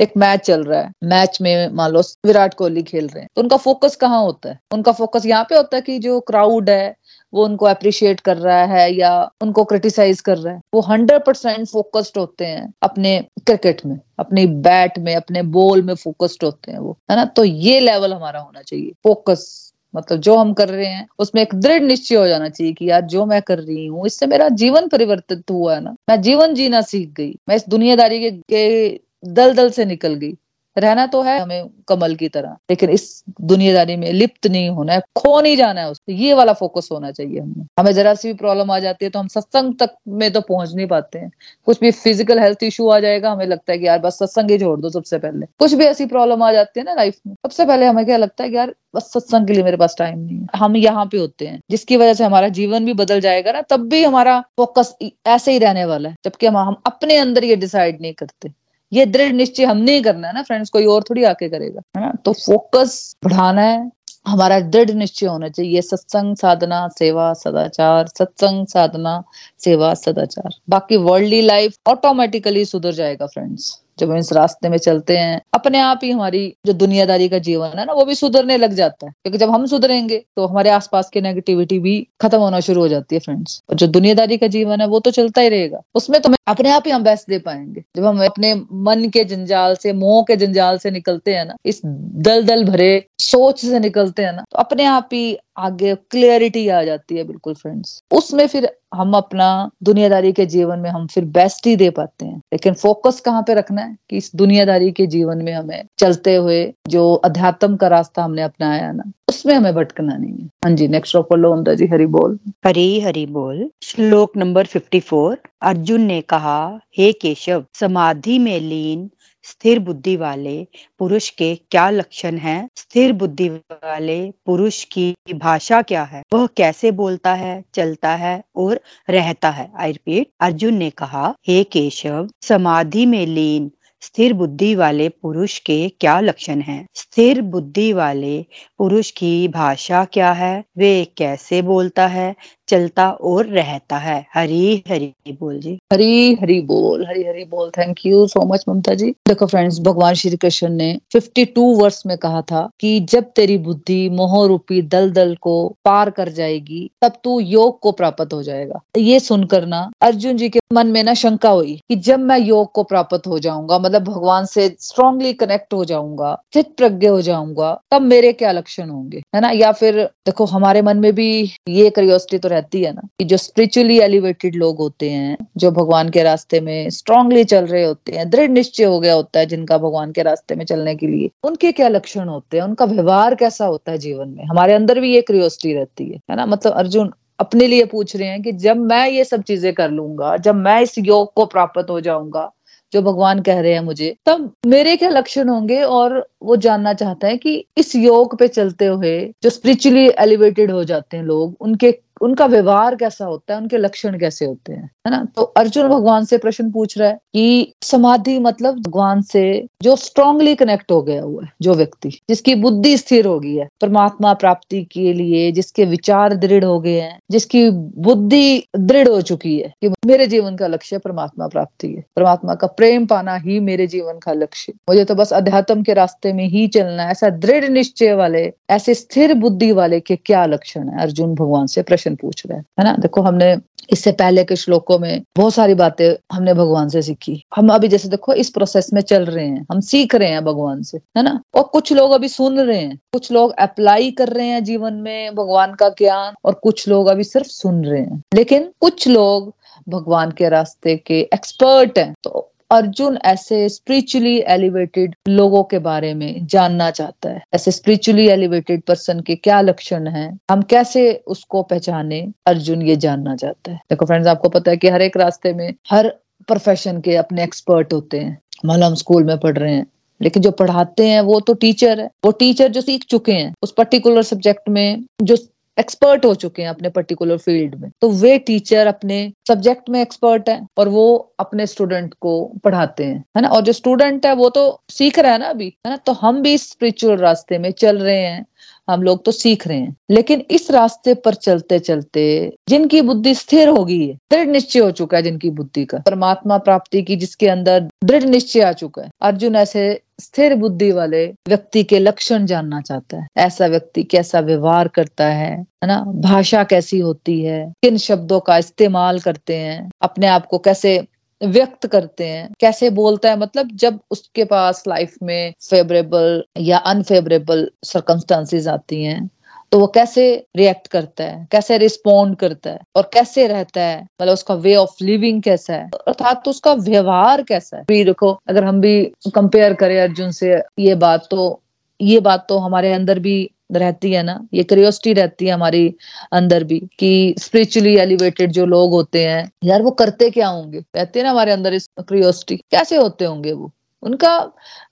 एक 0.00 0.12
मैच 0.16 0.40
चल 0.40 0.62
रहा 0.64 0.80
है। 0.80 0.90
मैच 1.04 1.38
में 1.40 1.68
मान 1.70 1.90
लो 1.92 2.00
विराट 2.26 2.54
कोहली 2.54 2.82
खेल 2.82 3.06
रहे 3.06 3.20
हैं। 3.20 3.28
तो 3.36 3.42
उनका 3.42 3.56
फोकस 3.56 3.96
कहाँ 3.96 4.22
होता 4.22 4.48
है? 4.48 4.58
उनका 4.72 4.92
फोकस 4.92 5.26
यहाँ 5.26 5.44
पे 5.44 5.56
होता 5.56 5.76
है 5.76 5.82
कि 5.82 5.98
जो 5.98 6.18
क्राउड 6.20 6.70
है 6.70 6.94
वो 7.32 7.44
उनको 7.44 7.66
अप्रिशिएट 7.66 8.20
कर 8.20 8.36
रहा 8.36 8.64
है 8.66 8.92
या 8.94 9.10
उनको 9.42 9.64
क्रिटिसाइज 9.64 10.20
कर 10.20 10.38
रहा 10.38 10.54
है। 10.54 10.60
वो 10.74 10.80
हंड्रेड 10.80 11.24
परसेंट 11.24 11.66
फोकस्ड 11.68 12.18
होते 12.18 12.46
हैं 12.46 12.72
अपने 12.82 13.18
क्रिकेट 13.46 13.84
में 13.86 13.98
अपनी 14.18 14.46
बैट 14.64 14.98
में 14.98 15.14
अपने 15.14 15.42
बॉल 15.52 15.82
में 15.82 15.94
फोकस्ड 15.94 16.44
होते 16.44 16.72
हैं 16.72 16.78
वो 16.78 16.96
है 17.10 17.16
ना? 17.16 17.24
तो 17.24 17.44
ये 17.44 17.80
लेवल 17.80 18.12
हमारा 18.12 18.40
होना 18.40 18.62
चाहिए। 18.62 18.92
फोकस 19.04 19.72
मतलब 19.94 20.18
जो 20.20 20.36
हम 20.36 20.52
कर 20.52 20.68
रहे 20.68 20.86
हैं 20.86 21.06
उसमें 21.18 21.40
एक 21.42 21.54
दृढ़ 21.54 21.82
निश्चय 21.82 22.16
हो 22.16 22.26
जाना 22.28 22.48
चाहिए 22.48 22.72
कि 22.72 22.90
यार 22.90 23.00
जो 23.04 23.24
मैं 23.26 23.40
कर 23.42 23.58
रही 23.58 23.86
हूँ 23.86 24.06
इससे 24.06 24.26
मेरा 24.26 24.48
जीवन 24.54 24.88
परिवर्तित 24.88 25.50
हुआ 25.50 25.74
है 25.74 25.80
ना? 25.80 25.94
मैं 26.10 26.20
जीवन 26.22 26.54
जीना 26.54 26.80
सीख 26.80 27.08
गई। 27.10 27.34
मैं 27.48 27.56
इस 27.56 27.68
दुनियादारी 27.68 28.20
के, 28.20 28.30
के 28.30 28.88
दल 29.22 29.54
दल 29.54 29.70
से 29.70 29.84
निकल 29.86 30.14
गई। 30.16 30.36
रहना 30.76 31.06
तो 31.06 31.20
है 31.22 31.38
हमें 31.38 31.68
कमल 31.88 32.14
की 32.16 32.28
तरह, 32.28 32.56
लेकिन 32.70 32.90
इस 32.90 33.24
दुनियादारी 33.42 33.94
में 33.96 34.12
लिप्त 34.12 34.46
नहीं 34.46 34.68
होना 34.70 34.92
है, 34.92 35.00
खो 35.16 35.40
नहीं 35.40 35.56
जाना 35.56 35.80
है 35.80 35.90
उससे 35.90 36.12
ये 36.14 36.34
वाला 36.34 36.52
फोकस 36.52 36.88
होना 36.92 37.10
चाहिए 37.10 37.40
हमें। 37.40 37.66
हमें 37.78 37.92
जरा 37.92 38.12
सी 38.14 38.28
भी 38.28 38.34
प्रॉब्लम 38.34 38.70
आ 38.70 38.78
जाती 38.78 39.04
है 39.04 39.10
तो 39.10 39.18
हम 39.18 39.28
सत्संग 39.28 39.74
तक 39.80 39.96
में 40.10 40.30
तो 40.32 40.40
पहुँच 40.42 40.74
नहीं 40.74 40.86
पाते 40.86 41.18
हैं। 41.18 41.30
कुछ 41.66 41.80
भी 41.80 41.90
फ़िज़िकल 41.92 42.38
हेल्थ 42.40 42.62
इशू 42.62 42.88
आ 42.88 42.98
जाएगा, 43.00 43.30
हमें 43.30 43.46
लगता 43.46 43.72
है 43.72 43.78
कि 43.78 43.86
यार 43.86 43.98
बस 43.98 44.18
सत्संग 44.18 44.50
ही 44.50 44.58
छोड़ 44.58 44.78
दो 44.80 44.90
सबसे 44.90 45.18
पहले। 45.18 45.46
कुछ 45.58 45.74
भी 45.74 45.84
ऐसी 45.86 46.06
प्रॉब्लम 46.06 46.42
आ 46.42 46.52
जाती 46.52 46.80
है 46.80 46.86
ना 46.86 46.94
लाइफ 46.94 47.18
में, 47.26 47.34
सबसे 47.36 47.66
पहले 47.66 47.86
हमें 47.86 48.04
क्या 48.06 48.16
लगता 48.16 48.44
है 48.44 48.50
कि 48.50 48.56
यार 48.56 48.74
बस 48.94 49.10
सत्संग 49.14 49.46
के 49.46 49.52
लिए 49.52 49.62
मेरे 49.64 49.76
पास 49.76 49.96
टाइम 49.98 50.18
नहीं 50.18 50.38
है। 50.38 50.46
हम 50.56 50.76
यहाँ 50.76 51.06
पे 51.06 51.18
होते 51.18 51.46
हैं, 51.46 51.60
जिसकी 51.70 51.96
वजह 51.96 52.14
से 52.14 52.24
हमारा 52.24 52.48
जीवन 52.50 52.84
भी 52.84 52.94
बदल 52.94 53.20
जाएगा 53.20 53.52
ना, 53.52 53.62
तब 53.62 53.88
भी 53.88 54.02
हमारा 54.04 54.40
फोकस 54.56 54.96
ऐसे 55.28 55.52
ही 55.52 55.58
रहने 55.58 55.84
वाला 55.84 56.08
है, 56.08 56.16
जबकि 56.24 56.46
हम 56.46 56.56
हम 56.58 56.82
अपने 56.86 57.16
अंदर 57.18 57.44
ये 57.44 57.56
डिसाइड 57.58 58.00
नहीं 58.00 58.14
करते। 58.14 58.52
ये 58.92 59.06
दृढ़ 59.06 59.32
निश्चय 59.32 59.64
हम 59.64 59.76
नहीं 59.76 60.02
करना 60.02 60.28
है 60.28 60.34
ना 60.34 60.42
फ्रेंड्स 60.42 60.70
कोई 60.70 60.86
और 60.86 61.02
थोड़ी 61.02 61.24
आके 61.24 61.48
करेगा, 61.48 61.80
है 61.96 62.06
ना? 62.06 62.12
तो 62.24 62.32
फोकस 62.32 63.16
बढ़ाना 63.24 63.62
है। 63.62 63.90
हमारा 64.26 64.60
दृढ़ 64.60 64.90
निश्चय 64.90 65.26
होना 65.26 65.48
चाहिए। 65.48 65.82
सत्संग 65.82 66.36
साधना, 66.36 66.88
सेवा, 66.88 67.32
सदाचार, 67.32 68.06
सत्संग 68.06 68.66
साधना, 68.66 69.22
सेवा, 69.58 69.94
सदाचार। 69.94 70.54
बाकी 70.68 70.96
वर्ल्डली 70.96 71.40
लाइफ 71.42 71.74
ऑटोमेटिकली 71.88 72.64
सुधर 72.64 72.92
जाएगा 72.92 73.26
फ्रेंड्स 73.26 73.82
जब 74.00 74.10
हम 74.10 74.16
इस 74.16 74.32
रास्ते 74.32 74.68
में 74.68 74.76
चलते 74.78 75.16
हैं, 75.16 75.40
अपने 75.54 75.78
आप 75.80 76.00
ही 76.02 76.10
हमारी 76.10 76.42
जो 76.66 76.72
दुनियादारी 76.74 77.28
का 77.28 77.38
जीवन 77.40 77.78
है 77.78 77.84
ना, 77.84 77.92
वो 77.92 78.04
भी 78.04 78.14
सुधरने 78.14 78.56
लग 78.56 78.72
जाता 78.74 79.06
है। 79.06 79.12
क्योंकि 79.14 79.38
जब 79.38 79.50
हम 79.50 79.66
सुधरेंगे 79.66 80.18
तो 80.36 80.46
हमारे 80.46 80.70
आसपास 80.70 81.10
की 81.10 81.20
नेगेटिविटी 81.20 81.78
भी 81.78 81.96
खत्म 82.20 82.38
होना 82.38 82.60
शुरू 82.60 82.80
हो 82.80 82.88
जाती 82.88 83.16
है 83.16 83.20
फ्रेंड्स 83.20 83.60
और 83.70 83.76
जो 83.76 83.86
दुनियादारी 83.88 84.38
का 84.38 84.46
जीवन 84.48 84.80
है, 84.80 84.86
वो 84.86 85.00
तो 85.00 85.10
चलता 85.10 85.40
ही 85.40 85.48
रहेगा। 85.48 85.80
उसमें 85.94 86.20
तो 86.20 86.28
हमें 86.28 86.36
अपने 86.46 86.70
आप 86.70 86.82
ही 86.86 86.92
हम 86.92 87.04
बेस्ट 87.04 87.28
दे 87.28 87.38
पाएँगे। 87.38 87.84
जब 87.96 88.04
हम 88.04 88.24
अपने 88.24 88.54
मन 88.54 89.08
के 89.08 89.24
जंजाल 89.24 89.74
से, 89.74 89.92
मोह 89.92 90.22
के 90.22 90.36
जंजाल 90.36 90.78
से 90.78 90.90
निकलते 90.90 91.34
हैं 91.34 91.44
ना, 91.44 91.54
इस 91.66 91.80
दल 91.84 92.44
दल 92.44 92.64
भरे 92.64 93.04
सोच 93.20 93.60
से 93.60 93.78
निकलते 93.80 94.22
हैं 94.22 94.32
ना 94.32 94.44
तो 94.52 94.58
अपने 94.58 94.84
आप 94.86 95.08
ही 95.12 95.36
आगे 95.58 95.94
क्लियरिटी 96.10 96.68
आ 96.68 96.82
जाती 96.82 97.16
है, 97.16 97.24
बिल्कुल 97.24 97.54
फ्रेंड्स 97.54 97.98
उसमें 98.10 98.46
फिर 98.46 98.70
हम 98.94 99.14
अपना 99.14 99.70
दुनियादारी 99.82 100.32
के 100.32 100.46
जीवन 100.46 100.78
में 100.78 100.90
हम 100.90 101.06
फिर 101.06 101.24
बेस्ट 101.24 101.66
ही 101.66 101.76
दे 101.76 101.90
पाते 101.90 102.26
हैं। 102.26 102.38
लेकिन 102.38 102.74
फोकस 102.74 103.20
कहाँ 103.20 103.42
पे 103.42 103.54
रखना 103.54 103.82
है? 103.82 103.96
कि 104.10 104.16
इस 104.16 104.36
दुनियादारी 104.36 104.92
के 104.92 105.06
जीवन 105.06 105.38
में 105.38 105.52
हमें 105.52 105.84
चलते 105.98 106.36
हुए 106.36 106.74
जो 106.88 107.14
अध्यात्म 107.14 107.76
का 107.76 107.88
रास्ता 107.88 108.24
हमने 108.24 108.42
अपनाया 108.42 108.92
ना 108.92 109.02
उसमें 109.30 109.54
हमें 109.54 109.74
भटकना 109.74 110.16
नहीं 110.16 110.32
है। 110.32 110.46
हाँ 110.64 110.74
जी 110.74 110.88
नेक्स्ट 110.88 111.16
ऑफ़ 111.16 111.34
लोमदा 111.34 111.74
जी, 111.74 111.86
हरी 111.86 112.06
बोल। 112.06 112.38
हरी 112.66 113.00
हरी 113.00 113.26
बोल। 113.26 113.70
श्लोक 113.82 114.36
नंबर 114.36 114.66
फिफ्टी 114.66 115.00
फोर 115.00 115.38
अर्जुन 115.62 116.00
ने 116.00 116.20
कहा, 116.20 116.80
हे 116.98 117.12
केशव, 117.12 117.64
समाधि 117.74 118.38
में 118.38 118.60
लीन, 118.60 119.10
स्थिर 119.42 119.78
बुद्धि 119.78 120.16
वाले 120.16 120.66
पुरुष 120.98 121.30
के 121.30 121.54
क्या 121.70 121.90
लक्षण 121.90 122.36
हैं? 122.36 122.68
स्थिर 122.76 123.12
बुद्धि 123.12 123.48
वाले 123.48 124.32
पुरुष 124.46 124.84
की 124.84 125.14
भाषा 125.34 125.82
क्या 125.82 126.02
है? 126.02 126.22
वह 126.32 126.46
कैसे 126.46 126.90
बोलता 126.90 127.34
है, 127.34 127.64
चलता 127.74 128.14
है 128.14 128.42
और 128.56 128.80
रहता 129.10 129.50
है? 129.50 129.70
आई 129.76 129.92
रिपीट 129.92 130.26
अर्जुन 130.40 130.74
ने 130.74 130.90
कहा, 130.90 131.34
हे 131.48 131.64
केशव, 131.64 132.28
समाधि 132.42 133.06
में 133.06 133.26
लीन 133.26 133.70
स्थिर 134.02 134.32
बुद्धि 134.32 134.74
वाले 134.74 135.08
पुरुष 135.22 135.58
के 135.60 135.76
क्या 136.00 136.18
लक्षण 136.20 136.60
हैं? 136.60 136.84
स्थिर 136.94 137.40
बुद्धि 137.42 137.92
वाले 137.92 138.36
पुरुष 138.78 139.10
की 139.10 139.48
भाषा 139.48 140.04
क्या 140.12 140.32
है 140.32 140.52
वे 140.78 140.92
कैसे 141.16 141.60
बोलता 141.62 142.06
है 142.08 142.34
चलता 142.70 143.10
और 143.10 143.46
रहता 143.46 143.96
है। 143.98 144.24
हरी 144.34 144.82
हरी 144.88 145.12
बोल 145.30 145.58
जी। 145.60 145.78
हरी 145.92 146.34
हरी 146.34 146.60
बोल, 146.60 147.06
हरी 147.06 147.24
हरी 147.24 147.44
बोल। 147.44 147.70
Thank 147.70 148.06
you 148.06 148.26
so 148.26 148.44
much 148.46 148.64
Mamta 148.68 148.94
ji. 148.94 149.10
देखो 149.28 149.46
फ्रेंड्स 149.46 149.80
भगवान 149.80 150.14
श्री 150.14 150.36
कृष्ण 150.36 150.68
ने 150.68 150.98
52 151.12 151.74
वर्ष 151.80 152.02
में 152.06 152.18
कहा 152.18 152.42
था 152.42 152.68
कि 152.80 153.00
जब 153.00 153.24
तेरी 153.24 153.58
बुद्धि 153.58 154.08
मोह 154.10 154.46
रूपी 154.46 154.82
दल 154.82 155.10
दल 155.10 155.36
को 155.40 155.56
पार 155.84 156.10
कर 156.10 156.28
जाएगी, 156.28 156.90
तब 157.02 157.12
तू 157.24 157.40
योग 157.40 157.80
को 157.80 157.92
प्राप्त 157.92 158.32
हो 158.32 158.42
जाएगा। 158.42 158.80
ये 158.98 159.20
सुनकर 159.20 159.66
ना 159.66 159.90
अर्जुन 160.02 160.36
जी 160.36 160.48
के 160.48 160.60
मन 160.72 160.86
में 160.86 161.02
ना 161.04 161.14
शंका 161.14 161.50
हुई 161.50 161.74
कि 161.88 161.96
जब 161.96 162.20
मैं 162.20 162.38
योग 162.38 162.72
को 162.72 162.82
प्राप्त 162.82 163.26
हो 163.26 163.38
जाऊँगा 163.38 163.78
मतलब 163.78 164.04
भगवान 164.04 164.44
से 164.44 164.76
स्ट्रांगली 164.80 165.32
कनेक्ट 165.32 165.74
हो 165.74 165.84
जाऊँगा 165.84 166.42
चित 166.52 166.66
प्रज्ञ 166.76 167.06
हो 167.06 167.20
जाऊँगा, 167.20 167.80
तब 167.90 168.02
मेरे 168.02 168.32
क्या 168.32 168.52
लक्षण 168.52 168.88
होंगे? 168.88 169.22
है 169.34 169.40
ना? 169.40 169.50
या 169.50 169.72
फिर 169.72 170.02
देखो, 170.26 170.44
हमारे 170.44 170.82
मन 170.82 170.96
में 170.96 171.14
भी 171.14 171.50
ये 171.68 171.90
क्रियोसिटी 171.90 172.38
तो 172.38 172.48
रहती 172.48 172.59
है 172.74 172.92
ना, 172.92 173.02
कि 173.18 173.24
जो 173.24 173.36
स्पिरिचुअली 173.36 173.98
एलिवेटेड 174.00 174.56
लोग 174.56 174.78
होते 174.78 175.10
हैं, 175.10 175.36
जो 175.56 175.70
भगवान 175.70 176.08
के 176.08 176.22
रास्ते 176.22 176.60
में 176.60 176.90
स्ट्रांगली 176.90 177.44
चल 177.44 177.66
रहे 177.66 177.84
होते 177.84 178.12
हैं, 178.12 178.30
दृढ़ 178.30 178.48
निश्चय 178.48 178.84
हो 178.84 179.00
गया 179.00 179.14
होता 179.14 179.40
है 179.40 179.46
जिनका 179.46 179.78
भगवान 179.78 180.12
के 180.12 180.22
रास्ते 180.22 180.54
में 180.54 180.64
चलने 180.64 180.94
के 180.94 181.06
लिए, 181.06 181.30
उनके 181.44 181.72
क्या 181.72 181.88
लक्षण 181.88 182.28
होते 182.28 182.56
हैं? 182.56 182.64
उनका 182.64 182.84
व्यवहार 182.84 183.34
कैसा 183.34 183.66
होता 183.66 183.92
है 183.92 183.98
जीवन 183.98 184.28
में? 184.28 184.44
हमारे 184.44 184.72
अंदर 184.72 185.00
भी 185.00 185.14
ये 185.14 185.20
क्रियोसिटी 185.20 185.74
रहती 185.74 186.04
है 186.04 186.20
है 186.30 186.36
ना? 186.36 186.46
मतलब 186.46 186.72
अर्जुन 186.72 187.12
अपने 187.38 187.66
लिए 187.66 187.84
पूछ 187.84 188.16
रहे 188.16 188.28
हैं 188.28 188.42
कि 188.42 188.52
जब 188.52 188.76
मैं 188.76 189.08
ये 189.08 189.24
सब 189.24 189.42
चीज़ें 189.42 189.72
कर 189.74 189.90
लूँगा, 189.90 190.36
जब 190.36 190.54
मैं 190.54 190.80
इस 190.80 190.94
योग 190.98 191.32
को 191.34 191.46
प्राप्त 191.46 191.90
हो 191.90 192.00
जाऊँगा, 192.00 192.52
जो 192.92 193.02
भगवान 193.02 193.40
कह 193.40 193.60
रहे 193.60 193.72
हैं 193.72 193.80
मुझे, 193.80 194.16
तब 194.26 194.52
मेरे 194.66 194.96
क्या 194.96 195.08
लक्षण 195.08 195.48
होंगे? 195.48 195.82
और 195.82 196.28
वो 196.42 196.56
जानना 196.56 196.92
चाहता 196.92 197.28
है 197.28 197.36
कि 197.36 197.66
इस 197.78 197.96
योग 197.96 198.38
पे 198.38 198.48
चलते 198.48 198.86
हुए 198.86 199.34
जो 199.42 199.50
स्पिरिचुअली 199.50 200.10
एलिवेटेड 200.18 200.70
हो 200.70 200.84
जाते 200.84 201.16
हैं 201.16 201.24
लोग, 201.24 201.56
उनके 201.60 201.92
उनका 202.20 202.46
व्यवहार 202.46 202.94
कैसा 202.94 203.24
होता 203.24 203.54
है, 203.54 203.60
उनके 203.60 203.76
लक्षण 203.76 204.18
कैसे 204.18 204.44
होते 204.44 204.72
हैं, 204.72 204.90
है 205.06 205.10
ना? 205.10 205.28
तो 205.36 205.42
अर्जुन 205.42 205.88
भगवान 205.88 206.24
से 206.24 206.38
प्रश्न 206.38 206.70
पूछ 206.70 206.98
रहा 206.98 207.08
है 207.08 207.18
कि 207.32 207.74
समाधि 207.82 208.38
मतलब 208.38 208.80
भगवान 208.80 209.22
से 209.22 209.66
जो 209.82 209.96
स्ट्रांगली 209.96 210.54
कनेक्ट 210.54 210.92
हो 210.92 211.02
गया 211.02 211.22
हुआ 211.22 211.42
है, 211.44 211.52
जो 211.62 211.74
व्यक्ति, 211.74 212.10
जिसकी 212.28 212.54
बुद्धि 212.54 212.96
स्थिर 212.96 213.26
हो 213.26 213.40
गई 213.40 213.54
है, 213.54 213.68
परमात्मा 213.80 214.34
प्राप्ति 214.34 214.84
के 214.84 215.12
लिए, 215.12 215.52
जिसके 215.52 215.84
विचार 215.84 216.34
दृढ़ 216.34 216.64
हो 216.64 216.80
गए 216.80 217.00
हैं, 217.00 217.18
जिसकी 217.30 217.70
बुद्धि 217.70 218.64
दृढ़ 218.78 219.08
हो 219.08 219.20
चुकी 219.20 219.58
है 219.58 219.72
कि 219.80 219.88
मेरे 220.06 220.26
जीवन 220.26 220.56
का 220.56 220.66
लक्ष्य 220.66 220.98
परमात्मा 220.98 221.48
प्राप्ति 221.48 221.88
है। 221.88 222.04
परमात्मा 222.16 222.54
का 222.54 222.66
प्रेम 222.66 223.06
पाना 223.06 223.36
ही 223.36 223.60
मेरे 223.60 223.86
जीवन 223.86 224.18
का 224.18 224.32
लक्ष्य। 224.32 224.72
मुझे 224.88 225.04
तो 225.04 225.14
बस 225.14 225.32
अध्यात्म 225.32 225.82
के 225.82 225.94
रास्ते 225.94 226.32
में 226.32 226.44
ही 226.44 226.66
चलना 226.68 227.02
है, 227.02 227.10
ऐसा 227.10 227.30
दृढ़ 227.30 227.68
निश्चय 227.68 228.14
वाले, 228.14 228.52
ऐसे 228.70 228.94
स्थिर 228.94 229.34
बुद्धि 229.34 229.72
वाले 229.72 230.00
के 230.00 230.16
क्या 230.16 230.46
लक्षण 230.46 230.88
है? 230.88 231.00
अर्जुन 231.00 231.34
भगवान 231.34 231.66
से 231.66 231.82
प्रश्न 231.82 232.09
क्वेश्चन 232.16 232.28
पूछ 232.28 232.46
रहे 232.46 232.58
हैं, 232.58 232.64
है 232.78 232.84
ना? 232.84 232.96
देखो, 232.96 233.22
हमने 233.22 233.56
इससे 233.90 234.12
पहले 234.12 234.44
के 234.44 234.56
श्लोकों 234.56 234.98
में 234.98 235.22
बहुत 235.36 235.54
सारी 235.54 235.74
बातें 235.74 236.14
हमने 236.32 236.54
भगवान 236.54 236.88
से 236.88 237.02
सीखी। 237.02 237.44
हम 237.56 237.68
अभी 237.68 237.88
जैसे 237.88 238.08
देखो, 238.08 238.32
इस 238.32 238.50
प्रोसेस 238.50 238.92
में 238.92 239.02
चल 239.02 239.24
रहे 239.24 239.46
हैं। 239.46 239.66
हम 239.72 239.80
सीख 239.80 240.14
रहे 240.14 240.28
हैं 240.28 240.44
भगवान 240.44 240.82
से, 240.82 240.98
है 241.16 241.22
ना? 241.22 241.40
और 241.54 241.62
कुछ 241.62 241.92
लोग 241.92 242.12
अभी 242.12 242.28
सुन 242.28 242.60
रहे 242.60 242.78
हैं। 242.78 242.96
कुछ 243.12 243.32
लोग 243.32 243.52
अप्लाई 243.52 244.10
कर 244.10 244.28
रहे 244.28 244.46
हैं 244.46 244.64
जीवन 244.64 244.92
में 244.92 245.34
भगवान 245.34 245.74
का 245.74 245.88
ज्ञान 245.88 246.34
और 246.44 246.54
कुछ 246.54 246.88
लोग 246.88 247.06
अभी 247.06 247.24
सिर्फ़ 247.24 247.48
सुन 247.48 247.84
रहे 247.84 248.00
हैं। 248.00 248.22
लेकिन 248.34 248.70
कुछ 248.80 249.08
लोग 249.08 249.54
भगवान 249.88 250.30
के 250.30 250.48
रास्ते 250.48 250.96
के 250.96 251.20
एक्सपर्ट 251.20 251.98
हैं। 251.98 252.14
तो 252.24 252.52
अर्जुन 252.70 253.18
ऐसे 253.24 253.68
स्पिरिचुअली 253.68 254.42
एलिवेटेड 254.46 255.14
लोगों 255.28 255.64
के 255.64 255.78
बारे 255.78 256.14
में 256.14 256.46
जानना 256.46 256.90
चाहता 256.90 257.30
है। 257.30 257.42
ऐसे 257.54 257.70
स्पिरिचुअली 257.70 258.28
एलिवेटेड 258.28 258.82
पर्सन 258.82 259.20
के 259.20 259.36
क्या 259.36 259.60
लक्षण 259.60 260.06
हैं? 260.06 260.38
हम 260.50 260.62
कैसे 260.62 261.24
उसको 261.26 261.62
पहचाने? 261.62 262.28
अर्जुन 262.46 262.82
ये 262.82 262.96
जानना 262.96 263.36
चाहता 263.36 263.72
है। 263.72 263.76
देखो 263.76 264.06
फ्रेंड्स 264.06 264.28
आपको 264.28 264.48
पता 264.48 264.70
है 264.70 264.76
कि 264.76 264.88
हर 264.88 265.02
एक 265.02 265.16
रास्ते 265.16 265.52
में 265.52 265.74
हर 265.90 266.08
प्रोफेशन 266.46 267.00
के 267.00 267.16
अपने 267.16 267.44
एक्सपर्ट 267.44 267.92
होते 267.92 268.18
हैं। 268.18 268.38
मान 268.64 268.82
हम 268.82 268.94
स्कूल 268.94 269.24
में 269.24 269.38
पढ़ 269.38 269.58
रहे 269.58 269.74
हैं। 269.74 269.86
लेकिन 270.22 270.42
जो 270.42 270.50
पढ़ाते 270.50 271.06
हैं, 271.06 271.20
वो 271.20 271.40
तो 271.40 271.54
टीचर 271.54 272.00
है। 272.00 272.10
वो 272.24 272.30
टीचर 272.30 272.68
जो 272.68 272.80
सीख 272.80 273.04
चुके 273.04 273.32
हैं, 273.32 273.54
उस 273.62 273.72
पर्टिकुलर 273.72 274.22
सब्जेक्ट 274.22 274.68
में, 274.68 275.04
जो 275.22 275.36
एक्सपर्ट 275.80 276.24
हो 276.26 276.34
चुके 276.34 276.62
हैं 276.62 276.68
अपने 276.68 276.88
पर्टिकुलर 276.88 277.36
फ़ील्ड 277.36 277.74
में। 277.74 277.90
तो 278.00 278.10
वे 278.10 278.38
टीचर 278.38 278.86
अपने 278.86 279.20
सब्जेक्ट 279.48 279.90
में 279.90 280.00
एक्सपर्ट 280.00 280.48
है 280.48 280.60
और 280.78 280.88
वो 280.88 281.06
अपने 281.40 281.66
स्टूडेंट 281.66 282.14
को 282.20 282.40
पढ़ाते 282.64 283.04
हैं, 283.04 283.24
है 283.36 283.42
ना? 283.42 283.48
और 283.48 283.62
जो 283.62 283.72
स्टूडेंट 283.72 284.26
है 284.26 284.34
वो 284.34 284.48
तो 284.50 284.80
सीख 284.90 285.18
रहा 285.18 285.32
है 285.32 285.38
ना 285.38 285.46
अभी, 285.46 285.66
है 285.86 285.90
ना? 285.90 285.96
तो 285.96 286.12
हम 286.12 286.42
भी 286.42 286.56
स्पिरिचुअल 286.58 287.16
रास्ते 287.16 287.58
में 287.58 287.70
चल 287.72 287.98
रहे 287.98 288.20
हैं, 288.20 288.46
हम 288.88 289.02
लोग 289.02 289.24
तो 289.24 289.32
सीख 289.32 289.66
रहे 289.68 289.78
हैं। 289.78 289.96
लेकिन 290.10 290.42
इस 290.50 290.70
रास्ते 290.70 291.14
पर 291.14 291.34
चलते 291.34 291.78
चलते 291.78 292.22
जिनकी 292.68 293.00
बुद्धि 293.02 293.34
स्थिर 293.34 293.68
हो 293.68 293.84
गई 293.84 294.06
है 294.08 294.14
दृढ़ 294.32 294.46
निश्चय 294.46 294.80
हो 294.80 294.90
चुका 294.90 295.16
है 295.16 295.22
जिनकी 295.22 295.50
बुद्धि 295.50 295.84
का। 295.84 295.98
परमात्मा 295.98 296.58
प्राप्ति 296.58 297.02
की 297.02 297.16
जिसके 297.16 297.48
अंदर 297.48 297.88
दृढ़ 298.04 298.24
निश्चय 298.24 298.60
आ 298.60 298.72
चुका 298.72 299.02
है। 299.02 299.10
अर्जुन 299.22 299.56
ऐसे 299.56 300.00
स्थिर 300.20 300.54
बुद्धि 300.54 300.92
वाले 300.92 301.26
व्यक्ति 301.26 301.84
के 301.84 301.98
लक्षण 301.98 302.46
जानना 302.46 302.80
चाहता 302.80 303.20
है। 303.20 303.26
ऐसा 303.36 303.66
व्यक्ति 303.66 304.02
कैसा 304.02 304.40
व्यवहार 304.40 304.88
करता 304.88 305.26
है 305.26 305.60
है 305.60 305.86
ना? 305.86 306.04
भाषा 306.14 306.64
कैसी 306.64 306.98
होती 306.98 307.40
है? 307.42 307.72
किन 307.82 307.96
शब्दों 307.96 308.40
का 308.40 308.58
इस्तेमाल 308.58 309.20
करते 309.20 309.56
हैं? 309.56 309.90
अपने 310.02 310.26
आप 310.26 310.46
को 310.46 310.58
कैसे 310.58 311.06
व्यक्त 311.42 311.86
करते 311.86 312.26
हैं? 312.26 312.52
कैसे 312.60 312.90
बोलता 312.90 313.30
है? 313.30 313.38
मतलब 313.38 313.68
जब 313.72 314.00
उसके 314.10 314.44
पास 314.44 314.84
लाइफ 314.88 315.14
में 315.22 315.54
फेवरेबल 315.70 316.44
या 316.56 316.78
अनफेवरेबल 316.78 317.70
सर्कमस्टांसेस 317.84 318.66
आती 318.66 319.04
हैं 319.04 319.30
तो 319.72 319.78
वो 319.78 319.86
कैसे 319.86 320.46
रिएक्ट 320.56 320.86
करता 320.86 321.24
है? 321.24 321.48
कैसे 321.52 321.78
रिस्पोंड 321.78 322.36
करता 322.36 322.70
है? 322.70 322.78
और 322.96 323.10
कैसे 323.14 323.46
रहता 323.46 323.80
है? 323.80 324.02
मतलब 324.22 324.32
उसका 324.32 324.54
वे 324.54 324.74
ऑफ़ 324.74 325.04
लिविंग 325.04 325.42
कैसा 325.42 325.74
है? 325.74 325.90
अर्थात 326.08 326.44
तो 326.44 326.50
उसका 326.50 326.72
व्यवहार 326.72 327.42
कैसा 327.42 327.76
है? 327.76 327.84
भी 327.88 328.04
देखो, 328.04 328.38
अगर 328.48 328.64
हम 328.64 328.80
भी 328.80 329.04
कंपेयर 329.34 329.74
करें 329.74 330.00
अर्जुन 330.00 330.30
से 330.30 330.62
ये 330.78 330.94
बात 330.94 331.28
तो 331.30 331.62
ये 332.00 332.20
बात 332.20 332.46
तो 332.48 332.58
हमारे 332.58 332.92
अंदर 332.92 333.18
भी 333.18 333.50
रहती 333.72 334.12
है 334.12 334.22
ना? 334.22 334.48
ये 334.54 334.62
क्रियोसिटी 334.62 335.12
रहती 335.12 335.46
है 335.46 335.52
हमारी 335.52 335.94
अंदर 336.32 336.64
भी 336.64 336.78
कि 336.98 337.34
स्पिरिचुअली 337.38 337.96
एलिवेटेड 337.96 338.52
जो 338.52 338.66
लोग 338.66 338.90
होते 338.90 339.26
हैं, 339.26 339.50
यार 339.64 339.82
वो 339.82 339.90
करते 339.90 340.30
क्या 340.30 340.48
होंगे? 340.48 340.78
रहते 340.96 341.18
हैं 341.18 341.24
ना 341.24 341.30
हमारे 341.30 341.52
अंदर 341.52 341.74
इस 341.74 341.88
क्रियोसिटी 342.08 342.56
कैसे 342.56 342.96
होते 342.96 343.24
होंगे 343.24 343.52
वो? 343.52 343.70
उनका 344.02 344.38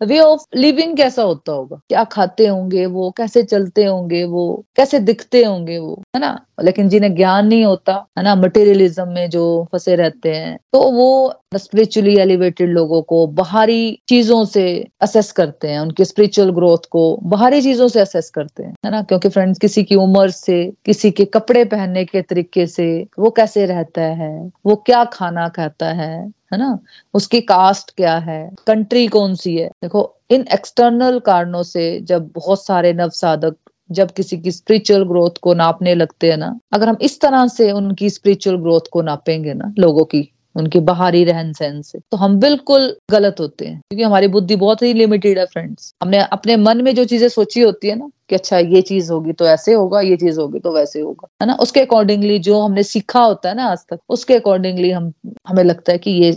वे 0.03 0.19
ऑफ़ 0.19 0.45
लिविंग 0.57 0.97
कैसा 0.97 1.23
होता 1.23 1.53
होगा? 1.53 1.81
क्या 1.89 2.05
खाते 2.05 2.47
होंगे 2.47 2.85
वो? 2.87 3.11
कैसे 3.11 3.43
चलते 3.43 3.85
होंगे 3.85 4.25
वो? 4.25 4.65
कैसे 4.77 4.99
दिखते 5.01 5.45
होंगे 5.45 5.79
वो? 5.79 6.03
है 6.17 6.21
ना? 6.21 6.39
लेकिन 6.63 6.89
जिन्हें 6.89 7.15
ज्ञान 7.15 7.47
नहीं 7.47 7.65
होता, 7.65 7.93
है 8.19 8.25
ना 8.25 8.35
मटेरियलिज्म 8.35 9.09
में 9.09 9.29
जो 9.31 9.43
फंसे 9.73 9.97
रहते 9.97 10.35
हैं 10.35 10.57
तो 10.73 10.81
वो 10.93 11.35
स्पिरिचुअली 11.57 12.17
एलिवेटेड 12.21 12.71
लोगों 12.71 13.01
को 13.03 13.27
बाहरी 13.27 13.99
चीज़ों 14.09 14.45
से 14.45 14.65
असेस 15.01 15.31
करते 15.33 15.69
हैं, 15.69 15.79
उनके 15.81 16.05
स्पिरिचुअल 16.05 16.51
ग्रोथ 16.51 16.89
को 16.91 17.05
बाहरी 17.25 17.61
चीज़ों 17.63 17.89
से 17.89 18.01
असेस 18.01 18.31
करते 18.31 18.63
हैं, 18.63 18.75
है 18.85 18.91
ना? 18.91 19.03
क्योंकि 19.03 19.29
फ्रेंड्स 19.29 19.59
किसी 19.59 19.85
की 19.85 19.95
उम्र 19.95 20.31
से, 20.31 20.73
किसी 20.87 21.11
के 21.11 21.25
कपड़े 21.25 21.65
पहनने 21.65 22.05
के 22.05 22.23
तरीके 22.23 22.67
से 22.67 23.07
वो 23.19 23.31
कैसे 23.31 23.67
रहता 23.67 24.03
है? 24.03 24.51
वो 24.67 24.77
क्या 24.77 25.05
खाना 25.05 25.49
खाता 25.49 25.93
है? 25.93 26.38
है 26.53 26.59
ना? 26.59 26.79
उसकी 27.15 27.41
कास्ट 27.41 27.91
क्या 27.97 28.19
है? 28.19 28.51
कंट्री 28.67 29.07
कौन 29.07 29.35
सी 29.35 29.57
है? 29.57 29.69
देखो, 29.69 30.17
इन 30.31 30.45
एक्सटर्नल 30.53 31.19
कारणों 31.19 31.63
से 31.63 32.01
जब 32.01 32.31
बहुत 32.35 32.65
सारे 32.67 32.93
नव 32.93 33.09
साधक 33.09 33.57
जब 33.91 34.11
किसी 34.11 34.39
की 34.39 34.51
स्पिरिचुअल 34.51 35.03
ग्रोथ 35.03 35.31
को 35.43 35.55
नापने 35.55 35.95
लगते 35.95 36.31
हैं 36.31 36.37
ना, 36.37 36.61
अगर 36.73 36.89
हम 36.89 36.97
इस 37.03 37.21
तरह 37.21 37.47
से 37.47 37.73
उनकी 37.73 38.11
स्पिरिचुअल 38.11 38.57
ग्रोथ 38.57 38.81
को 38.93 39.03
नापेंगे 39.03 39.55
ना, 39.55 39.75
लोगों 39.79 40.05
की 40.05 40.33
उनकी 40.59 40.81
बाहरी 40.83 41.23
रहन 41.25 41.53
सहन 41.53 41.81
से। 41.83 41.99
तो 42.01 42.17
हम 42.17 42.39
बिल्कुल 42.41 42.95
गलत 43.11 43.37
होते 43.41 43.67
हैं, 43.67 43.81
क्योंकि 43.81 44.03
हमारी 44.05 44.29
बुद्धि 44.29 44.57
बहुत 44.57 44.83
ही 44.83 44.93
लिमिटेड 44.95 45.39
है 45.39 45.45
फ्रेंड्स 45.47 45.93
हमने 46.03 46.19
अपने 46.33 46.57
मन 46.59 46.83
में 46.85 46.95
जो 46.95 47.05
चीज़ें 47.05 47.29
सोची 47.29 47.61
होती 47.61 47.89
है 47.89 47.95
ना, 47.95 48.11
कि 48.29 48.35
अच्छा 48.35 48.59
ये 48.59 48.81
चीज़ 48.83 49.11
होगी 49.13 49.33
तो 49.33 49.47
ऐसे 49.47 49.73
होगा, 49.73 50.01
ये 50.01 50.17
चीज़ 50.17 50.41
होगी 50.41 50.59
तो 50.59 50.73
वैसे 50.73 51.01
होगा, 51.01 51.29
है 51.43 51.47
ना? 51.47 51.55
उसके 51.55 51.81
अकॉर्डिंगली 51.81 52.39
जो 52.39 52.61
हमने 52.61 52.83
सीखा 52.83 53.21
होता 53.21 53.49
है 53.49 53.55
ना 53.55 53.67
आज 53.67 53.85
तक, 53.91 53.99
उसके 54.09 54.35
अकॉर्डिंगली 54.35 54.91
हम, 54.91 55.13
हमें 55.49 55.63
लगता 55.65 55.93
है 55.93 55.99
कि 55.99 56.11
ये 56.13 56.33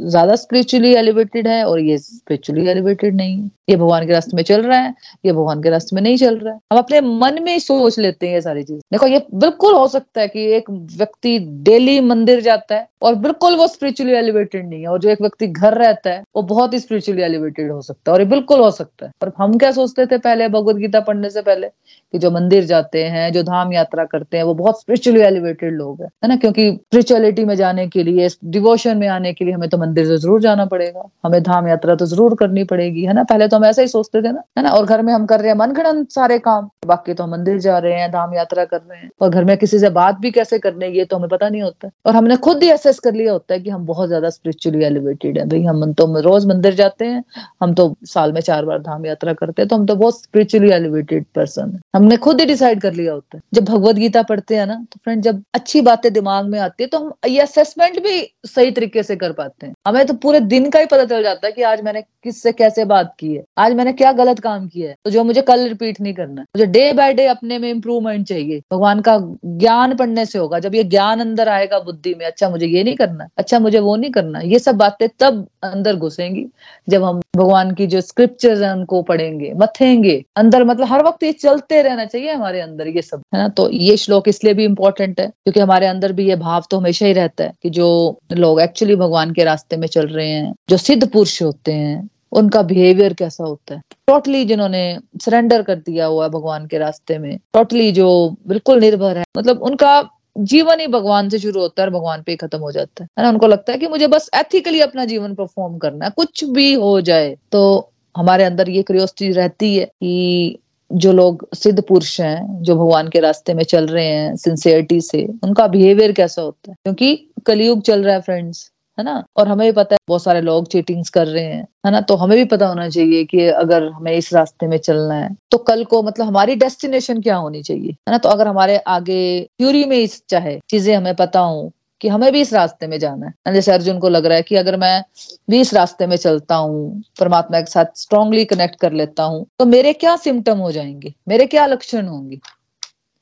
ज़्यादा 0.00 0.34
स्पिरिचुअली 0.36 0.94
एलिवेटेड 0.94 1.46
है 1.48 1.62
और 1.64 1.80
ये 1.80 1.98
स्पिरिचुअली 1.98 2.66
एलिवेटेड 2.68 3.14
नहीं 3.16 3.36
है। 3.36 3.50
ये 3.70 3.76
भगवान 3.76 4.06
के 4.06 4.12
रास्ते 4.12 4.36
में 4.36 4.42
चल 4.42 4.62
रहा 4.62 4.78
है, 4.78 4.94
ये 5.26 5.32
भगवान 5.32 5.62
के 5.62 5.70
रास्ते 5.70 5.96
में 5.96 6.02
नहीं 6.02 6.16
चल 6.16 6.36
रहा 6.38 6.52
है। 6.54 6.60
हम 6.72 6.78
अपने 6.78 7.00
मन 7.00 7.42
में 7.42 7.58
सोच 7.58 7.98
लेते 7.98 8.26
हैं 8.26 8.34
ये 8.34 8.40
सारी 8.40 8.62
चीज़। 8.62 8.80
देखो, 8.92 9.06
ये 9.06 9.24
बिल्कुल 9.34 9.74
हो 9.74 9.86
सकता 9.88 10.20
है 10.20 10.28
कि 10.28 10.44
एक 10.56 10.70
व्यक्ति 10.70 11.38
डेली 11.64 11.98
मंदिर 12.00 12.40
जाता 12.40 12.74
है 12.74 12.86
और 13.02 13.14
बिल्कुल 13.16 13.56
वो 13.56 13.66
स्पिरिचुअली 13.66 14.12
एलिवेटेड 14.12 14.68
नहीं 14.68 14.80
है 14.80 14.88
और 14.88 14.98
जो 14.98 15.08
एक 15.08 15.20
व्यक्ति 15.20 15.46
घर 15.46 15.74
रहता 15.74 16.10
है, 16.10 16.22
वो 16.36 16.42
बहुत 16.44 16.74
ही 16.74 16.78
स्पिरिचुअली 16.78 17.22
एलिवेटेड 17.22 17.70
हो 17.72 17.80
सकता 17.82 18.10
है 18.10 18.14
और 18.14 18.20
ये 18.20 18.26
बिल्कुल 18.28 18.60
हो 18.60 18.70
सकता 18.70 19.06
है। 19.06 19.12
पर 19.20 19.32
हम 19.38 19.58
क्या 19.58 19.70
सोचते 19.72 20.06
थे 20.06 20.18
पहले, 20.18 20.48
भगवत 20.48 20.76
गीता 20.76 21.00
पढ़ने 21.00 21.30
से 21.30 21.42
पहले? 21.42 21.68
कि 22.14 22.18
जो 22.18 22.30
मंदिर 22.30 22.64
जाते 22.64 23.02
हैं, 23.06 23.32
जो 23.32 23.42
धाम 23.42 23.72
यात्रा 23.72 24.04
करते 24.04 24.36
हैं, 24.36 24.44
वो 24.44 24.54
बहुत 24.54 24.80
स्पिरिचुअली 24.80 25.20
एलिवेटेड 25.22 25.74
लोग 25.74 26.02
हैं, 26.02 26.08
है 26.24 26.28
ना? 26.28 26.36
क्योंकि 26.36 26.70
स्पिरिचुअलिटी 26.72 27.44
में 27.44 27.54
जाने 27.56 27.86
के 27.88 28.02
लिए 28.02 28.28
डिवोशन 28.46 28.96
में 28.98 29.06
आने 29.08 29.32
के 29.32 29.44
लिए 29.44 29.54
हमें 29.54 29.68
तो 29.68 29.78
मंदिर 29.78 30.06
तो 30.06 30.16
ज़रूर 30.16 30.40
जाना 30.40 30.64
पड़ेगा। 30.66 31.08
हमें 31.24 31.42
धाम 31.42 31.68
यात्रा 31.68 31.94
तो 31.94 32.06
ज़रूर 32.06 32.34
करनी 32.34 32.64
पड़ेगी, 32.66 33.04
है 33.04 33.12
ना? 33.14 33.22
पहले 33.24 33.48
तो 33.48 33.56
हम 33.56 33.64
ऐसा 33.64 33.82
ही 33.82 33.88
सोचते 33.88 34.22
थे 34.22 34.32
ना, 34.32 34.42
है 34.58 34.64
ना? 34.64 34.70
और 34.70 34.86
घर 34.86 35.02
में 35.02 35.12
हम 35.12 35.26
कर 35.26 35.40
रहे 35.40 35.48
हैं 35.48 35.56
मनगणन 35.58 36.04
सारे 36.10 36.38
काम। 36.40 36.68
बाकी 36.86 37.14
तो 37.14 37.24
हम 37.24 37.30
मंदिर 37.30 37.58
जा 37.60 37.78
रहे 37.78 37.94
हैं, 37.94 38.10
धाम 38.10 38.34
यात्रा 38.34 38.64
कर 38.64 38.80
रहे 38.80 38.98
हैं। 38.98 39.10
और 39.20 39.30
घर 39.30 39.44
में 39.44 39.56
किसी 39.58 39.78
से 39.78 39.90
बात 39.92 40.18
भी 40.20 40.30
कैसे 40.30 40.58
करने 40.58 40.88
ये 40.88 41.04
तो 41.04 41.16
हमें 41.16 41.28
पता 41.28 41.48
नहीं 41.48 41.62
होता 41.62 41.88
और 42.06 42.14
हमने 42.14 42.36
खुद 42.38 42.62
ही 42.62 42.70
एसेस 42.70 42.98
कर 43.00 43.14
लिया 43.14 43.32
होता 43.32 43.54
है 43.54 43.60
कि 43.60 43.70
हम 43.70 43.84
बहुत 43.86 44.08
ज़्यादा 44.08 44.30
स्पिरिचुअली 44.30 44.84
एलिवेटेड 44.84 45.38
है। 45.38 45.46
भाई, 45.48 45.62
हम 45.64 45.92
तो 45.92 46.06
रोज 46.20 46.46
मंदिर 46.46 46.74
जाते 46.74 47.04
हैं, 47.04 47.22
हम 47.62 47.74
तो 47.74 47.94
साल 48.06 48.32
में 48.32 48.40
चार 48.40 48.64
बार 48.64 48.78
धाम 48.80 49.06
यात्रा 49.06 49.32
करते 49.34 49.62
हैं 49.62 49.68
तो 49.68 49.76
हम 49.76 49.86
तो 49.86 49.94
बहुत 49.96 50.20
स्पिरिचुअली 50.20 50.70
एलिवेटेड 50.72 51.24
पर्सन 51.34 51.72
है। 51.74 51.80
हमने 51.98 52.16
खुद 52.18 52.40
ही 52.40 52.46
डिसाइड 52.46 52.80
कर 52.80 52.92
लिया 52.94 53.12
होता 53.12 53.36
है। 53.36 53.42
जब 53.54 53.64
भगवत 53.64 53.96
गीता 53.96 54.22
पढ़ते 54.24 54.56
हैं 54.56 54.66
ना 54.66 54.74
तो 54.84 55.00
फ्रेंड 55.04 55.22
जब 55.22 55.42
अच्छी 55.54 55.80
बातें 55.82 56.12
दिमाग 56.12 56.46
में 56.48 56.58
आती 56.60 56.82
है 56.82 56.88
तो 56.88 56.98
हम 56.98 57.12
ये 57.26 57.40
असेसमेंट 57.40 57.98
भी 58.02 58.20
सही 58.46 58.70
तरीके 58.70 59.02
से 59.02 59.16
कर 59.16 59.32
पाते 59.32 59.66
हैं। 59.66 59.74
हमें 59.86 60.04
तो 60.06 60.14
पूरे 60.16 60.40
दिन 60.42 60.68
का 60.70 60.78
ही 60.78 60.86
पता 60.86 61.04
चल 61.06 61.22
जाता 61.22 61.46
है 61.46 61.52
कि 61.52 61.62
आज 61.64 61.82
मैंने 61.84 62.02
किससे 62.24 62.52
कैसे 62.52 62.84
बात 62.84 63.14
की 63.18 63.32
है, 63.34 63.42
आज 63.58 63.72
मैंने 63.74 63.92
क्या 63.92 64.12
गलत 64.12 64.40
काम 64.40 64.66
किया 64.68 64.88
है। 64.88 64.94
तो 65.04 65.10
जो 65.10 65.24
मुझे 65.24 65.42
कल 65.42 65.66
रिपीट 65.68 66.00
नहीं 66.00 66.14
करना 66.14 66.42
मुझे 66.42 66.66
डे 66.68 66.92
बाय 66.92 67.14
डे 67.14 67.26
अपने 67.26 67.58
में 67.58 67.68
इम्प्रूवमेंट 67.70 68.26
चाहिए। 68.28 68.60
भगवान 68.72 69.00
का 69.00 69.18
ज्ञान 69.58 69.94
पढ़ने 69.96 70.26
से 70.26 70.38
होगा। 70.38 70.58
जब 70.58 70.74
ये 70.74 70.84
ज्ञान 70.86 71.20
अंदर 71.20 71.48
आएगा 71.48 71.78
बुद्धि 71.80 72.14
में 72.14 72.24
अच्छा 72.26 72.48
मुझे 72.50 72.66
ये 72.66 72.84
नहीं 72.84 72.96
करना 72.96 73.28
अच्छा 73.38 73.58
मुझे 73.58 73.78
वो 73.80 73.96
नहीं 73.96 74.10
करना 74.10 74.40
ये 74.42 74.58
सब 74.58 74.76
बातें 74.76 75.08
तब 75.18 75.46
अंदर 75.64 75.96
घुसेंगी, 75.96 76.46
जब 76.88 77.04
हम 77.04 77.20
भगवान 77.36 77.72
की 77.74 77.86
जो 77.86 78.00
स्क्रिप्चर्स 78.00 78.60
है, 78.60 78.72
उनको 78.72 79.02
पढ़ेंगे, 79.04 79.52
मथेंगे। 79.56 80.22
अंदर 80.36 80.64
मतलब 80.64 80.86
हर 80.86 81.02
वक्त 81.04 81.22
ये 81.22 81.32
चलते 81.34 81.82
रहना 81.88 82.04
चाहिए 82.04 82.32
हमारे 82.32 82.60
अंदर 82.60 82.88
ये 82.88 83.02
सब, 83.02 83.22
है 83.34 83.40
ना? 83.40 83.48
तो 83.48 83.68
ये 83.70 83.96
श्लोक 83.96 84.28
इसलिए 84.28 84.54
भी 84.54 84.64
इम्पोर्टेंट 84.64 85.20
है, 85.20 85.26
क्योंकि 85.26 85.60
हमारे 85.60 85.86
अंदर 85.86 86.12
भी 86.12 86.28
ये 86.28 86.36
भाव 86.38 86.64
तो 86.70 86.78
हमेशा 86.78 87.06
ही 87.06 87.12
रहता 87.12 87.44
है 87.44 87.52
कि 87.62 87.70
जो 87.70 87.88
लोग 88.34 88.60
एक्चुअली 88.60 88.96
भगवान 88.96 89.32
के 89.32 89.44
रास्ते 89.44 89.76
में 89.76 89.88
चल 89.88 90.06
रहे 90.08 90.28
हैं, 90.28 90.54
जो 90.70 90.76
सिद्ध 90.76 91.08
पुरुष 91.08 91.40
होते 91.42 91.72
हैं, 91.72 92.08
उनका 92.32 92.62
बिहेवियर 92.62 93.14
कैसा 93.14 93.44
होता 93.44 93.74
है? 93.74 93.80
टोटली 94.06 94.44
जिन्होंने 94.44 94.98
सरेंडर 95.24 95.62
कर 95.62 95.76
दिया 95.76 96.06
हुआ 96.06 96.24
है 96.24 96.30
भगवान 96.30 96.66
के 96.66 96.78
रास्ते 96.78 97.18
में 97.18 97.36
टोटली 97.54 97.90
जो 97.92 98.08
बिल्कुल 98.48 98.80
निर्भर 98.80 99.18
है 99.18 99.24
मतलब 99.36 99.62
उनका 99.62 100.02
जीवन 100.36 100.80
ही 100.80 100.86
भगवान 100.86 101.28
से 101.28 101.38
शुरू 101.38 101.60
होता 101.60 101.82
है 101.82 101.88
और 101.88 101.94
भगवान 101.94 102.22
पे 102.22 102.36
खत्म 102.36 102.58
हो 102.58 102.70
जाता 102.72 103.04
है। 103.04 103.08
ना? 103.18 103.28
उनको 103.28 103.46
लगता 103.46 103.72
है 103.72 103.78
कि 103.78 103.86
मुझे 103.88 104.06
बस 104.06 104.28
एथिकली 104.34 104.80
अपना 104.80 105.04
जीवन 105.04 105.34
परफॉर्म 105.34 105.78
करना 105.78 106.04
है, 106.04 106.10
कुछ 106.16 106.44
भी 106.44 106.72
हो 106.74 107.00
जाए 107.00 107.36
तो 107.52 107.90
हमारे 108.16 108.44
अंदर 108.44 108.68
ये 108.68 108.82
क्रियोसिटी 108.82 109.32
रहती 109.32 109.76
है 109.76 109.84
कि 109.84 110.58
जो 110.90 111.12
लोग 111.12 111.48
सिद्ध 111.54 111.82
पुरुष 111.82 112.20
हैं, 112.20 112.62
जो 112.62 112.76
भगवान 112.76 113.08
के 113.08 113.20
रास्ते 113.20 113.54
में 113.54 113.62
चल 113.64 113.86
रहे 113.86 114.06
हैं 114.06 114.34
सिंसियरिटी 114.36 115.00
से, 115.00 115.26
उनका 115.44 115.66
बिहेवियर 115.66 116.12
कैसा 116.12 116.42
होता 116.42 116.70
है? 116.70 116.76
क्योंकि 116.84 117.14
कलयुग 117.46 117.82
चल 117.82 118.04
रहा 118.04 118.14
है 118.14 118.20
फ्रेंड्स 118.20 118.70
है 118.98 119.04
ना? 119.04 119.22
और 119.36 119.48
हमें 119.48 119.66
भी 119.66 119.72
पता 119.72 119.94
है, 119.94 119.98
बहुत 120.08 120.22
सारे 120.22 120.40
लोग 120.40 120.68
चीटिंग्स 120.68 121.10
कर 121.10 121.26
रहे 121.26 121.44
हैं, 121.44 121.66
है 121.86 121.92
ना? 121.92 122.00
तो 122.00 122.14
हमें 122.16 122.36
भी 122.36 122.44
पता 122.44 122.66
होना 122.66 122.88
चाहिए 122.88 123.24
कि 123.24 123.46
अगर 123.46 123.84
हमें 123.88 124.12
इस 124.12 124.32
रास्ते 124.34 124.66
में 124.66 124.76
चलना 124.78 125.14
है 125.14 125.28
तो 125.50 125.58
कल 125.58 125.84
को 125.84 126.02
मतलब 126.02 126.26
हमारी 126.26 126.54
डेस्टिनेशन 126.54 127.20
क्या 127.22 127.36
होनी 127.36 127.62
चाहिए, 127.62 127.90
है 127.90 128.10
ना? 128.10 128.18
तो 128.18 128.28
अगर 128.28 128.48
हमारे 128.48 128.76
आगे 128.78 129.42
थ्योरी 129.44 129.84
में 129.84 129.96
इस 129.96 130.22
चाहे, 130.30 130.58
चीज़ें 130.70 130.94
हमें 130.96 131.14
पता 131.16 131.40
हो 131.40 131.70
कि 132.00 132.08
हमें 132.08 132.30
भी 132.32 132.40
इस 132.40 132.52
रास्ते 132.54 132.86
में 132.86 132.98
जाना 132.98 133.26
है। 133.26 133.54
जैसे 133.54 133.72
अर्जुन 133.72 133.98
को 133.98 134.08
लग 134.08 134.26
रहा 134.26 134.36
है 134.36 134.42
कि 134.42 134.56
अगर 134.56 134.76
मैं 134.76 135.02
भी 135.50 135.60
इस 135.60 135.74
रास्ते 135.74 136.06
में 136.06 136.16
चलता 136.16 136.56
हूँ, 136.56 137.02
परमात्मा 137.20 137.60
के 137.60 137.70
साथ 137.70 137.96
स्ट्रांगली 137.96 138.44
कनेक्ट 138.46 138.80
कर 138.80 138.92
लेता 138.92 139.22
हूँ 139.24 139.46
तो 139.58 139.66
मेरे 139.66 139.92
क्या 139.94 140.16
सिम्टम 140.18 140.58
हो 140.58 140.72
जाएँगे? 140.72 141.14
मेरे 141.28 141.46
क्या 141.46 141.66
लक्षण 141.66 142.06
होंगे? 142.06 142.40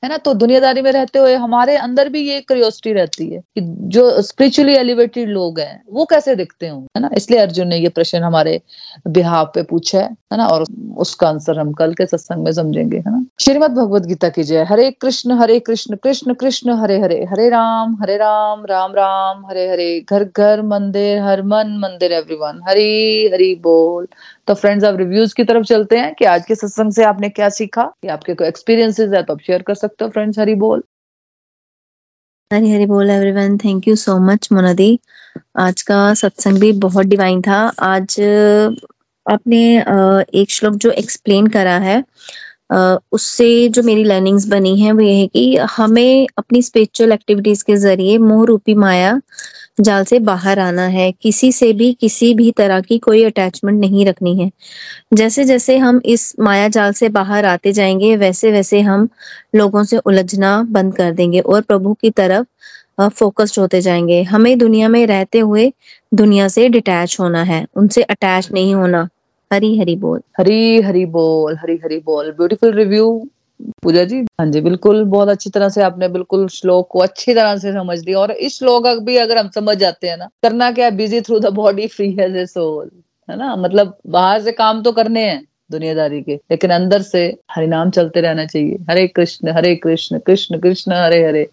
है 0.03 0.09
ना? 0.09 0.17
तो 0.17 0.33
दुनियादारी 0.33 0.81
में 0.81 0.91
रहते 0.91 1.19
हुए 1.19 1.35
हमारे 1.35 1.75
अंदर 1.77 2.09
भी 2.09 2.19
ये 2.29 2.39
क्रियोसिटी 2.41 2.93
रहती 2.93 3.29
है 3.29 3.39
कि 3.39 3.61
जो 3.95 4.21
स्पिरिचुअली 4.21 4.73
एलिवेटेड 4.73 5.29
लोग 5.29 5.59
हैं, 5.59 5.83
वो 5.91 6.05
कैसे 6.05 6.35
दिखते 6.35 6.67
होंगे 6.67 6.87
है 6.97 7.01
ना? 7.01 7.09
इसलिए 7.17 7.39
अर्जुन 7.39 7.67
ने 7.67 7.77
ये 7.77 7.89
प्रश्न 7.89 8.23
हमारे 8.23 8.59
बिहाव 9.07 9.51
पे 9.55 9.63
पूछा 9.63 9.99
है 9.99 10.09
है 10.33 10.37
ना? 10.37 10.47
और 10.47 10.65
उसका 10.97 11.27
आंसर 11.29 11.59
हम 11.59 11.71
कल 11.73 11.93
के 11.93 12.05
सत्संग 12.05 12.43
में 12.43 12.51
समझेंगे, 12.51 12.97
है 12.97 13.11
ना? 13.11 13.25
श्रीमद 13.39 13.71
भगवद 13.71 14.05
गीता 14.05 14.29
की 14.29 14.43
जय। 14.43 14.63
हरे 14.63 14.91
कृष्ण 14.91 15.31
हरे 15.31 15.59
कृष्ण 15.59 15.95
कृष्ण 15.95 16.33
कृष्ण, 16.33 16.73
हरे 16.73 16.99
हरे। 17.01 17.23
हरे 17.23 17.49
राम 17.49 17.97
हरे 18.01 18.17
राम 18.17 18.65
राम 18.65 18.91
राम, 18.91 19.45
हरे 19.45 19.69
हरे। 19.69 20.05
घर 20.09 20.23
घर 20.23 20.61
मंदिर, 20.61 21.21
हर 21.21 21.41
मन 21.41 21.77
मंदिर 21.83 22.11
एवरीवन 22.11 22.61
हरी 22.69 23.27
हरी 23.33 23.53
बोल। 23.55 24.07
तो 24.47 24.53
फ्रेंड्स 24.55 24.85
अब 24.85 24.97
रिव्यूज़ 24.97 25.33
की 25.35 25.43
तरफ़ 25.43 25.63
चलते 25.67 25.97
हैं 25.99 26.13
कि 26.15 26.25
आज 26.25 26.45
के 26.47 26.55
सत्संग 26.55 26.91
से 26.93 27.03
आपने 27.03 27.29
क्या 27.29 27.49
सीखा? 27.49 27.83
कि 28.01 28.07
आपके 28.07 28.33
कोई 28.35 28.47
एक्सपीरियंसेस 28.47 29.11
है 29.13 29.23
तो 29.23 29.33
आप 29.33 29.39
शेयर 29.47 29.61
कर 29.67 29.75
सकते 29.75 30.05
हो 30.05 30.11
फ्रेंड्स 30.11 30.39
हरी 30.39 30.55
बोल। 30.65 30.83
हरी 32.51 32.71
हरी 32.71 32.85
बोल 32.85 33.09
everyone 33.09 33.57
thank 33.63 33.87
you 33.87 33.95
so 33.97 34.17
much 34.27 34.47
मोनादी 34.51 34.99
आज 35.59 35.81
का 35.81 36.13
सत्संग 36.15 36.57
भी 36.59 36.71
बहुत 36.85 37.05
डिवाइन 37.05 37.41
था। 37.41 37.57
आज 37.83 38.19
आपने 39.25 39.61
एक 40.41 40.51
श्लोक 40.51 40.75
जो 40.83 40.91
एक्सप्लेन 40.91 41.47
करा 41.55 41.77
है 41.79 42.03
उससे 43.13 43.47
जो 43.69 43.83
मेरी 43.83 44.03
लर्निंग्स 44.03 44.45
बनी 44.47 44.79
है 44.79 44.91
वो 44.91 45.01
ये 45.01 45.13
है 45.15 45.27
कि 45.27 45.55
हमें 45.71 46.27
अपनी 46.37 46.61
स्पिरिचुअल 46.61 47.11
एक्टिविटीज़ 47.11 47.63
के 47.65 47.75
ज़रिए 47.77 48.17
मोह 48.19 48.45
रूपी 48.45 48.75
माया 48.75 49.19
जाल 49.77 50.03
से 50.03 50.19
बाहर 50.19 50.59
आना 50.59 50.85
है, 50.87 51.11
किसी 51.11 51.51
से 51.51 51.71
भी 51.73 51.91
किसी 51.93 52.33
भी 52.33 52.51
तरह 52.51 52.81
की 52.81 52.97
कोई 52.99 53.23
अटैचमेंट 53.23 53.79
नहीं 53.79 54.05
रखनी 54.05 54.35
है। 54.39 54.49
जैसे 55.13 55.43
जैसे 55.45 55.77
हम 55.77 56.01
इस 56.05 56.33
माया 56.39 56.67
जाल 56.69 56.91
से 56.93 57.09
बाहर 57.09 57.45
आते 57.45 57.71
जाएँगे, 57.73 58.15
वैसे 58.17 58.51
वैसे 58.51 58.81
हम 58.81 59.07
लोगों 59.55 59.83
से 59.83 59.97
उलझना 59.97 60.61
बंद 60.69 60.95
कर 60.95 61.11
देंगे 61.13 61.39
और 61.39 61.61
प्रभु 61.61 61.93
की 61.93 62.09
तरफ़ 62.11 63.09
फोकस्ड 63.09 63.59
होते 63.59 63.81
जाएँगे। 63.81 64.21
हमें 64.23 64.57
दुनिया 64.57 64.87
में 64.89 65.05
रहते 65.07 65.39
हुए 65.39 65.71
दुनिया 66.11 66.47
से 66.47 66.67
डिटैच 66.69 67.17
होना 67.19 67.43
है, 67.43 67.65
उनसे 67.75 68.03
अटैच 68.03 68.51
नहीं 68.51 68.73
होना। 68.75 69.07
हरी 69.51 69.77
हरी 69.79 69.95
बोल। 69.95 70.21
हरी 70.39 70.81
हरी 70.81 71.05
बोल, 71.07 71.55
हरी 71.57 71.75
हरी 71.83 71.97
बोल। 71.99 72.31
ब्यूटीफुल 72.31 72.73
रिव्यू 72.73 73.07
पूजा 73.83 74.03
जी 74.05 74.17
हाँ 74.39 74.45
जी, 74.47 74.61
बिल्कुल 74.61 75.03
बहुत 75.05 75.29
अच्छी 75.29 75.49
तरह 75.49 75.69
से 75.69 75.81
आपने 75.83 76.07
बिल्कुल 76.09 76.47
श्लोक 76.49 76.87
को 76.91 76.99
अच्छी 76.99 77.33
तरह 77.33 77.57
से 77.57 77.71
समझ 77.73 77.97
लिया। 77.99 78.19
और 78.19 78.31
इस 78.31 78.57
श्लोक 78.59 78.87
भी 79.01 79.15
अगर 79.17 79.37
हम 79.37 79.49
समझ 79.51 79.77
जाते 79.77 80.09
हैं 80.09 80.17
ना, 80.17 80.27
करना 80.43 80.71
क्या 80.71 80.89
busy 80.91 81.21
through 81.21 81.39
the 81.39 81.53
body 81.55 81.87
free 81.87 82.11
has 82.13 82.37
a 82.37 82.45
soul 82.47 82.89
है 83.29 83.37
ना? 83.37 83.55
मतलब 83.57 83.97
बाहर 84.07 84.41
से 84.41 84.51
काम 84.53 84.81
तो 84.83 84.91
करने 84.91 85.23
हैं। 85.29 85.46
दुनियादारी 85.71 86.21
के। 86.21 86.39
लेकिन 86.51 86.71
अंदर 86.71 87.01
से 87.01 87.37
हरिनाम 87.51 87.89
चलते 87.89 88.21
रहना 88.21 88.45
चाहिए। 88.45 88.77
हरे 88.89 89.07
कृष्ण 89.07 89.51
हरे 89.51 89.75
कृष्ण 89.75 90.19
कृष्ण 90.19 90.59
कृष्ण, 90.59 90.91
हरे 90.93 91.25
हरे। 91.25 91.47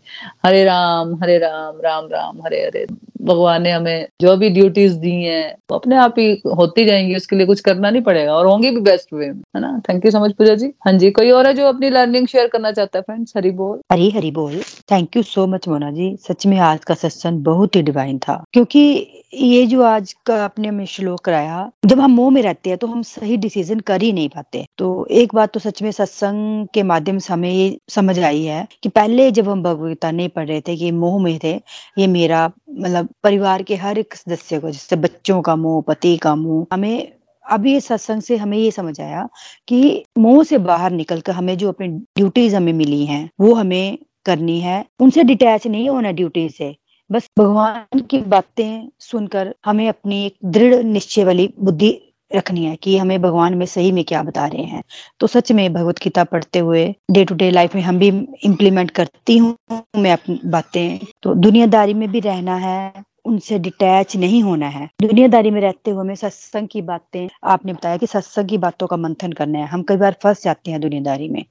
हरे 0.46 0.64
राम 0.64 1.14
हरे 1.14 1.38
राम 1.38 1.80
राम 1.84 2.08
राम, 2.12 2.42
हरे 2.46 2.60
हरे। 2.60 2.86
भगवान 3.22 3.62
ने 3.62 3.70
हमें 3.70 4.06
जो 4.20 4.36
भी 4.36 4.50
ड्यूटीज़ 4.50 4.94
दी 4.94 5.10
हैं, 5.10 5.56
वो 5.70 5.78
अपने 5.78 5.96
आप 5.96 6.14
ही 6.18 6.42
होती 6.56 6.84
जाएँगी, 6.84 7.14
उसके 7.14 7.36
लिए 7.36 7.46
कुछ 7.46 7.60
करना 7.60 7.90
नहीं 7.90 8.02
पड़ेगा, 8.02 8.34
और 8.34 8.46
होंगी 8.46 8.70
भी 8.70 8.80
बेस्ट 8.80 9.12
वे 9.12 9.26
है 9.26 9.60
ना? 9.60 9.82
Thank 9.88 10.04
you 10.04 10.10
so 10.10 10.20
much 10.20 10.32
Puja 10.32 10.54
ji. 10.54 10.66
हाँ 10.66 10.92
जी, 10.92 11.10
कोई 11.10 11.30
और 11.30 11.46
है 11.46 11.54
जो 11.54 11.66
अपनी 11.66 11.90
लर्निंग 11.90 12.26
शेयर 12.26 12.46
करना 12.46 12.72
चाहता 12.72 12.98
है 12.98 13.02
फ्रेंड्स 13.02 13.32
हरी 13.36 13.50
बोल। 13.50 13.80
हरी 13.92 14.10
हरी 14.10 14.30
बोल। 14.30 14.60
Thank 14.60 15.16
you 15.16 15.22
so 15.22 15.46
much 15.46 15.68
Mona 15.68 15.90
ji. 15.90 16.16
सच 16.20 16.46
में 16.46 16.58
आज 16.58 16.84
का 16.84 16.94
सत्संग 16.94 17.38
बहुत 17.38 17.76
ही 17.76 17.82
डिवाइन 17.82 18.18
था। 18.18 18.44
क्योंकि 18.52 19.10
ये 19.34 19.66
जो 19.66 19.82
आज 19.82 20.14
का 20.26 20.44
आपने 20.44 20.68
हमें 20.68 20.84
श्लोक 20.84 21.20
कराया, 21.20 21.70
जब 21.86 22.00
हम 22.00 22.10
मोह 22.10 22.30
में 22.30 22.42
रहते 22.42 22.70
हैं 22.70 22.78
तो 22.78 22.86
हम 22.86 23.02
सही 23.02 23.36
डिसीज़न 23.36 23.80
कर 23.80 24.02
ही 24.04 24.12
नहीं 24.12 24.28
पाते। 24.28 24.64
तो 24.78 25.06
एक 25.12 25.34
बात 25.34 25.52
तो 25.54 25.60
सच 25.60 25.82
में 25.82 25.90
सत्संग 25.92 26.66
के 26.74 26.82
माध्यम 26.82 27.18
से 27.18 27.32
हमें 27.32 27.50
ये 27.50 27.78
समझ 27.88 28.18
आई 28.20 28.44
है 28.44 28.66
कि 28.82 28.88
पहले 28.90 29.30
जब 29.30 29.48
हम 29.48 29.62
भगवता 29.62 30.10
नहीं 30.10 30.28
पढ़ 30.28 30.46
रहे 30.48 30.60
थे, 30.60 30.76
कि 30.76 30.90
मोह 30.92 31.22
में 31.22 31.38
थे, 31.44 31.54
ये 31.98 32.06
मेरा 32.08 32.50
मतलब 32.70 33.08
परिवार 33.24 33.62
के 33.62 33.76
हर 33.76 33.98
एक 33.98 34.14
सदस्य 34.14 34.60
को, 34.60 34.70
जैसे 34.70 34.96
बच्चों 34.98 35.40
का 35.42 35.56
मोह, 35.56 35.82
पति 35.82 36.16
का 36.16 36.34
मोह, 36.36 36.66
हमें 36.72 37.12
अभी 37.44 37.80
सत्संग 37.80 38.22
से 38.22 38.36
हमें 38.36 38.56
ये 38.58 38.70
समझ 38.70 39.00
आया 39.00 39.28
कि 39.68 40.04
मोह 40.18 40.42
से 40.44 40.58
बाहर 40.60 40.90
निकलकर 40.92 41.32
हमें 41.32 41.56
जो 41.58 41.68
अपनी 41.68 41.88
ड्यूटीज़ 41.88 42.56
हमें 42.56 42.72
मिली 42.72 43.04
हैं, 43.06 43.28
वो 43.40 43.54
हमें 43.54 43.98
करनी 44.26 44.58
है। 44.60 44.84
उनसे 45.00 45.22
डिटैच 45.22 45.66
नहीं 45.66 45.88
होना 45.88 46.12
ड्यूटी 46.12 46.48
से, 46.48 46.74
बस 47.10 47.28
भगवान 47.38 48.00
की 48.00 48.18
बातें 48.28 48.88
सुनकर 49.00 49.54
हमें 49.64 49.88
अपनी 49.88 50.24
एक 50.26 50.36
दृढ़ 50.44 50.82
निश्चय 50.84 51.24
वाली 51.24 51.52
बुद्धि 51.60 51.90
रखनी 52.34 52.64
है 52.64 52.74
कि 52.76 52.96
हमें 52.98 53.20
भगवान 53.22 53.54
में 53.54 53.64
सही 53.66 53.92
में 53.92 54.02
क्या 54.04 54.22
बता 54.22 54.46
रहे 54.46 54.64
हैं। 54.64 54.82
तो 55.20 55.26
सच 55.26 55.52
में 55.52 55.72
भगवत 55.72 55.98
गीता 56.02 56.24
पढ़ते 56.24 56.58
हुए 56.58 56.84
डे 57.10 57.24
टू 57.24 57.34
डे 57.34 57.50
लाइफ 57.50 57.74
में 57.74 57.82
हम 57.82 57.98
भी 57.98 58.08
इम्प्लीमेंट 58.44 58.90
करती 58.90 59.36
हूँ 59.38 59.56
मैं 59.96 60.12
अपनी 60.12 60.40
बातें। 60.46 60.98
तो 61.22 61.34
दुनियादारी 61.36 61.94
में 61.94 62.10
भी 62.12 62.20
रहना 62.20 62.56
है, 62.56 62.92
उनसे 63.24 63.58
डिटैच 63.58 64.16
नहीं 64.16 64.42
होना 64.42 64.68
है। 64.68 64.88
दुनियादारी 65.02 65.50
में 65.50 65.60
रहते 65.60 65.90
हुए 65.90 66.00
हमें 66.00 66.14
सत्संग 66.14 66.68
की 66.68 66.82
बातें, 66.84 67.28
आपने 67.44 67.72
बताया 67.72 67.96
कि 67.96 68.06
सत्संग 68.06 68.48
की 68.48 68.58
बातों 68.58 68.86
का 68.86 68.96
मंथन 68.96 69.32
करना 69.32 69.58
है। 69.58 69.66
हम 69.66 69.82
कई 69.82 69.96
बार 69.96 70.16
फंस 70.22 70.44
जाते 70.44 70.70
हैं 70.70 70.80
दुनियादारी 70.80 71.28
में। 71.28 71.44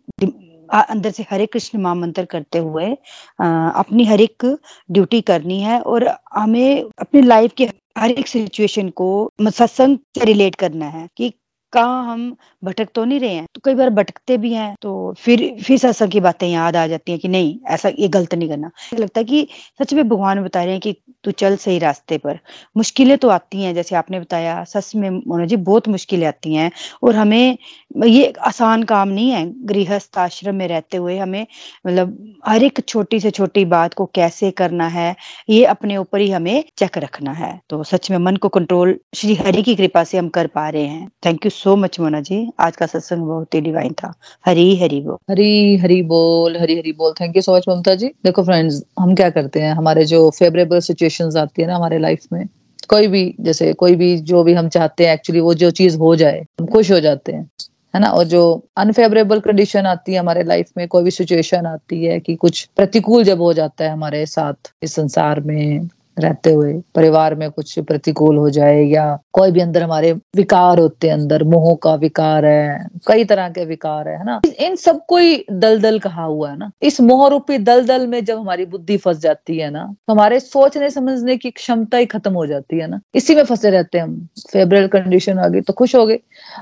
अंदर 0.69 1.11
से 1.11 1.25
हरे 1.31 1.45
कृष्ण 1.45 1.79
महामंत्र 1.79 2.23
करते 2.25 2.59
हुए 2.59 2.85
अपनी 2.85 4.05
हर 4.05 4.21
एक 4.21 4.45
ड्यूटी 4.91 5.19
करनी 5.21 5.59
है 5.61 5.79
और 5.81 6.07
हमें 6.33 6.83
अपनी 6.99 7.21
लाइफ 7.21 7.53
के 7.57 7.67
हर 7.95 8.11
एक 8.11 8.27
सिचुएशन 8.27 8.89
को 8.91 9.07
सत्संग 9.41 9.97
से 10.17 10.25
रिलेट 10.25 10.55
करना 10.55 10.85
है 10.89 11.07
कि 11.17 11.33
कहाँ 11.73 12.03
हम 12.05 12.35
भटक 12.63 12.89
तो 12.95 13.03
नहीं 13.05 13.19
रहे 13.19 13.33
हैं। 13.33 13.45
तो 13.55 13.61
कई 13.65 13.73
बार 13.75 13.89
भटकते 13.91 14.37
भी 14.37 14.53
हैं 14.53 14.73
तो 14.81 15.13
फिर 15.17 15.39
फिर 15.63 15.77
सत्संग 15.77 16.11
की 16.11 16.19
बातें 16.19 16.47
याद 16.47 16.75
आ 16.75 16.85
जाती 16.87 17.11
हैं 17.11 17.19
कि 17.21 17.27
नहीं, 17.27 17.57
ऐसा 17.67 17.89
ये 17.89 18.07
गलत 18.07 18.33
नहीं 18.33 18.49
करना। 18.49 18.71
लगता 18.93 19.19
है 19.19 19.25
कि 19.25 19.47
सच 19.81 19.93
में 19.93 20.07
भगवान 20.09 20.43
बता 20.43 20.63
रहे 20.63 20.71
हैं 20.71 20.81
कि 20.81 20.95
तू 21.23 21.31
चल 21.31 21.55
सही 21.55 21.79
रास्ते 21.79 22.17
पर। 22.17 22.39
मुश्किलें 22.77 23.17
तो 23.17 23.29
आती 23.29 23.61
हैं, 23.63 23.73
जैसे 23.75 23.95
आपने 23.95 24.19
बताया, 24.19 24.63
सच 24.63 24.91
में 24.95 25.09
मोना 25.09 25.45
जी, 25.45 25.55
बहुत 25.55 25.87
मुश्किलें 25.87 26.27
आती 26.27 26.53
हैं। 26.55 26.71
और 27.03 27.15
हमें, 27.15 27.57
ये 28.05 28.33
आसान 28.41 28.83
काम 28.83 29.09
नहीं 29.09 29.29
है, 29.31 29.45
गृहस्थ 29.65 30.17
आश्रम 30.17 30.55
में 30.55 30.67
रहते 30.67 30.97
हुए 30.97 31.17
हमें 31.17 31.45
मतलब 31.87 32.17
हर 32.47 32.63
एक 32.63 32.79
छोटी 32.87 33.19
से 33.19 33.31
छोटी 33.31 33.65
बात 33.65 33.93
को 33.93 34.05
कैसे 34.05 34.51
करना 34.51 34.87
है, 34.87 35.15
ये 35.49 35.63
अपने 35.65 35.97
ऊपर 35.97 36.19
ही 36.19 36.29
हमें 36.31 36.63
चेक 36.77 36.97
रखना 36.97 37.31
है। 37.33 37.59
तो 37.69 37.83
सच 37.83 38.11
में 38.11 38.17
मन 38.17 38.35
को 38.35 38.49
कंट्रोल 38.49 38.97
श्री 39.15 39.35
हरि 39.35 39.63
की 39.63 39.75
कृपा 39.75 40.03
से 40.03 40.17
हम 40.17 40.29
कर 40.29 40.47
पा 40.47 40.69
रहे 40.69 40.85
हैं। 40.85 41.07
Thank 41.25 41.45
you 41.45 41.49
so 41.63 41.75
much 41.75 41.99
Mona 41.99 42.19
ji 42.21 42.51
आज 42.59 42.75
का 42.75 42.85
सत्संग 42.85 43.23
बहुत 43.23 43.53
ही 43.55 43.61
डिवाइन 43.61 43.93
था। 43.93 44.13
हरी 44.45 44.77
हरी 44.77 45.01
बोल। 45.01 45.17
हरी 45.29 45.77
हरी 45.77 46.01
बोल, 46.01 46.57
हरी 46.57 46.77
हरी 46.77 46.91
बोल। 46.91 47.13
Thank 47.21 47.35
you 47.35 47.41
so 47.41 47.55
much 47.55 47.65
Mamta 47.69 47.95
ji. 47.95 48.07
देखो 48.07 48.43
फ्रेंड्स 48.43 48.83
हम 48.99 49.15
क्या 49.15 49.29
करते 49.29 49.59
हैं? 49.59 49.73
हमारे 49.73 50.05
जो 50.05 50.29
फेवरेबल 50.29 50.79
सिचुएशंस 50.79 51.35
आती 51.35 51.61
है 51.61 51.67
ना 51.67 51.75
हमारे 51.75 51.99
लाइफ 51.99 52.25
में, 52.33 52.45
कोई 52.89 53.07
भी, 53.07 53.35
जैसे 53.39 53.73
कोई 53.73 53.95
भी, 53.95 54.17
जो 54.17 54.43
भी 54.43 54.53
हम 54.53 54.69
चाहते 54.69 55.05
हैं 55.05 55.13
एक्चुअली 55.13 55.39
वो 55.39 55.53
जो 55.53 55.71
चीज़ 55.71 55.97
हो 55.97 56.15
जाए, 56.15 56.45
हम 56.59 56.65
खुश 56.65 56.91
हो 56.91 56.99
जाते 56.99 57.31
हैं, 57.31 57.49
है 57.95 58.01
ना? 58.01 58.07
और 58.07 58.23
जो 58.23 58.67
अनफेवरेबल 58.77 59.39
कंडीशन 59.39 59.85
आती 59.85 60.13
है 60.13 60.19
हमारे 60.19 60.43
लाइफ 60.43 60.69
में, 60.77 60.87
कोई 60.87 61.03
भी 61.03 61.11
सिचुएशन 61.11 61.65
आती 61.65 62.05
है 62.05 62.19
कि 62.19 62.35
कुछ 62.35 62.69
प्रतिकूल 62.75 63.23
जब 63.23 63.41
हो 63.41 63.53
जाता 63.53 63.85
है 63.85 63.91
हमारे 63.91 64.25
साथ, 64.25 64.53
इस 64.83 64.95
संसार 64.95 65.39
में 65.39 65.89
रहते 66.17 66.51
हुए, 66.51 66.73
परिवार 66.95 67.35
में 67.35 67.49
कुछ 67.51 67.79
प्रतिकूल 67.79 68.37
हो 68.37 68.49
जाए 68.49 68.81
या 68.83 69.05
कोई 69.33 69.51
भी 69.51 69.59
अंदर 69.59 69.83
हमारे 69.83 70.11
विकार 70.35 70.79
होते 70.79 71.07
हैं 71.07 71.13
अंदर, 71.13 71.43
मोह 71.43 71.73
का 71.83 71.93
विकार 71.95 72.45
है, 72.45 72.87
कई 73.07 73.23
तरह 73.23 73.49
के 73.49 73.65
विकार 73.65 74.07
है 74.07 74.23
ना? 74.25 74.39
इन 74.59 74.75
सबको 74.75 75.17
ही 75.17 75.43
दलदल 75.51 75.99
कहा 75.99 76.23
हुआ 76.23 76.49
है 76.51 76.57
ना? 76.57 76.71
इस 76.81 76.99
मोह 77.01 77.27
रूपी 77.29 77.57
दलदल 77.59 78.07
में 78.07 78.23
जब 78.25 78.39
हमारी 78.39 78.65
बुद्धि 78.65 78.97
फंस 78.97 79.17
जाती 79.17 79.57
है 79.57 79.69
ना 79.69 79.83
तो 80.07 80.13
हमारे 80.13 80.39
सोचने 80.39 80.89
समझने 80.89 81.37
की 81.37 81.51
क्षमता 81.51 81.97
ही 81.97 82.05
खत्म 82.05 82.33
हो 82.33 82.45
जाती 82.47 82.79
है 82.79 82.87
ना? 82.87 82.99
इसी 83.15 83.35
में 83.35 83.43
फंसे 83.43 83.69
रहते 83.69 83.97
हैं 83.97 84.05
हम। 84.05 84.27
फेवरेबल 84.51 84.87
कंडीशन 84.89 85.39
आ 85.39 85.47
गई 85.47 85.61
तो 85.61 85.73
खुश 85.73 85.95
हो 85.95 86.05
गए। 86.05 86.19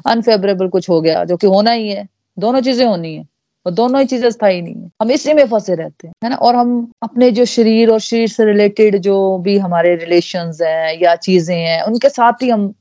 अनफेवरेबल 0.08 0.68
कुछ 0.68 0.89
हो 0.89 1.02
गया, 1.02 1.24
जो 1.24 1.38
कि 1.38 1.47
होना 1.47 1.72
ही 1.72 1.89
है। 1.89 2.08
दोनों 2.38 2.62
चीज़ें 2.62 2.86
होनी 2.86 3.16
है। 3.16 3.26
और 3.66 3.72
दोनों 3.72 3.99
ही 4.01 4.05
चीज़ें 4.05 4.30
स्थायी 4.32 4.62
नहीं 4.62 4.76
है। 4.76 4.89
हम 5.01 5.12
इसी 5.12 5.34
में 5.34 5.45
फंसे 5.47 5.76
रहते 5.76 6.07
हैं, 6.07 6.14
है 6.24 6.30
ना? 6.30 6.36
और 6.36 6.55
हम 6.55 6.91
अपने 7.03 7.32
जो 7.32 7.45
शरीर 7.45 7.89
और 7.89 7.99
शरीर 7.99 8.28
से 8.28 8.45
रिलेटेड 8.45 8.97
जो 8.97 9.38
भी 9.38 9.57
हमारे 9.57 9.95
रिलेशन 9.95 10.51
हैं 10.62 10.99
या 11.01 11.16
चीज़ें 11.16 11.55
हैं, 11.57 11.82
उनके 11.82 12.09
साथ 12.09 12.43
ही 12.43 12.49
हम, 12.49 12.74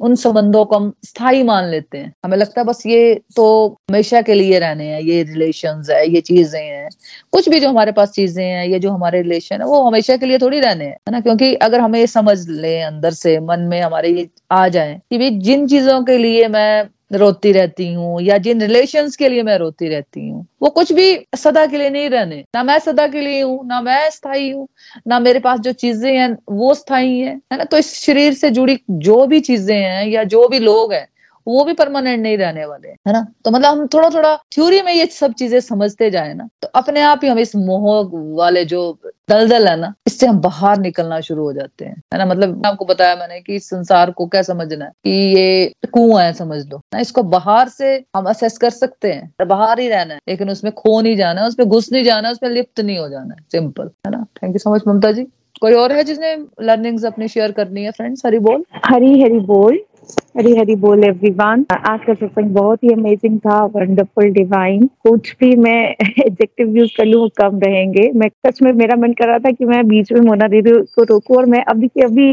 उन 0.00 0.14
संबंधों 0.14 0.64
को 0.64 0.76
हम 0.76 0.92
स्थायी 1.04 1.42
मान 1.42 1.64
लेते 1.64 1.98
हैं। 1.98 2.12
हमें 2.24 2.36
लगता 2.36 2.60
है 2.60 2.66
बस 2.66 2.82
ये 2.86 3.14
तो 3.36 3.46
हमेशा 3.90 4.20
के 4.22 4.34
लिए 4.34 4.58
रहने 4.58 4.84
हैं, 4.84 5.00
ये 5.00 5.22
रिलेशन 5.22 5.82
है, 5.90 6.10
ये 6.10 6.20
चीज़ें 6.20 6.60
हैं। 6.60 6.88
कुछ 7.32 7.48
भी 7.48 7.60
जो 7.60 7.68
हमारे 7.68 7.92
पास 7.92 8.10
चीज़ें 8.10 8.44
हैं, 8.44 8.66
ये 8.66 8.78
जो 8.78 8.90
हमारे 8.90 9.22
रिलेशन 9.22 9.60
है, 9.60 9.66
वो 9.66 9.82
हमेशा 9.82 10.16
के 10.16 10.26
लिए 10.26 10.38
थोड़ी 10.38 10.60
रहने 10.60 10.84
हैं, 10.84 10.92
है 10.92 11.12
ना? 11.12 11.20
क्योंकि 11.20 11.54
अगर 11.54 11.80
हमें 11.80 11.98
ये 12.00 12.06
समझ 12.06 12.38
ले 12.48 12.80
अंदर 12.80 13.10
से, 13.10 13.38
मन 13.40 13.60
में 13.60 13.80
हमारे 13.82 14.10
ये 14.10 14.28
आ 14.50 14.68
जाए 14.68 15.00
कि 15.10 15.18
भाई 15.18 15.30
जिन 15.40 15.66
चीज़ों 15.68 16.02
के 16.04 16.18
लिए 16.18 16.48
मैं 16.48 16.88
रोती 17.10 17.52
रहती 17.52 17.92
हूँ, 17.92 18.20
या 18.22 18.36
जिन 18.38 18.60
रिलेशन 18.62 19.08
के 19.18 19.28
लिए 19.28 19.42
मैं 19.42 19.56
रोती 19.58 19.88
रहती 19.88 20.28
हूँ, 20.28 20.46
वो 20.62 20.68
कुछ 20.70 20.92
भी 20.92 21.14
सदा 21.36 21.64
के 21.66 21.78
लिए 21.78 21.90
नहीं 21.90 22.08
रहने। 22.10 22.44
ना 22.54 22.62
मैं 22.62 22.78
सदा 22.78 23.06
के 23.08 23.20
लिए 23.20 23.40
हूँ, 23.42 23.66
ना 23.66 23.80
मैं 23.82 24.08
स्थायी 24.10 24.50
हूँ, 24.50 24.66
ना 25.08 25.18
मेरे 25.20 25.38
पास 25.40 25.60
जो 25.60 25.72
चीज़ें 25.74 26.12
हैं, 26.12 26.36
वो 26.50 26.74
स्थायी 26.74 27.18
है 27.20 27.34
है 27.52 27.58
ना? 27.58 27.64
तो 27.64 27.78
इस 27.78 27.94
शरीर 27.96 28.34
से 28.34 28.50
जुड़ी 28.50 28.78
जो 28.90 29.26
भी 29.26 29.40
चीज़ें 29.42 29.76
हैं, 29.76 30.06
या 30.06 30.24
जो 30.26 30.46
भी 30.48 30.58
लोग 30.58 30.92
हैं 30.92 31.06
वो 31.48 31.64
भी 31.64 31.72
परमानेंट 31.74 32.22
नहीं 32.22 32.36
रहने 32.38 32.64
वाले, 32.66 32.88
है 32.88 33.12
ना? 33.12 33.26
तो 33.44 33.50
मतलब 33.50 33.70
हम 33.70 33.86
थोड़ा 33.86 34.08
थोड़ा 34.10 34.34
थ्योरी 34.54 34.80
में 34.82 34.92
ये 34.92 35.06
सब 35.08 35.32
चीज़ें 35.34 35.58
समझते 35.62 36.10
जाए 36.10 36.34
ना 36.34 36.48
तो 36.62 36.68
अपने 36.74 37.00
आप 37.02 37.20
ही 37.22 37.28
हम 37.28 37.38
इस 37.38 37.54
मोह 37.56 38.10
वाले 38.36 38.64
जो 38.64 38.98
दलदल 39.30 39.66
है 39.68 39.76
ना, 39.76 39.92
इससे 40.06 40.26
हम 40.26 40.38
बाहर 40.40 40.78
निकलना 40.78 41.20
शुरू 41.20 41.42
हो 41.42 41.52
जाते 41.52 41.84
हैं, 41.84 41.94
है 42.14 42.18
ना? 42.18 42.26
मतलब 42.26 42.62
आपको 42.66 42.84
बताया 42.84 43.16
मैंने 43.16 43.40
कि 43.40 43.58
संसार 43.60 44.10
को 44.10 44.26
क्या 44.26 44.42
समझना 44.42 44.84
है, 44.84 44.90
कि 45.04 45.10
ये 45.10 45.72
कुआँ 45.92 46.22
है 46.22 46.32
समझ 46.34 46.58
लो, 46.66 46.80
ना? 46.94 47.00
इसको 47.00 47.22
बाहर 47.24 47.68
से 47.68 47.94
हम 48.16 48.28
असेस 48.30 48.58
कर 48.58 48.70
सकते 48.72 49.12
हैं 49.12 49.48
बाहर 49.48 49.80
ही 49.80 49.88
रहना 49.88 50.14
है, 50.14 50.20
लेकिन 50.28 50.50
उसमें 50.50 50.72
खो 50.74 51.00
नहीं 51.00 51.16
जाना 51.16 51.40
है 51.40 51.48
उसमें 51.48 51.68
घुस 51.68 51.92
नहीं 51.92 52.04
जाना 52.04 52.28
है 52.28 52.34
उसमें 52.34 52.50
लिप्त 52.50 52.80
नहीं 52.80 52.98
हो 52.98 53.08
जाना 53.08 53.34
है 53.34 53.44
सिंपल 53.52 53.90
है 54.06 54.12
ना? 54.12 54.24
Thank 54.36 54.54
you 54.54 54.58
so 54.58 54.74
much 54.74 54.82
Mamta 54.88 55.12
ji. 55.12 55.26
कोई 55.60 55.74
और 55.74 55.92
है 55.92 56.02
जिसने 56.04 56.34
लर्निंग्स 56.62 57.04
अपनी 57.04 57.28
शेयर 57.28 57.52
करनी 57.52 57.84
है 57.84 57.90
फ्रेंड्स 57.90 58.26
हरी 58.26 58.38
बोल। 58.38 58.64
हरी 58.84 59.20
हरी 59.22 59.38
बोल। 59.46 59.78
हरी 60.08 60.54
हरी 60.56 60.74
बोल 60.76 61.04
एवरीवन 61.04 61.64
आज 61.72 62.00
का 62.06 62.14
सत्संग 62.14 62.50
बहुत 62.54 62.84
ही 62.84 62.92
अमेजिंग 62.92 63.38
था 63.38 63.64
वंडरफुल 63.74 64.30
डिवाइन 64.32 64.86
कुछ 65.02 65.34
भी 65.40 65.54
मैं 65.56 65.80
एडजेक्टिव 66.02 66.76
यूज़ 66.76 66.90
कर 66.96 67.04
लूँ 67.04 67.28
कम 67.36 67.58
रहेंगे। 67.58 68.10
मैं 68.14 68.28
सच 68.46 68.62
में 68.62 68.72
मेरा 68.72 68.96
मन 68.96 69.12
कर 69.12 69.26
रहा 69.28 69.38
था 69.38 69.50
कि 69.50 69.64
मैं 69.64 69.86
बीच 69.88 70.12
में 70.12 70.20
मोना 70.20 70.48
दीदी 70.48 70.72
को 70.94 71.02
रोकूं 71.04 71.36
और 71.36 71.46
मैं 71.46 71.62
अभी 71.64 71.88
के 71.88 72.02
अभी 72.02 72.32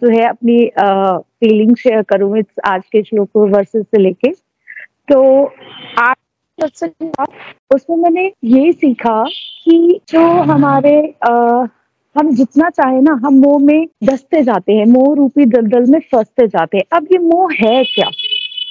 जो 0.00 0.10
है 0.10 0.28
अपनी 0.28 0.58
फीलिंग 1.40 1.76
शेयर 1.76 2.02
करूँ 2.02 2.38
इस 2.38 2.46
आज 2.66 2.82
के 2.92 3.02
श्लोक 3.02 3.36
वर्सेस 3.36 3.84
से 3.84 4.02
लेके। 4.02 4.30
तो 5.08 5.44
आज 5.98 6.14
सत्संग 6.58 7.26
उसमें 7.74 7.96
मैंने 7.96 8.32
ये 8.44 8.72
सीखा 8.72 9.22
कि 9.64 10.00
जो 10.08 10.20
हमारे 10.52 10.98
आ, 11.24 11.66
हम 12.18 12.34
जितना 12.34 12.70
चाहे 12.70 13.00
ना, 13.00 13.20
हम 13.24 13.34
मोह 13.34 13.58
में 13.58 13.88
दसते 14.04 14.42
जाते 14.42 14.72
हैं, 14.72 14.86
मोह 14.86 15.16
रूपी 15.16 15.44
दलदल 15.44 15.86
में 15.90 16.00
फंसते 16.00 16.46
जाते 16.46 16.76
हैं। 16.76 16.84
अब 16.92 17.08
ये 17.12 17.18
मोह 17.18 17.52
है 17.52 17.84
क्या? 17.84 18.08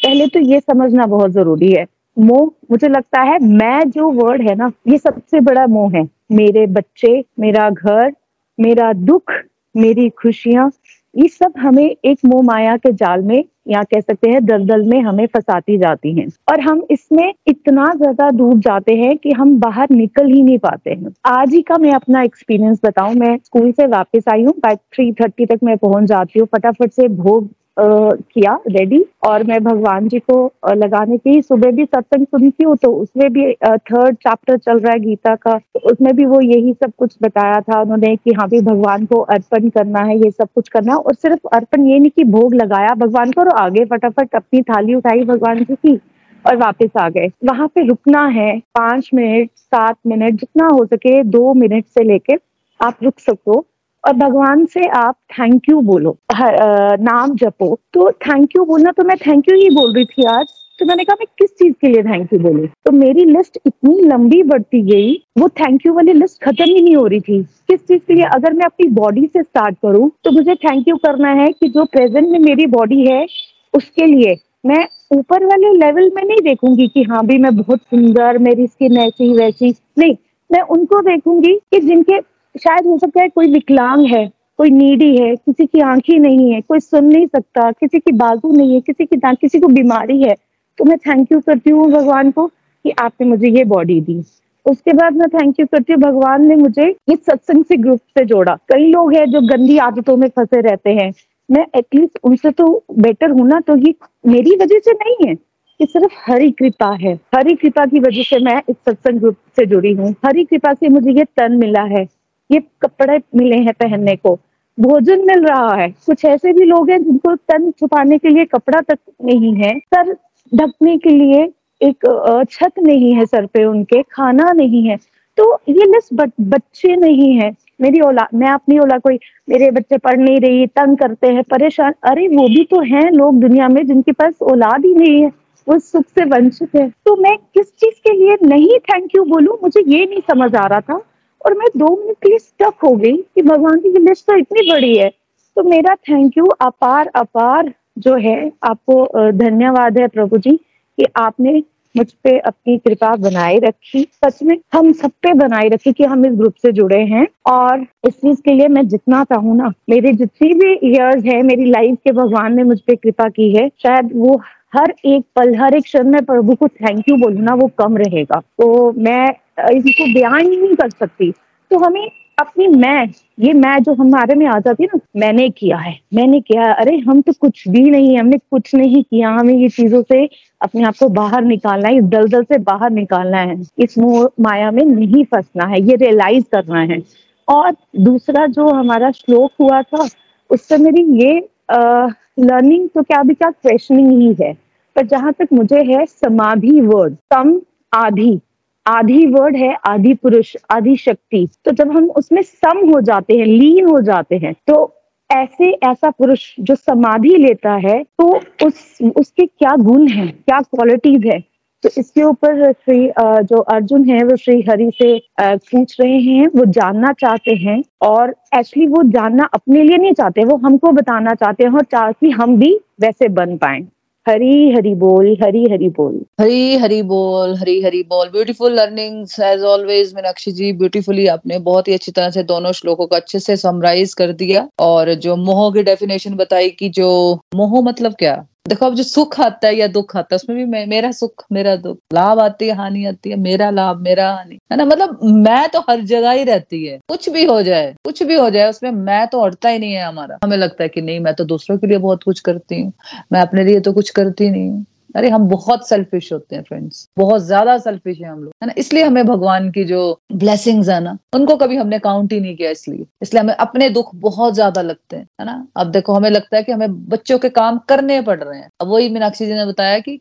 पहले 0.06 0.28
तो 0.28 0.40
ये 0.40 0.60
समझना 0.60 1.06
बहुत 1.06 1.32
ज़रूरी 1.32 1.72
है। 1.72 1.86
मोह, 2.20 2.52
मुझे 2.72 2.88
लगता 2.88 3.22
है 3.22 3.40
मैं 3.40 3.90
जो 3.90 4.12
वर्ड 4.12 4.42
है 4.50 4.56
ना, 4.56 4.72
ये 4.88 4.98
सबसे 4.98 5.40
बड़ा 5.40 5.68
मोह 5.68 5.98
है। 5.98 6.10
मेरे 6.32 6.68
बच्चे, 6.68 7.24
मेरा 7.40 7.70
घर, 7.70 8.14
मेरा 8.60 8.94
दुख, 8.94 9.32
मेरी 9.78 10.10
खुशियाँ 10.10 10.72
ये 11.16 11.28
सब 11.28 11.54
हमें 11.58 11.86
एक 11.86 12.20
मोह 12.26 12.42
माया 12.44 12.76
के 12.78 12.92
जाल 12.94 13.22
में, 13.22 13.44
या 13.68 13.82
कह 13.84 14.00
सकते 14.02 14.30
हैं 14.30 14.44
दलदल 14.46 14.82
में 14.88 15.00
हमें 15.02 15.26
फंसाती 15.28 15.78
जाती 15.78 16.14
हैं। 16.14 16.28
और 16.52 16.60
हम 16.62 16.82
इसमें 16.92 17.34
इतना 17.48 17.86
ज़्यादा 17.96 18.28
डूब 18.38 18.60
जाते 18.60 18.96
हैं 18.96 19.16
कि 19.18 19.32
हम 19.32 19.58
बाहर 19.60 19.90
निकल 19.92 20.28
ही 20.28 20.42
नहीं 20.44 20.58
पाते 20.60 20.92
हैं। 20.92 21.14
आज 21.28 21.54
ही 21.54 21.62
का 21.62 21.78
मैं 21.78 21.92
अपना 21.92 22.22
एक्सपीरियंस 22.24 22.82
बताऊँ, 22.86 23.14
मैं 23.16 23.38
स्कूल 23.38 23.72
से 23.72 23.88
वापस 23.88 24.24
आई 24.34 24.44
हूँ 24.44 24.54
बाय 24.60 24.76
थ्री 24.76 25.12
थर्टी 25.14 25.46
तक 25.46 25.60
मैं 25.64 25.78
पहुँच 25.78 26.08
जाती 26.10 26.40
हूँ, 26.40 26.48
फटाफट 26.54 26.92
से 26.92 27.08
भोग 27.10 27.50
किया 27.78 28.54
रेडी 28.68 29.04
और 29.28 29.44
मैं 29.44 29.60
भगवान 29.64 30.08
जी 30.08 30.20
को 30.20 30.36
लगाने 30.76 31.18
की 31.18 31.42
सुबह 31.42 31.72
भी 31.72 31.86
सत्संग 31.86 32.26
सुनती 32.26 32.64
हूँ 32.64 32.76
तो 32.78 32.92
उसमें 32.94 33.32
भी 33.34 33.52
थर्ड 33.64 34.16
चैप्टर 34.18 34.58
चल 34.58 34.80
रहा 34.80 34.94
है 34.94 35.00
गीता 35.00 35.36
का 35.36 35.58
तो 35.58 35.80
उसमें 35.92 36.16
भी 36.16 36.26
वो 36.26 36.40
यही 36.42 36.74
सब 36.74 36.92
कुछ 36.98 37.16
बताया 37.24 37.60
था 37.62 37.82
उन्होंने 37.82 38.16
कि 38.16 38.34
हाँ 38.34 38.48
भी 38.50 38.62
भगवान 38.62 39.06
को 39.06 39.20
अर्पण 39.20 39.70
करना 39.70 40.00
है, 40.02 40.18
ये 40.18 40.32
सब 40.32 40.48
कुछ 40.56 40.70
करना 40.70 40.94
है, 40.94 41.00
और 41.00 41.14
सिर्फ़ 41.16 41.48
अर्पण 41.56 41.86
ये 41.88 42.00
नहीं 42.00 42.12
कि 42.16 42.24
भोग 42.32 42.56
लगाया 42.56 42.94
भगवान 42.98 43.32
को 43.32 43.42
और 43.42 43.50
आगे 43.60 43.86
फटाफट 43.86 44.36
अपनी 44.36 44.62
थाली 44.64 44.96
उठाई 44.96 45.24
भगवान 45.26 45.64
जी 45.64 45.76
की 45.76 46.00
और 46.46 46.58
वापस 46.58 46.98
आ 47.00 47.08
गए। 47.10 47.28
वहाँ 47.46 47.68
पे 47.68 47.88
रुकना 47.88 48.26
है, 48.30 48.58
पाँच 48.76 49.10
मिनट, 49.14 49.50
सात 49.56 49.98
मिनट, 50.08 50.36
जितना 50.36 50.68
हो 50.74 50.86
सके 50.86 51.22
दो 51.26 51.54
मिनट 51.56 51.86
से 51.88 52.04
लेके 52.04 52.34
आप 52.80 52.98
रुक 53.04 53.20
सको 53.20 53.66
और 54.06 54.14
भगवान 54.16 54.66
से 54.66 54.88
आप 54.98 55.16
थैंक 55.32 55.70
यू 55.70 55.80
बोलो। 55.84 56.18
नाम 56.32 57.36
जपो। 57.36 57.76
तो 57.94 58.12
थैंक 58.12 58.56
यू 58.58 58.66
बोलना 58.66 58.92
तो 58.92 59.04
मैं 59.04 59.18
थैंक 59.18 59.50
यू 59.50 59.56
ही 59.56 59.70
बोल 59.76 59.94
रही 59.96 60.06
थी 60.06 60.26
आज 60.30 60.54
तो 60.80 60.86
मैंने 60.86 61.04
कहा, 61.04 61.16
मैं 61.20 61.28
किस 61.40 61.50
चीज़ 61.52 61.74
के 61.82 61.88
लिए 61.88 62.02
थैंक 62.04 62.34
यू 62.34 62.40
बोलूँ? 62.40 62.68
तो 62.86 62.92
मेरी 62.92 63.24
लिस्ट 63.26 63.58
इतनी 63.68 64.02
लंबी 64.04 64.42
बढ़ती 64.44 64.82
गई, 64.84 65.14
वो 65.40 65.48
थैंक 65.52 65.86
यू 65.86 65.94
वाली 65.94 66.14
लिस्ट 66.14 66.42
खत्म 66.44 66.64
ही 66.66 66.82
नहीं 66.82 66.96
हो 66.96 67.06
रही 67.08 67.20
थी। 67.20 67.42
किस 67.44 67.80
चीज़ 67.82 68.02
के 68.02 68.14
लिए? 68.14 68.26
अगर 68.26 68.54
मैं 68.54 68.66
अपनी 68.66 68.88
बॉडी 68.94 69.26
से 69.26 69.44
स्टार्ट 69.44 69.76
करूँ 69.84 70.10
तो 70.24 70.32
मुझे 70.32 70.56
थैंक 70.56 70.88
यू 70.88 70.96
करना 71.06 71.30
है 71.34 71.48
कि 71.50 71.70
जो 71.70 71.86
प्रेजेंट 71.86 72.28
में 72.30 72.40
मेरी 72.40 72.66
बॉडी 72.68 73.06
है, 73.06 73.26
उसके 73.74 74.06
लिए 74.06 74.36
मैं 74.66 74.86
ऊपर 75.12 75.46
वाले 75.46 75.72
लेवल 75.76 76.12
में 76.16 76.24
नहीं 76.24 76.42
देखूँगी 76.44 76.88
कि 76.88 77.04
हाँ 77.04 77.26
भी 77.26 77.38
मैं 77.38 77.56
बहुत 77.56 77.80
सुंदर, 77.80 78.38
मेरी 78.40 78.68
स्किन 78.68 78.98
ऐसी 79.00 79.34
वैसी। 79.34 79.74
नहीं, 79.98 80.16
मैं 80.50 80.62
उनको 80.62 81.02
देखूँगी 81.04 81.54
कि 81.72 81.80
जिनके 81.82 82.20
शायद 82.56 82.86
हो 82.86 82.98
सकता 82.98 83.22
है 83.22 83.30
कोई 83.30 83.52
विकलांग 83.52 84.06
है, 84.06 84.26
कोई 84.58 84.70
नीडी 84.70 85.16
है, 85.18 85.36
किसी 85.36 85.66
की 85.66 85.80
आँखें 85.82 86.18
नहीं 86.20 86.52
है, 86.54 86.62
कोई 86.62 86.80
सुन 86.80 87.06
नहीं 87.06 87.28
सकता, 87.28 87.72
किसी 87.72 88.00
की 88.00 88.12
बाजू 88.12 88.52
नहीं 88.52 88.74
है, 88.74 88.80
किसी 88.82 89.06
की 89.06 89.18
दांत, 89.18 89.38
किसी 89.40 89.60
को 89.60 89.68
बीमारी 89.68 90.22
है। 90.22 90.36
तो 90.80 90.86
मैं 90.86 90.98
थैंक 90.98 91.32
यू 91.32 91.40
करती 91.40 91.70
हूँ 91.70 91.92
भगवान 91.92 92.32
को 92.32 92.48
कि 92.48 92.92
आपने 93.00 93.28
मुझे 93.28 93.50
ये 93.50 93.64
बॉडी 93.64 94.00
दी। 94.02 94.24
उसके 94.66 94.94
बाद 94.94 95.14
मैं 95.14 95.28
थैंक 95.30 95.60
यू 95.60 95.66
करती 95.66 95.94
हूँ, 95.94 96.02
भगवान 96.02 96.48
ने 96.48 96.56
मुझे 96.56 96.90
इस 97.10 97.26
सत्संग 97.26 97.64
से 97.66 97.78
ग्रुप 97.78 98.00
से 98.18 98.26
जोड़ा। 98.26 98.56
कई 98.72 98.88
लोग 98.92 99.14
हैं 99.14 99.26
जो 99.32 99.42
गंदी 99.48 99.78
आदतों 99.78 100.16
में 100.18 100.28
फंसे 100.30 100.62
रहते 100.62 100.90
हैं। 100.94 101.12
मैं 101.50 101.66
एटलीस्ट 101.78 102.20
उनसे 102.24 102.52
तो 102.52 102.84
बेटर 103.00 103.32
हूँ 103.32 103.48
ना 103.48 103.60
तो 103.60 103.76
ये 103.78 103.94
मेरी 104.28 104.56
वजह 104.56 104.80
से 104.80 104.92
नहीं 104.94 105.28
है 105.28 105.34
ये 105.80 105.86
सिर्फ़ 105.86 106.14
हरी 106.26 106.52
कृपा 106.52 106.92
है। 106.92 107.14
हरी 107.36 107.56
कृपा 107.56 107.86
की 107.86 108.00
वजह 108.00 108.24
से 108.24 108.40
मैं 108.40 108.62
इस 108.70 108.76
सत्संग 108.76 109.20
ग्रुप 109.20 109.36
से 109.56 109.66
जुड़ी 109.66 109.92
हूँ। 109.94 110.12
हरी 110.26 110.44
कृपा 110.44 110.74
से 110.74 110.90
मुझे 110.90 111.12
ये 111.12 111.24
तन 111.38 111.58
मिला 111.58 111.84
है। 111.90 112.06
ये 112.52 112.60
कपड़े 112.82 113.18
मिले 113.36 113.58
हैं 113.58 113.74
पहनने 113.74 114.16
को। 114.16 114.36
भोजन 114.78 115.26
मिल 115.28 115.46
रहा 115.46 115.76
है। 115.76 115.90
कुछ 116.06 116.24
ऐसे 116.26 116.54
भी 116.54 116.66
लोग 116.66 116.90
हैं 116.90 117.04
जिनको 117.04 117.36
तन 117.36 117.70
छुपाने 117.72 118.18
के 118.18 118.30
लिए 118.30 118.46
कपड़ा 118.46 118.82
तक 118.82 118.98
नहीं 119.26 119.54
है, 119.56 119.78
सर 119.80 120.14
ढकने 120.52 120.98
के 120.98 121.10
लिए 121.10 121.44
एक 121.82 122.46
छत 122.52 122.80
नहीं 122.80 123.14
है 123.14 123.26
सर 123.26 123.46
पे 123.46 123.64
उनके, 123.66 124.02
खाना 124.04 124.52
नहीं 124.52 124.88
है। 124.88 124.98
तो 125.38 125.54
ये 125.70 125.86
लिस्ट 125.86 126.14
बच्चे 126.42 126.96
नहीं 126.96 127.34
है। 127.36 127.52
मेरी 127.82 128.00
औलाद 128.00 128.28
मैं 128.34 128.50
अपनी 128.50 128.78
औलाद 128.80 129.02
कोई, 129.02 129.20
मेरे 129.50 129.70
बच्चे 129.72 129.98
पढ़ 129.98 130.18
नहीं 130.18 130.40
रही, 130.40 130.68
तंग 130.68 130.98
करते 130.98 131.28
हैं, 131.28 131.44
परेशान। 131.44 131.94
अरे 132.04 132.28
वो 132.28 132.48
भी 132.48 132.64
तो 132.64 132.80
हैं 132.82 133.10
लोग 133.12 133.40
दुनिया 133.42 133.68
में 133.70 133.86
जिनके 133.88 134.12
पास 134.12 134.42
औलाद 134.42 134.86
ही 134.86 134.94
नहीं 134.94 135.22
है। 135.22 135.32
वो 135.68 135.78
सुख 135.80 136.06
से 136.10 136.26
वंचित 136.26 136.76
है। 136.76 136.90
तो 137.06 137.16
मैं 137.16 137.36
किस 137.38 137.72
चीज़ 137.74 138.00
के 138.04 138.14
लिए 138.14 138.38
नहीं 138.44 138.78
थैंक 138.90 139.16
यू 139.16 139.24
बोलूँ? 139.26 139.58
मुझे 139.64 139.84
ये 139.88 140.06
नहीं 140.06 140.22
समझ 140.28 140.56
आ 140.56 140.66
रहा 140.68 140.82
था। 140.82 141.02
और 141.46 141.54
मैं 141.54 141.68
दो 141.78 141.96
मिनट 141.96 142.18
के 142.24 142.30
लिए 142.30 142.40
स्टक 142.40 142.84
हो 142.84 142.96
गई 142.96 143.16
कि 143.36 143.42
भगवान 143.42 143.80
की 143.80 144.00
लिस्ट 144.00 144.26
तो 144.28 144.38
इतनी 144.38 144.70
बड़ी 144.72 144.96
है। 144.98 145.10
तो 145.58 145.64
मेरा 145.64 145.96
थैंक 146.10 146.38
यू 146.38 146.46
अपार 146.62 147.12
अपार 147.16 147.74
जो 147.98 148.16
है, 148.16 148.52
आपको 148.64 149.32
धन्यवाद 149.32 149.98
है 150.00 150.08
प्रभु 150.08 150.38
जी 150.38 150.52
कि 150.52 151.06
आपने 151.16 151.62
मुझ 151.96 152.06
पे 152.24 152.38
अपनी 152.40 152.78
कृपा 152.78 153.16
बनाए 153.16 153.58
रखी। 153.58 154.02
सच 154.16 154.42
में 154.44 154.58
हम 154.74 154.92
सब 154.94 155.12
पे 155.24 155.34
बनाए 155.34 155.68
रखी 155.70 155.92
कि 155.94 156.04
हम 156.04 156.26
इस 156.26 156.34
ग्रुप 156.34 156.54
से 156.62 156.72
जुड़े 156.72 157.00
हैं। 157.04 157.28
और 157.46 157.86
इस 158.08 158.14
चीज़ 158.14 158.42
के 158.42 158.54
लिए 158.54 158.68
मैं 158.68 158.88
जितना 158.88 159.24
चाहूँ 159.24 159.56
ना, 159.58 159.72
मेरे 159.90 160.12
जितनी 160.14 160.54
भी 160.54 160.74
इयर्स 160.90 161.26
है, 161.26 161.42
मेरी 161.44 161.66
लाइफ 161.66 161.98
के 162.04 162.12
भगवान 162.12 162.56
ने 162.56 162.64
मुझ 162.64 162.80
पे 162.80 162.96
कृपा 162.96 163.30
की 163.30 163.52
है, 163.56 163.68
शायद 163.84 164.10
वो 164.16 164.42
हर 164.76 164.94
एक 165.06 165.24
पल, 165.36 165.56
हर 165.56 165.76
एक 165.76 165.84
क्षण 165.84 166.08
में 166.10 166.24
प्रभु 166.26 166.56
को 166.56 166.68
थैंक 166.68 167.10
यू 167.10 167.16
बोलना 167.18 167.54
वो 167.56 167.68
कम 167.78 167.98
रहेगा। 167.98 168.40
तो 168.60 168.92
मैं 169.00 169.26
इसको 169.70 170.14
बयान 170.14 170.42
ही 170.42 170.58
नहीं 170.58 170.76
कर 170.76 170.90
सकती। 170.90 171.32
तो 171.72 171.78
हमें 171.80 172.08
अपनी 172.40 172.68
मैं, 172.68 173.08
ये 173.40 173.52
मैं 173.54 173.78
जो 173.84 173.94
हमारे 173.94 174.36
में 174.36 174.46
आ 174.48 174.58
जाती 174.60 174.84
है 174.84 174.90
ना, 174.94 175.00
मैंने 175.20 175.50
किया 175.50 175.78
है, 175.78 175.94
मैंने 176.14 176.40
किया 176.42 176.72
अरे, 176.74 176.98
हम 177.00 177.22
तो 177.22 177.34
कुछ 177.34 177.68
भी 177.68 177.82
नहीं 177.82 178.14
है, 178.14 178.20
हमने 178.20 178.38
कुछ 178.38 178.74
नहीं 178.76 179.04
किया, 179.04 179.30
हमें 179.30 179.54
ये 179.54 179.70
चीज़ों 179.70 180.02
से 180.04 180.24
अपने 180.62 180.84
आप 180.84 180.96
को 181.00 181.08
बाहर 181.12 181.44
निकालना 181.44 181.88
है, 181.88 181.98
इस 181.98 182.04
दलदल 182.06 182.44
से 182.44 182.58
बाहर 182.64 182.92
निकालना 182.92 183.38
है, 183.38 183.60
इस 183.80 183.98
माया 183.98 184.72
में 184.72 184.84
नहीं 184.86 185.24
फंसना 185.26 185.68
है, 185.68 185.82
ये 185.82 185.96
रियलाइज़ 185.96 186.44
करना 186.52 186.82
है। 186.82 187.00
और 187.48 187.72
दूसरा 188.02 188.46
जो 188.48 188.68
हमारा 188.70 189.12
श्लोक 189.12 189.52
हुआ 189.62 189.82
था 189.82 190.08
उससे 190.50 190.78
मेरी 190.78 191.04
ये 191.24 191.38
लर्निंग 191.72 192.88
तो 192.90 193.02
क्या 193.04 193.22
भी 193.24 193.34
क्या 193.34 193.50
क्वेश्चनिंग 193.52 194.12
ही 194.12 194.36
है। 194.42 194.54
पर 194.96 195.06
जहाँ 195.06 195.34
तक 195.34 195.54
मुझे 195.54 195.82
है 195.86 196.06
समाधि 196.06 196.80
वर्ड 196.84 197.16
सम 197.34 197.60
आधी। 197.94 198.40
आधी 198.86 199.26
वर्ड 199.28 199.56
है 199.56 199.76
आदि 199.88 200.14
पुरुष 200.14 200.56
आदि 200.72 200.96
शक्ति। 200.98 201.48
तो 201.66 201.72
जब 201.74 201.92
हम 201.92 202.10
उसमें 202.12 202.42
सम 202.42 202.90
हो 202.90 203.00
जाते 203.02 203.34
हैं, 203.34 203.46
लीन 203.46 203.88
हो 203.88 204.00
जाते 204.02 204.36
हैं 204.36 204.54
तो 204.68 204.92
ऐसे 205.30 205.72
ऐसा 205.84 206.10
पुरुष 206.10 206.44
जो 206.60 206.76
समाधि 206.76 207.36
लेता 207.38 207.74
है 207.78 208.02
तो 208.04 208.28
उस, 208.66 208.98
उसके 209.18 209.46
क्या 209.46 209.76
गुण 209.78 210.08
हैं, 210.08 210.32
क्या 210.40 210.60
क्वालिटीज 210.62 211.26
है? 211.26 211.40
तो 211.84 211.90
इसके 211.98 212.24
ऊपर 212.24 212.72
श्री 212.74 213.00
जो 213.20 213.58
अर्जुन 213.58 214.06
है, 214.10 214.24
वो 214.24 214.36
श्री 214.36 214.62
हरि 214.70 214.90
से 214.94 215.18
पूछ 215.40 215.96
रहे 216.00 216.20
हैं, 216.20 216.48
वो 216.48 216.66
जानना 216.68 217.12
चाहते 217.14 217.56
हैं, 217.56 217.82
और 218.02 218.36
एक्चुअली 218.56 218.88
वो 218.88 219.04
जानना 219.10 219.50
अपने 219.54 219.84
लिए 219.84 219.98
नहीं 219.98 220.14
चाहते, 220.14 220.44
वो 220.44 220.56
हमको 220.58 220.92
बताना 220.92 221.34
चाहते 221.34 221.64
हैं 221.64 221.72
और 221.72 221.82
ताकि 221.82 222.30
हम 222.32 222.56
भी 222.58 222.74
वैसे 223.02 223.28
बन 223.32 223.58
पाए। 223.58 223.80
हरी 224.28 224.72
हरी 224.72 224.94
बोल, 224.96 225.28
हरी 225.44 225.64
हरी 225.72 225.88
बोल। 225.90 226.14
हरी 226.42 226.76
हरी 226.76 227.02
बोल, 227.02 227.54
हरी 227.56 227.82
हरी 227.82 228.02
बोल। 228.04 228.30
Beautiful 228.30 228.74
learning 228.74 229.26
as 229.44 229.62
always 229.64 230.14
Meenakshi 230.16 230.52
ji 230.52 230.72
beautifully 230.74 231.28
आपने 231.28 231.60
बहुत 231.60 231.88
ही 231.88 231.94
अच्छी 231.94 232.12
तरह 232.12 232.30
से 232.30 232.44
दोनों 232.44 232.72
श्लोकों 232.72 233.08
को 233.08 233.16
अच्छे 233.16 233.40
से 233.40 233.58
समराइज 233.58 234.14
कर 234.14 234.32
दिया। 234.34 234.68
और 234.80 235.14
जो 235.14 235.36
मोह 235.36 235.70
की 235.74 235.84
डेफिनेशन 235.84 236.36
बताई 236.36 236.70
कि 236.70 236.90
जो 236.90 237.10
मोह 237.56 237.82
मतलब 237.82 238.14
क्या? 238.14 238.36
देखो, 238.68 238.86
अब 238.86 238.96
जो 238.96 239.04
सुख 239.04 239.40
आता 239.40 239.68
है 239.68 239.76
या 239.76 239.88
दुख 239.88 240.18
आता 240.18 240.36
है, 240.36 240.36
उसमें 240.36 240.58
भी 240.58 240.66
मैं, 240.66 240.88
मेरा 240.88 241.12
सुख, 241.12 241.46
मेरा 241.52 241.76
दुख। 241.76 242.00
लाभ 242.14 242.40
आती 242.40 242.68
है, 242.68 242.76
हानि 242.76 243.06
आती 243.06 243.30
है, 243.30 243.36
मेरा 243.36 243.70
लाभ, 243.70 243.98
मेरा 243.98 244.32
हानि। 244.32 244.60
है 244.72 244.78
ना? 244.78 244.86
मतलब 244.86 245.20
मैं 245.24 245.70
तो 245.70 245.80
हर 245.80 246.02
जगह 246.02 246.32
ही 246.32 246.44
रहती 246.44 246.86
है। 246.86 247.00
कुछ 247.10 247.30
भी 247.30 247.46
हो 247.46 247.62
जाए, 247.62 247.96
कुछ 248.06 248.24
भी 248.24 248.36
हो 248.36 248.50
जाए, 248.50 248.70
उसमें 248.70 248.92
मैं 248.92 249.28
तो 249.28 249.40
अड़ता 249.40 249.70
ही 249.70 249.80
नहीं 249.80 249.94
है 249.94 250.04
हमारा। 250.04 250.38
हमें 250.44 250.58
लगता 250.58 250.84
है 250.84 250.90
कि 250.90 251.02
नहीं, 251.02 251.20
मैं 251.20 251.34
तो 251.34 251.46
दूसरों 251.46 251.78
के 251.78 251.88
लिए 251.88 251.98
बहुत 251.98 252.24
कुछ 252.24 252.40
करती 252.40 252.82
हूँ। 252.82 252.94
मैं 253.32 253.42
अपने 253.42 253.64
लिए 253.64 253.80
तो 253.80 253.94
कुछ 253.94 254.10
करती 254.10 254.50
नहीं 254.50 254.70
हूँ। 254.70 254.86
अरे, 255.16 255.30
हम 255.30 255.48
बहुत 255.48 255.88
सेल्फिश 255.90 256.32
होते 256.34 256.56
हैं 256.56 256.64
फ्रेंड्स 256.64 257.08
बहुत 257.18 257.42
ज़्यादा 257.42 257.78
सेल्फिश 257.78 258.20
है 258.22 258.30
हम 258.30 258.44
लोग, 258.44 258.54
है 258.64 258.68
ना? 258.68 258.74
इसलिए 258.78 259.04
हमें 259.04 259.26
भगवान 259.26 259.70
की 259.72 259.84
जो 259.84 260.20
ब्लेसिंग्स 260.34 260.90
है 260.90 261.00
ना, 261.00 261.18
उनको 261.36 261.56
कभी 261.58 261.76
हमने 261.76 262.00
काउंट 262.00 262.34
ही 262.34 262.40
नहीं 262.40 262.56
किया 262.56 262.70
इसलिए. 262.72 263.06
इसलिए 263.22 263.42
हमें 263.42 263.54
अपने 263.54 263.90
दुख 263.90 264.16
बहुत 264.16 264.54
ज़्यादा 264.54 264.82
लगते 264.82 265.16
हैं, 265.16 265.28
है 265.40 265.46
ना? 265.46 265.68
अब 265.78 265.92
देखो, 265.92 266.14
हमें 266.14 266.30
लगता 266.30 266.58
है 266.58 266.64
कि 266.64 266.72
हमें 266.72 267.08
बच्चों 267.10 267.40
के 267.40 267.50
काम 267.50 267.78
करने 267.90 268.22
पड़ 268.22 268.44
रहे 268.44 268.60
हैं. 268.60 268.70
अब 268.82 268.88
वही 268.88 269.10
मीनाक्षी 269.10 269.46
जी 269.46 269.54
ने 269.54 269.66
बताया 269.66 270.00
कि 270.00 270.20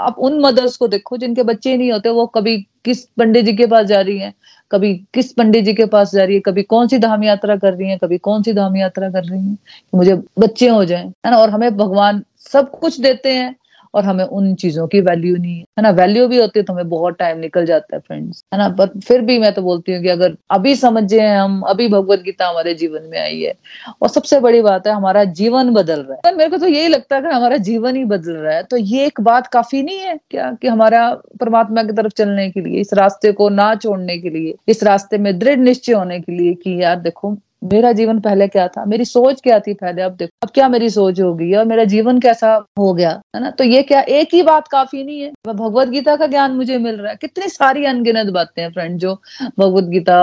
आप 0.00 0.18
उन 0.18 0.40
मदर्स 0.40 0.76
को 0.76 0.88
देखो, 0.88 1.16
जिनके 1.16 1.42
बच्चे 1.42 1.76
नहीं 1.76 1.92
होते, 1.92 2.08
वो 2.08 2.26
कभी 2.26 2.56
किस 2.84 3.04
पंडित 3.18 3.44
जी 3.44 3.52
के 3.52 3.66
पास 3.66 3.86
जा 3.86 4.00
रही 4.00 4.18
हैं, 4.18 4.34
कभी 4.70 4.94
किस 5.14 5.32
पंडित 5.32 5.64
जी 5.64 5.74
के 5.74 5.84
पास 5.86 6.12
जा 6.14 6.24
रही 6.24 6.34
है, 6.34 6.40
कभी 6.40 6.62
कौन 6.62 6.88
सी 6.88 6.98
धाम 6.98 7.24
यात्रा 7.24 7.56
कर 7.56 7.72
रही 7.74 7.88
है, 7.90 7.96
कभी 7.98 8.18
कौन 8.18 8.42
सी 8.42 8.52
धाम 8.52 8.76
यात्रा 8.76 9.10
कर 9.10 9.24
रही 9.24 9.40
है 9.40 9.56
मुझे 9.94 10.14
बच्चे 10.38 10.68
हो 10.68 10.84
जाए, 10.84 11.04
है 11.04 11.30
ना? 11.30 11.36
और 11.36 11.50
हमें 11.50 11.76
भगवान 11.76 12.22
सब 12.52 12.70
कुछ 12.70 13.00
देते 13.00 13.32
हैं 13.34 13.54
और 13.94 14.04
हमें 14.04 14.24
उन 14.24 14.54
चीज़ों 14.54 14.86
की 14.88 15.00
वैल्यू 15.00 15.36
नहीं। 15.36 15.58
है 15.58 15.82
ना? 15.82 15.90
वैल्यू 15.90 16.26
भी 16.28 16.36
होती 16.36 16.58
है 16.58 16.64
तो 16.64 16.72
हमें 16.72 16.88
बहुत 16.88 17.16
टाइम 17.18 17.38
निकल 17.38 17.66
जाता 17.66 17.96
है 17.96 18.00
फ्रेंड्स 18.00 18.44
है 18.54 18.58
ना? 18.58 18.68
पर 18.68 19.00
फिर 19.00 19.20
भी 19.20 19.38
मैं 19.38 19.52
तो 19.54 19.62
बोलती 19.62 19.92
हूँ 19.92 20.02
कि 20.02 20.08
अगर 20.08 20.36
अभी 20.50 20.74
समझे 20.76 21.26
हम, 21.26 21.60
अभी 21.60 21.88
भगवत 21.88 22.20
गीता 22.20 22.48
हमारे 22.48 22.74
जीवन 22.74 23.02
में 23.02 23.18
आई 23.20 23.40
है। 23.40 23.54
और 24.02 24.08
सबसे 24.08 24.40
बड़ी 24.40 24.60
बात 24.62 24.86
है, 24.86 24.92
हमारा 24.92 25.24
जीवन 25.24 25.70
बदल 25.70 26.00
रहा 26.00 26.28
है। 26.28 26.34
मेरे 26.36 26.50
को 26.50 26.56
तो 26.56 26.66
यही 26.66 26.88
लगता 26.88 27.16
है 27.16 27.22
कि 27.22 27.28
हमारा 27.28 27.56
जीवन 27.56 27.96
ही 27.96 28.04
बदल 28.04 28.32
रहा 28.32 28.54
है। 28.54 28.62
तो 28.62 28.76
ये 28.76 29.06
एक 29.06 29.20
बात 29.20 29.46
काफ़ी 29.46 29.82
नहीं 29.82 29.98
है 29.98 30.18
क्या 30.30 30.50
कि 30.62 30.68
हमारा 30.68 31.10
परमात्मा 31.40 31.82
की 31.82 31.92
तरफ़ 31.92 32.12
चलने 32.12 32.50
के 32.50 32.60
लिए, 32.60 32.80
इस 32.80 32.94
रास्ते 32.94 33.32
को 33.32 33.48
ना 33.48 33.74
छोड़ने 33.74 34.18
के 34.18 34.30
लिए, 34.30 34.54
इस 34.68 34.82
रास्ते 34.84 35.18
में 35.18 35.38
दृढ़ 35.38 35.58
निश्चय 35.58 35.92
होने 35.92 36.20
के 36.20 36.32
लिए 36.32 36.54
कि 36.54 36.82
यार 36.82 36.96
देखो 36.96 37.36
मेरा 37.64 37.92
जीवन 37.92 38.20
पहले 38.20 38.48
क्या 38.48 38.68
था? 38.68 38.84
मेरी 38.84 39.04
सोच 39.04 39.40
क्या 39.40 39.60
थी 39.60 39.74
पहले? 39.74 40.02
अब 40.02 40.12
देखो, 40.12 40.30
अब 40.42 40.48
क्या 40.54 40.68
मेरी 40.68 40.90
सोच 40.90 41.20
होगी? 41.20 41.54
और 41.54 41.64
मेरा 41.64 41.84
जीवन 41.84 42.18
कैसा 42.18 42.64
हो 42.78 42.94
गया? 42.94 43.20
है 43.36 43.40
ना? 43.40 43.50
तो 43.50 43.64
ये 43.64 43.82
क्या, 43.82 44.00
एक 44.00 44.28
ही 44.32 44.42
बात 44.42 44.68
काफ़ी 44.68 45.04
नहीं 45.04 45.20
है। 45.20 45.32
भगवत 45.46 45.88
गीता 45.88 46.16
का 46.16 46.26
ज्ञान 46.26 46.52
मुझे 46.52 46.78
मिल 46.78 46.96
रहा 46.96 47.10
है। 47.10 47.18
कितनी 47.20 47.48
सारी 47.48 47.84
अनगिनत 47.84 48.26
बातें 48.26 48.62
हैं 48.62 48.72
फ्रेंड 48.72 48.98
जो 48.98 49.22
भगवत 49.58 49.84
गीता 49.84 50.18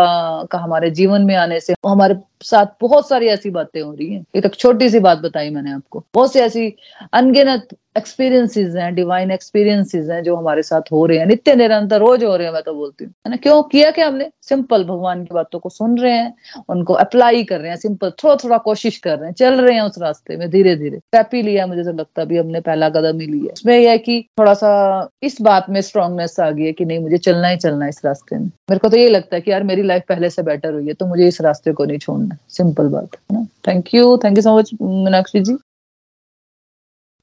का 0.52 0.58
हमारे 0.58 0.92
जीवन 0.92 1.22
में 1.22 1.36
आने 1.36 1.60
से, 1.60 1.74
हमारे 1.88 2.16
साथ 2.44 2.66
बहुत 2.82 3.08
सारी 3.10 3.28
ऐसी 3.28 3.50
बातें 3.50 3.82
हो 3.82 3.92
रही 3.92 4.14
हैं। 4.14 4.26
एक 4.36 4.56
छोटी 4.56 4.90
सी 4.90 5.00
बात 5.00 5.18
बताई 5.18 5.50
मैंने 5.50 5.72
आपको। 5.72 6.04
बहुत 6.14 6.34
सी 6.34 6.40
ऐसी 6.40 6.74
अनगिनत 7.14 7.68
एक्सपीरियंसेस 7.98 8.74
हैं 8.76 8.94
डिवाइन 8.96 9.32
एक्सपीरियंसेस 9.32 10.10
हैं 10.10 10.22
जो 10.24 10.36
हमारे 10.36 10.64
साथ 10.64 10.92
हो 10.92 11.06
रहे 11.06 11.18
हैं। 11.18 11.26
नित्य 11.26 11.56
निरंतर 11.56 12.00
रोज 12.00 12.24
हो 12.24 12.36
रहे 12.36 12.48
हैं, 12.48 12.54
मैं 12.54 12.62
तो 12.64 12.74
बोलती 12.74 13.06
हूँ। 13.06 13.14
है 13.28 13.30
ना? 13.30 13.36
क्यों? 13.36 13.62
किया 13.64 13.92
क्या 13.92 14.08
हमने? 14.08 14.30
सिंपल 14.42 14.84
भगवान 14.84 15.24
की 15.26 15.34
बातों 15.34 15.60
को 15.60 15.70
सुन 15.70 15.98
रहे 15.98 16.12
हैं, 16.12 16.34
उनको 16.70 16.94
अप्लाई 16.94 17.44
कर 17.44 17.60
रहे 17.60 17.70
हैं। 17.70 17.78
सिंपल 17.78 18.12
थोड़ा 18.24 18.36
थोड़ा 18.36 18.58
कोशिश 18.58 18.98
कर 18.98 19.18
रहे 19.18 19.28
हैं। 19.28 19.34
चल 19.34 19.62
रहे 19.62 19.76
हैं 19.76 19.82
उस 19.82 20.00
रास्ते 20.00 20.38
में 20.38 20.50
धीरे 20.50 20.76
धीरे 20.76 20.98
स्टेप 20.98 21.30
ही 21.34 21.42
लिया 21.42 21.68
मुझे 21.68 21.84
तो 21.84 21.92
लगता 21.92 22.22
है 22.22 22.26
अभी 22.26 22.38
हमने 22.38 22.62
पहला 22.62 22.90
कदम 22.90 23.20
ही 23.20 23.28
लिया 23.28 23.54
उसमें 23.54 23.78
यह 23.78 23.90
है 23.92 23.98
कि 23.98 24.22
थोड़ा 24.40 24.54
सा 24.54 25.10
इस 25.24 25.38
बात 25.42 25.70
में 25.70 25.82
स्ट्रांगनेस 25.82 26.40
आ 26.40 26.50
गई 26.52 26.66
है 26.66 26.74
कि 26.74 26.86
नहीं, 26.86 27.00
मुझे 27.00 27.18
चलना 27.20 27.48
ही 27.48 27.58
चलना 27.58 27.86
है 27.86 27.90
इस 27.90 28.02
रास्ते 28.06 28.36
में। 28.36 28.46
मेरे 28.46 28.80
को 28.80 28.90
तो 28.90 28.98
ये 28.98 29.10
लगता 29.10 29.36
है 29.36 29.42
कि 29.42 29.52
यार 29.52 29.64
मेरी 29.64 29.84
लाइफ 29.84 30.04
पहले 30.10 30.30
से 30.30 30.44
बेटर 30.44 30.74
हुई 30.74 30.88
है 30.88 30.94
तो 30.94 31.06
मुझे 31.06 31.28
इस 31.28 31.42
रास्ते 31.42 31.74
को 31.74 31.86
नहीं 31.86 31.98
छोड़ना। 31.98 32.35
सिंपल 32.50 32.88
बात, 32.90 33.16
है 33.16 33.38
ना? 33.38 33.46
Thank 33.68 33.94
you 33.96 34.18
thank 34.24 34.38
you 34.38 34.42
so 34.42 34.58
much 34.58 34.72
Meenakshi 34.82 35.40
ji. 35.42 35.56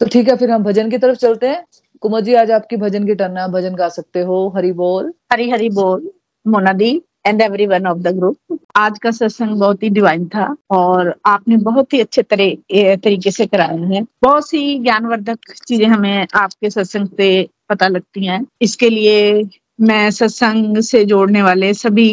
तो 0.01 0.07
ठीक 0.07 0.29
है, 0.29 0.37
फिर 0.37 0.51
हम 0.51 0.63
भजन 0.63 0.91
की 0.91 0.99
तरफ़ 0.99 1.17
चलते 1.19 1.49
हैं। 1.49 1.65
कुमार 2.03 2.21
जी, 2.21 2.35
आज 2.35 2.51
आपकी 2.51 2.77
भजन 2.77 3.07
की 3.07 3.15
टर्न 3.15 3.37
है 3.37 3.47
भजन 3.51 3.75
गा 3.75 3.89
सकते 3.91 4.21
हो। 4.21 4.49
हरी 4.57 4.73
बोल। 4.75 5.13
हरी 5.33 5.49
हरी 5.51 5.69
बोल 5.71 6.11
मोना 6.47 6.73
दी 6.73 6.91
and 7.27 7.41
every 7.43 7.67
one 7.67 7.87
of 7.87 7.99
the 7.99 8.09
group 8.17 8.59
आज 8.77 8.99
का 8.99 9.11
सत्संग 9.11 9.59
बहुत 9.59 9.83
ही 9.83 9.89
डिवाइन 9.91 10.27
था 10.29 10.55
और 10.71 11.15
आपने 11.27 11.57
बहुत 11.59 11.93
ही 11.93 12.01
अच्छे 12.01 12.23
तरह 12.25 12.95
तरीके 12.97 13.31
से 13.31 13.47
कराया 13.47 13.87
है। 13.89 14.03
बहुत 14.23 14.49
सी 14.49 14.79
ज्ञानवर्धक 14.79 15.53
चीज़ें 15.67 15.87
हमें 15.87 16.27
आपके 16.35 16.71
सत्संग 16.71 17.09
से 17.09 17.29
पता 17.71 17.89
लगती 17.89 18.27
हैं। 18.27 18.45
इसके 18.63 18.91
लिए 18.91 19.43
मैं 19.79 20.11
सत्संग 20.11 20.81
से 20.83 21.05
जोड़ने 21.05 21.43
वाले 21.43 21.73
सभी 21.75 22.11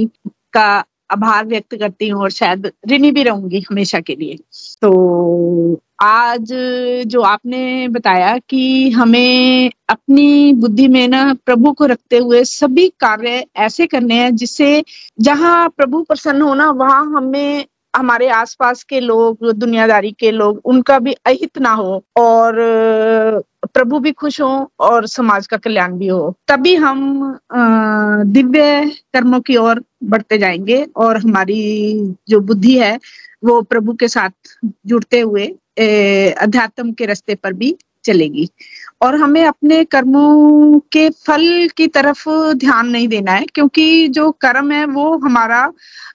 का 0.53 0.83
आभार 1.12 1.45
व्यक्त 1.45 1.76
करती 1.76 2.07
हूँ 2.10 2.22
और 2.22 2.32
शायद 2.32 2.72
ऋणी 2.91 3.12
भी 3.12 3.24
रहूँगी 3.24 3.66
हमेशा 3.72 3.99
के 3.99 4.16
लिए। 4.16 4.38
तो 4.82 5.80
आज 6.01 6.53
जो 7.07 7.22
आपने 7.22 7.88
बताया 7.88 8.38
कि 8.38 8.89
हमें 8.89 9.72
अपनी 9.89 10.53
बुद्धि 10.53 10.88
में 10.88 11.07
ना 11.07 11.34
प्रभु 11.45 11.72
को 11.72 11.86
रखते 11.86 12.18
हुए 12.18 12.43
सभी 12.43 12.88
कार्य 12.99 13.45
ऐसे 13.57 13.88
करने 13.88 14.16
हैं 14.16 14.36
जिससे 14.36 14.84
जहाँ 15.22 15.70
प्रभु 15.70 16.01
प्रसन्न 16.03 16.41
हो 16.41 16.53
ना, 16.53 16.70
वहाँ 16.72 17.03
हमें 17.05 17.66
हमारे 17.95 18.28
आसपास 18.30 18.84
के 18.84 18.99
लोग, 18.99 19.51
दुनियादारी 19.51 20.12
के 20.12 20.32
लोग, 20.32 20.62
उनका 20.66 20.99
भी 20.99 21.14
अहित 21.14 21.57
ना 21.57 21.72
हो। 21.72 22.03
और 22.18 22.55
प्रभु 23.66 23.99
भी 23.99 24.12
खुश 24.12 24.39
हो 24.41 24.72
और 24.80 25.07
समाज 25.07 25.47
का 25.47 25.57
कल्याण 25.57 25.93
भी 25.97 26.07
हो। 26.07 26.34
तभी 26.47 26.76
हम 26.76 26.99
दिव्य 28.28 28.86
कर्मों 29.14 29.39
की 29.41 29.55
ओर 29.57 29.84
बढ़ते 30.03 30.38
जाएँगे 30.38 30.84
और 30.95 31.18
हमारी 31.18 32.16
जो 32.30 32.39
बुद्धि 32.39 32.78
है, 32.80 32.97
वो 33.43 33.62
प्रभु 33.62 33.93
के 33.93 34.07
साथ 34.07 34.30
जुड़ते 34.86 35.20
हुए 35.20 35.45
अध्यात्म 36.41 36.91
के 36.91 37.05
रास्ते 37.05 37.36
पर 37.36 37.53
भी 37.53 37.76
चलेगी। 38.05 38.47
और 39.01 39.16
हमें 39.16 39.43
अपने 39.45 39.84
कर्मों 39.86 40.80
के 40.91 41.10
फल 41.10 41.68
की 41.78 41.88
तरफ़ 41.88 42.30
ध्यान 42.53 42.88
नहीं 42.88 43.07
देना 43.07 43.32
है, 43.32 43.45
क्योंकि 43.45 44.07
जो 44.07 44.32
कर्म 44.32 44.72
है, 44.72 44.86
वो 44.86 45.18
हमारा 45.18 45.72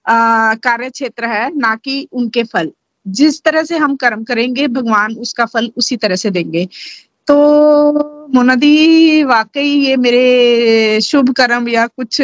कार्य 0.09 0.91
क्षेत्र 0.91 1.27
है, 1.27 1.51
ना 1.59 1.75
कि 1.77 2.07
उनके 2.13 2.43
फल। 2.45 2.71
जिस 3.07 3.43
तरह 3.43 3.63
से 3.63 3.77
हम 3.77 3.97
कर्म 3.97 4.25
करेंगे, 4.25 4.67
भगवान 4.69 5.15
उसका 5.15 5.45
फल 5.45 5.71
उसी 5.77 5.97
तरह 5.97 6.17
से 6.17 6.31
देंगे। 6.31 6.69
तो 7.29 8.29
मोनादी, 8.35 9.22
वाकई 9.25 9.68
ये 9.87 9.97
मेरे 9.97 11.01
शुभ 11.03 11.31
कर्म 11.37 11.68
या 11.68 11.87
कुछ 11.87 12.18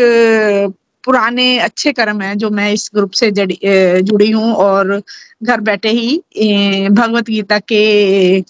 पुराने 1.04 1.58
अच्छे 1.58 1.92
कर्म 1.92 2.20
हैं 2.20 2.36
जो 2.38 2.48
मैं 2.50 2.72
इस 2.72 2.90
ग्रुप 2.94 3.10
से 3.10 3.30
जुड़ी 3.30 4.30
हूँ 4.30 4.52
और 4.54 5.00
घर 5.42 5.60
बैठे 5.60 5.88
ही 5.90 6.88
भगवत 6.88 7.26
गीता 7.26 7.58
के 7.72 8.40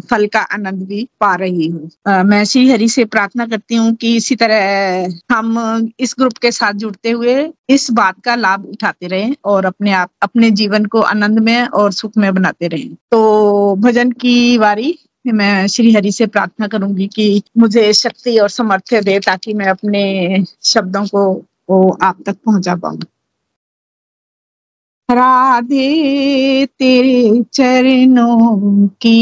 फल 0.00 0.26
का 0.26 0.40
आनंद 0.54 0.82
भी 0.88 1.06
पा 1.20 1.34
रही 1.34 1.68
हूँ। 1.68 1.90
मैं 2.24 2.44
श्री 2.44 2.68
हरि 2.70 2.88
से 2.88 3.04
प्रार्थना 3.06 3.46
करती 3.46 3.74
हूँ 3.74 3.94
कि 3.94 4.14
इसी 4.16 4.36
तरह 4.36 5.34
हम 5.34 5.88
इस 5.98 6.14
ग्रुप 6.18 6.36
के 6.38 6.50
साथ 6.52 6.72
जुड़ते 6.74 7.10
हुए 7.10 7.48
इस 7.68 7.90
बात 7.92 8.20
का 8.24 8.34
लाभ 8.34 8.66
उठाते 8.66 9.06
रहें 9.06 9.34
और 9.44 9.64
अपने 9.64 9.92
आप, 9.92 10.10
अपने 10.22 10.50
जीवन 10.52 10.84
को 10.86 11.00
आनंद 11.02 11.38
में 11.38 11.66
और 11.66 11.92
सुख 11.92 12.12
में 12.16 12.32
बनाते 12.34 12.68
रहें। 12.68 12.94
तो 13.10 13.76
भजन 13.76 14.10
की 14.12 14.58
वारी 14.58 14.96
मैं 15.32 15.66
श्री 15.66 15.92
हरि 15.92 16.12
से 16.12 16.26
प्रार्थना 16.26 16.66
करूँगी 16.66 17.06
कि 17.06 17.42
मुझे 17.58 17.92
शक्ति 17.92 18.38
और 18.38 18.48
सामर्थ्य 18.48 19.00
दे 19.00 19.18
ताकि 19.20 19.54
मैं 19.54 19.66
अपने 19.66 20.02
शब्दों 20.64 21.06
को 21.06 21.24
वो 21.70 21.98
आप 22.02 22.22
तक 22.26 22.36
पहुँचा 22.36 22.76
पाऊँ। 22.76 23.00
राधे 25.10 26.66
तेरे 26.66 27.42
चरणों 27.52 28.86
की 28.88 29.18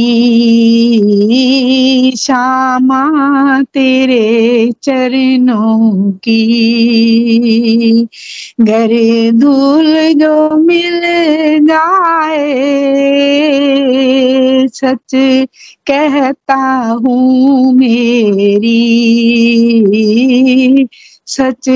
श्यामा 2.16 3.02
तेरे 3.62 4.72
चरणों 4.82 6.12
की। 6.12 6.38
घर 8.60 8.88
धूल 9.34 10.12
जो 10.12 10.56
मिल 10.56 11.00
जाए, 11.66 12.58
सच 14.74 15.14
कहता 15.86 16.62
हूँ 17.02 17.72
मेरी। 17.72 18.78
सच 21.28 21.66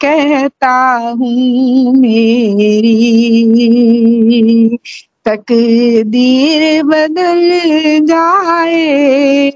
कहता 0.00 0.74
हूँ 1.18 1.92
मेरी। 1.96 2.94
तकदीर 5.26 6.82
बदल 6.82 7.40
जाए, 8.06 9.50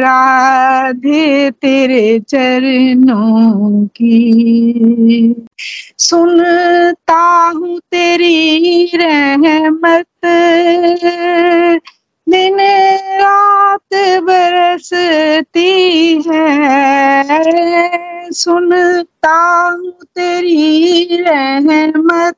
राधे 0.00 1.50
तेरे 1.50 2.18
चरणों 2.20 3.86
की। 3.96 5.34
सुनता 5.98 7.22
हूँ 7.56 7.78
तेरी 7.90 8.84
रहमत 8.94 10.06
दिन 12.28 12.58
रात 13.20 13.94
बरसती 14.22 15.70
है। 16.26 18.32
सुनता 18.34 19.34
हूँ 19.70 19.92
तेरी 20.16 21.22
रहमत। 21.22 22.36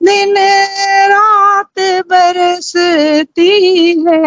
दिन 0.00 0.34
रात 1.12 1.80
बरसती 2.08 3.48
है। 4.00 4.18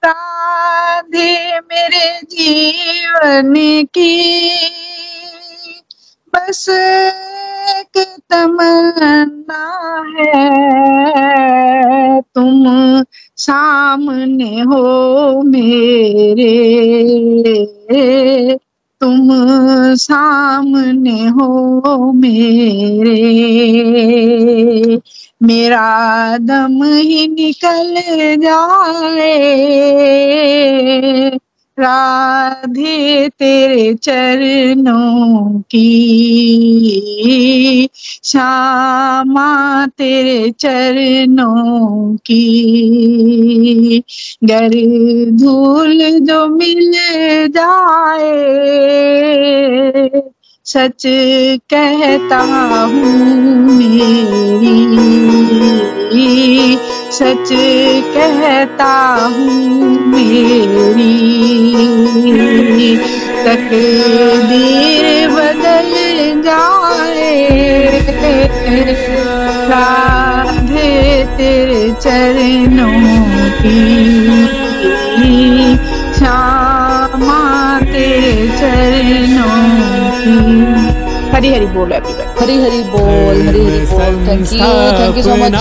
राधे 0.04 1.58
मेरे 1.58 2.20
जीवन 2.22 3.54
की। 3.84 4.50
बस 6.32 6.68
एक 6.68 7.98
तमन्ना 8.30 9.64
है। 10.18 12.20
तुम 12.20 12.64
सामने 13.36 14.60
हो 14.60 15.42
मेरे। 15.42 16.46
तुम 19.00 19.28
सामने 19.96 21.10
हो 21.10 22.12
मेरे। 22.12 23.20
मेरा 25.42 26.38
दम 26.38 26.84
ही 26.84 27.28
निकल 27.28 27.94
जाए। 28.38 29.30
राधे 31.78 33.28
तेरे 33.28 33.94
चरणों 33.94 35.60
की, 35.60 37.88
श्यामा 38.24 39.86
तेरे 39.86 40.50
चरणों 40.50 42.16
की। 42.16 44.02
गर 44.44 44.70
धूल 45.30 46.20
जो 46.20 46.46
मिल 46.46 46.92
जाए, 47.48 48.32
सच 50.64 51.02
कहता 51.70 52.38
हूँ 52.84 53.78
मेरी। 53.78 54.82
सच 57.12 57.50
कहता 58.14 58.92
हूँ 59.32 59.88
मेरी। 60.08 61.16
तक 63.44 63.46
तकदीर 63.46 65.06
बदल 65.30 65.90
जाए 66.46 67.32
राधे 69.70 70.92
तेरे 71.36 71.82
चरणों 72.00 73.00
की। 73.60 73.82
श्यामा 76.18 77.40
तेरे 77.84 78.34
चरणों 78.58 79.60
की। 80.22 80.38
हरी 81.34 81.52
हरी 81.52 81.66
बोल 81.66 81.92
एवरीवन 81.92 82.40
हरी 82.40 82.56
हरी 82.62 82.82
बोल 82.90 83.46
हरी 83.46 83.64
हरी 83.64 83.84
बोल। 83.92 84.02
Thank 84.28 84.52
you 84.52 84.72
thank 84.98 85.16
you 85.16 85.22
so 85.22 85.36
much 85.36 85.54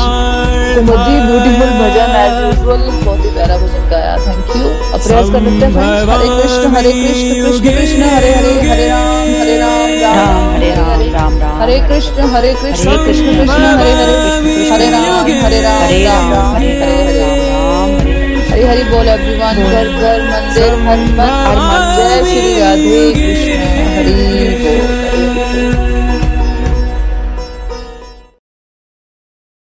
beautiful 0.80 1.72
bhajan 1.82 2.11
as 2.22 2.36
बहुत 2.65 3.19
ही 3.26 3.30
प्यारा 3.36 3.55
भजन 3.57 3.84
गाया 3.91 4.13
थैंक 4.26 4.55
यू 4.55 4.63
अब 4.93 4.99
प्रयास 5.07 5.28
कर 5.34 5.41
लेते 5.41 5.65
हैं 5.65 5.89
हरे 6.11 6.28
कृष्ण 6.38 6.63
हरे 6.76 6.91
कृष्ण 6.91 7.30
कृष्ण 7.43 7.65
कृष्ण 7.78 8.01
हरे 8.13 8.32
हरे 8.36 8.53
हरे 8.69 8.88
राम 8.88 9.28
हरे 9.41 9.55
राम 9.57 9.89
राम 10.01 10.55
हरे 10.55 10.72
राम 10.76 11.01
राम 11.15 11.34
राम 11.41 11.61
हरे 11.61 11.78
कृष्ण 11.89 12.30
हरे 12.36 12.53
कृष्ण 12.61 12.97
कृष्ण 13.05 13.28
कृष्ण 13.38 13.61
हरे 13.82 13.91
हरे 14.01 14.15
हरे 14.72 14.88
राम 14.91 15.30
हरे 15.43 15.61
राम 15.61 15.84
हरे 15.84 15.99
राम 16.05 16.34
हरे 16.55 16.72
हरे 16.82 16.99
हरे 17.01 17.28
हरे 17.28 17.49
राम 17.51 17.95
हरे 17.95 18.13
हरे 18.13 18.39
हरी 18.51 18.63
हरी 18.69 18.84
बोल 18.84 19.07
एवरीवन 19.07 19.55
घर 19.63 19.88
घर 19.99 20.19
मंदिर, 20.32 20.74
हनुमान 20.88 21.30
हनुमान, 21.45 21.84
जय 21.97 22.15
श्री 22.32 22.59
राधे 22.59 23.03
कृष्ण 23.13 23.59
हरि 23.95 24.13
हरि 24.24 25.26
बोल। 25.36 25.91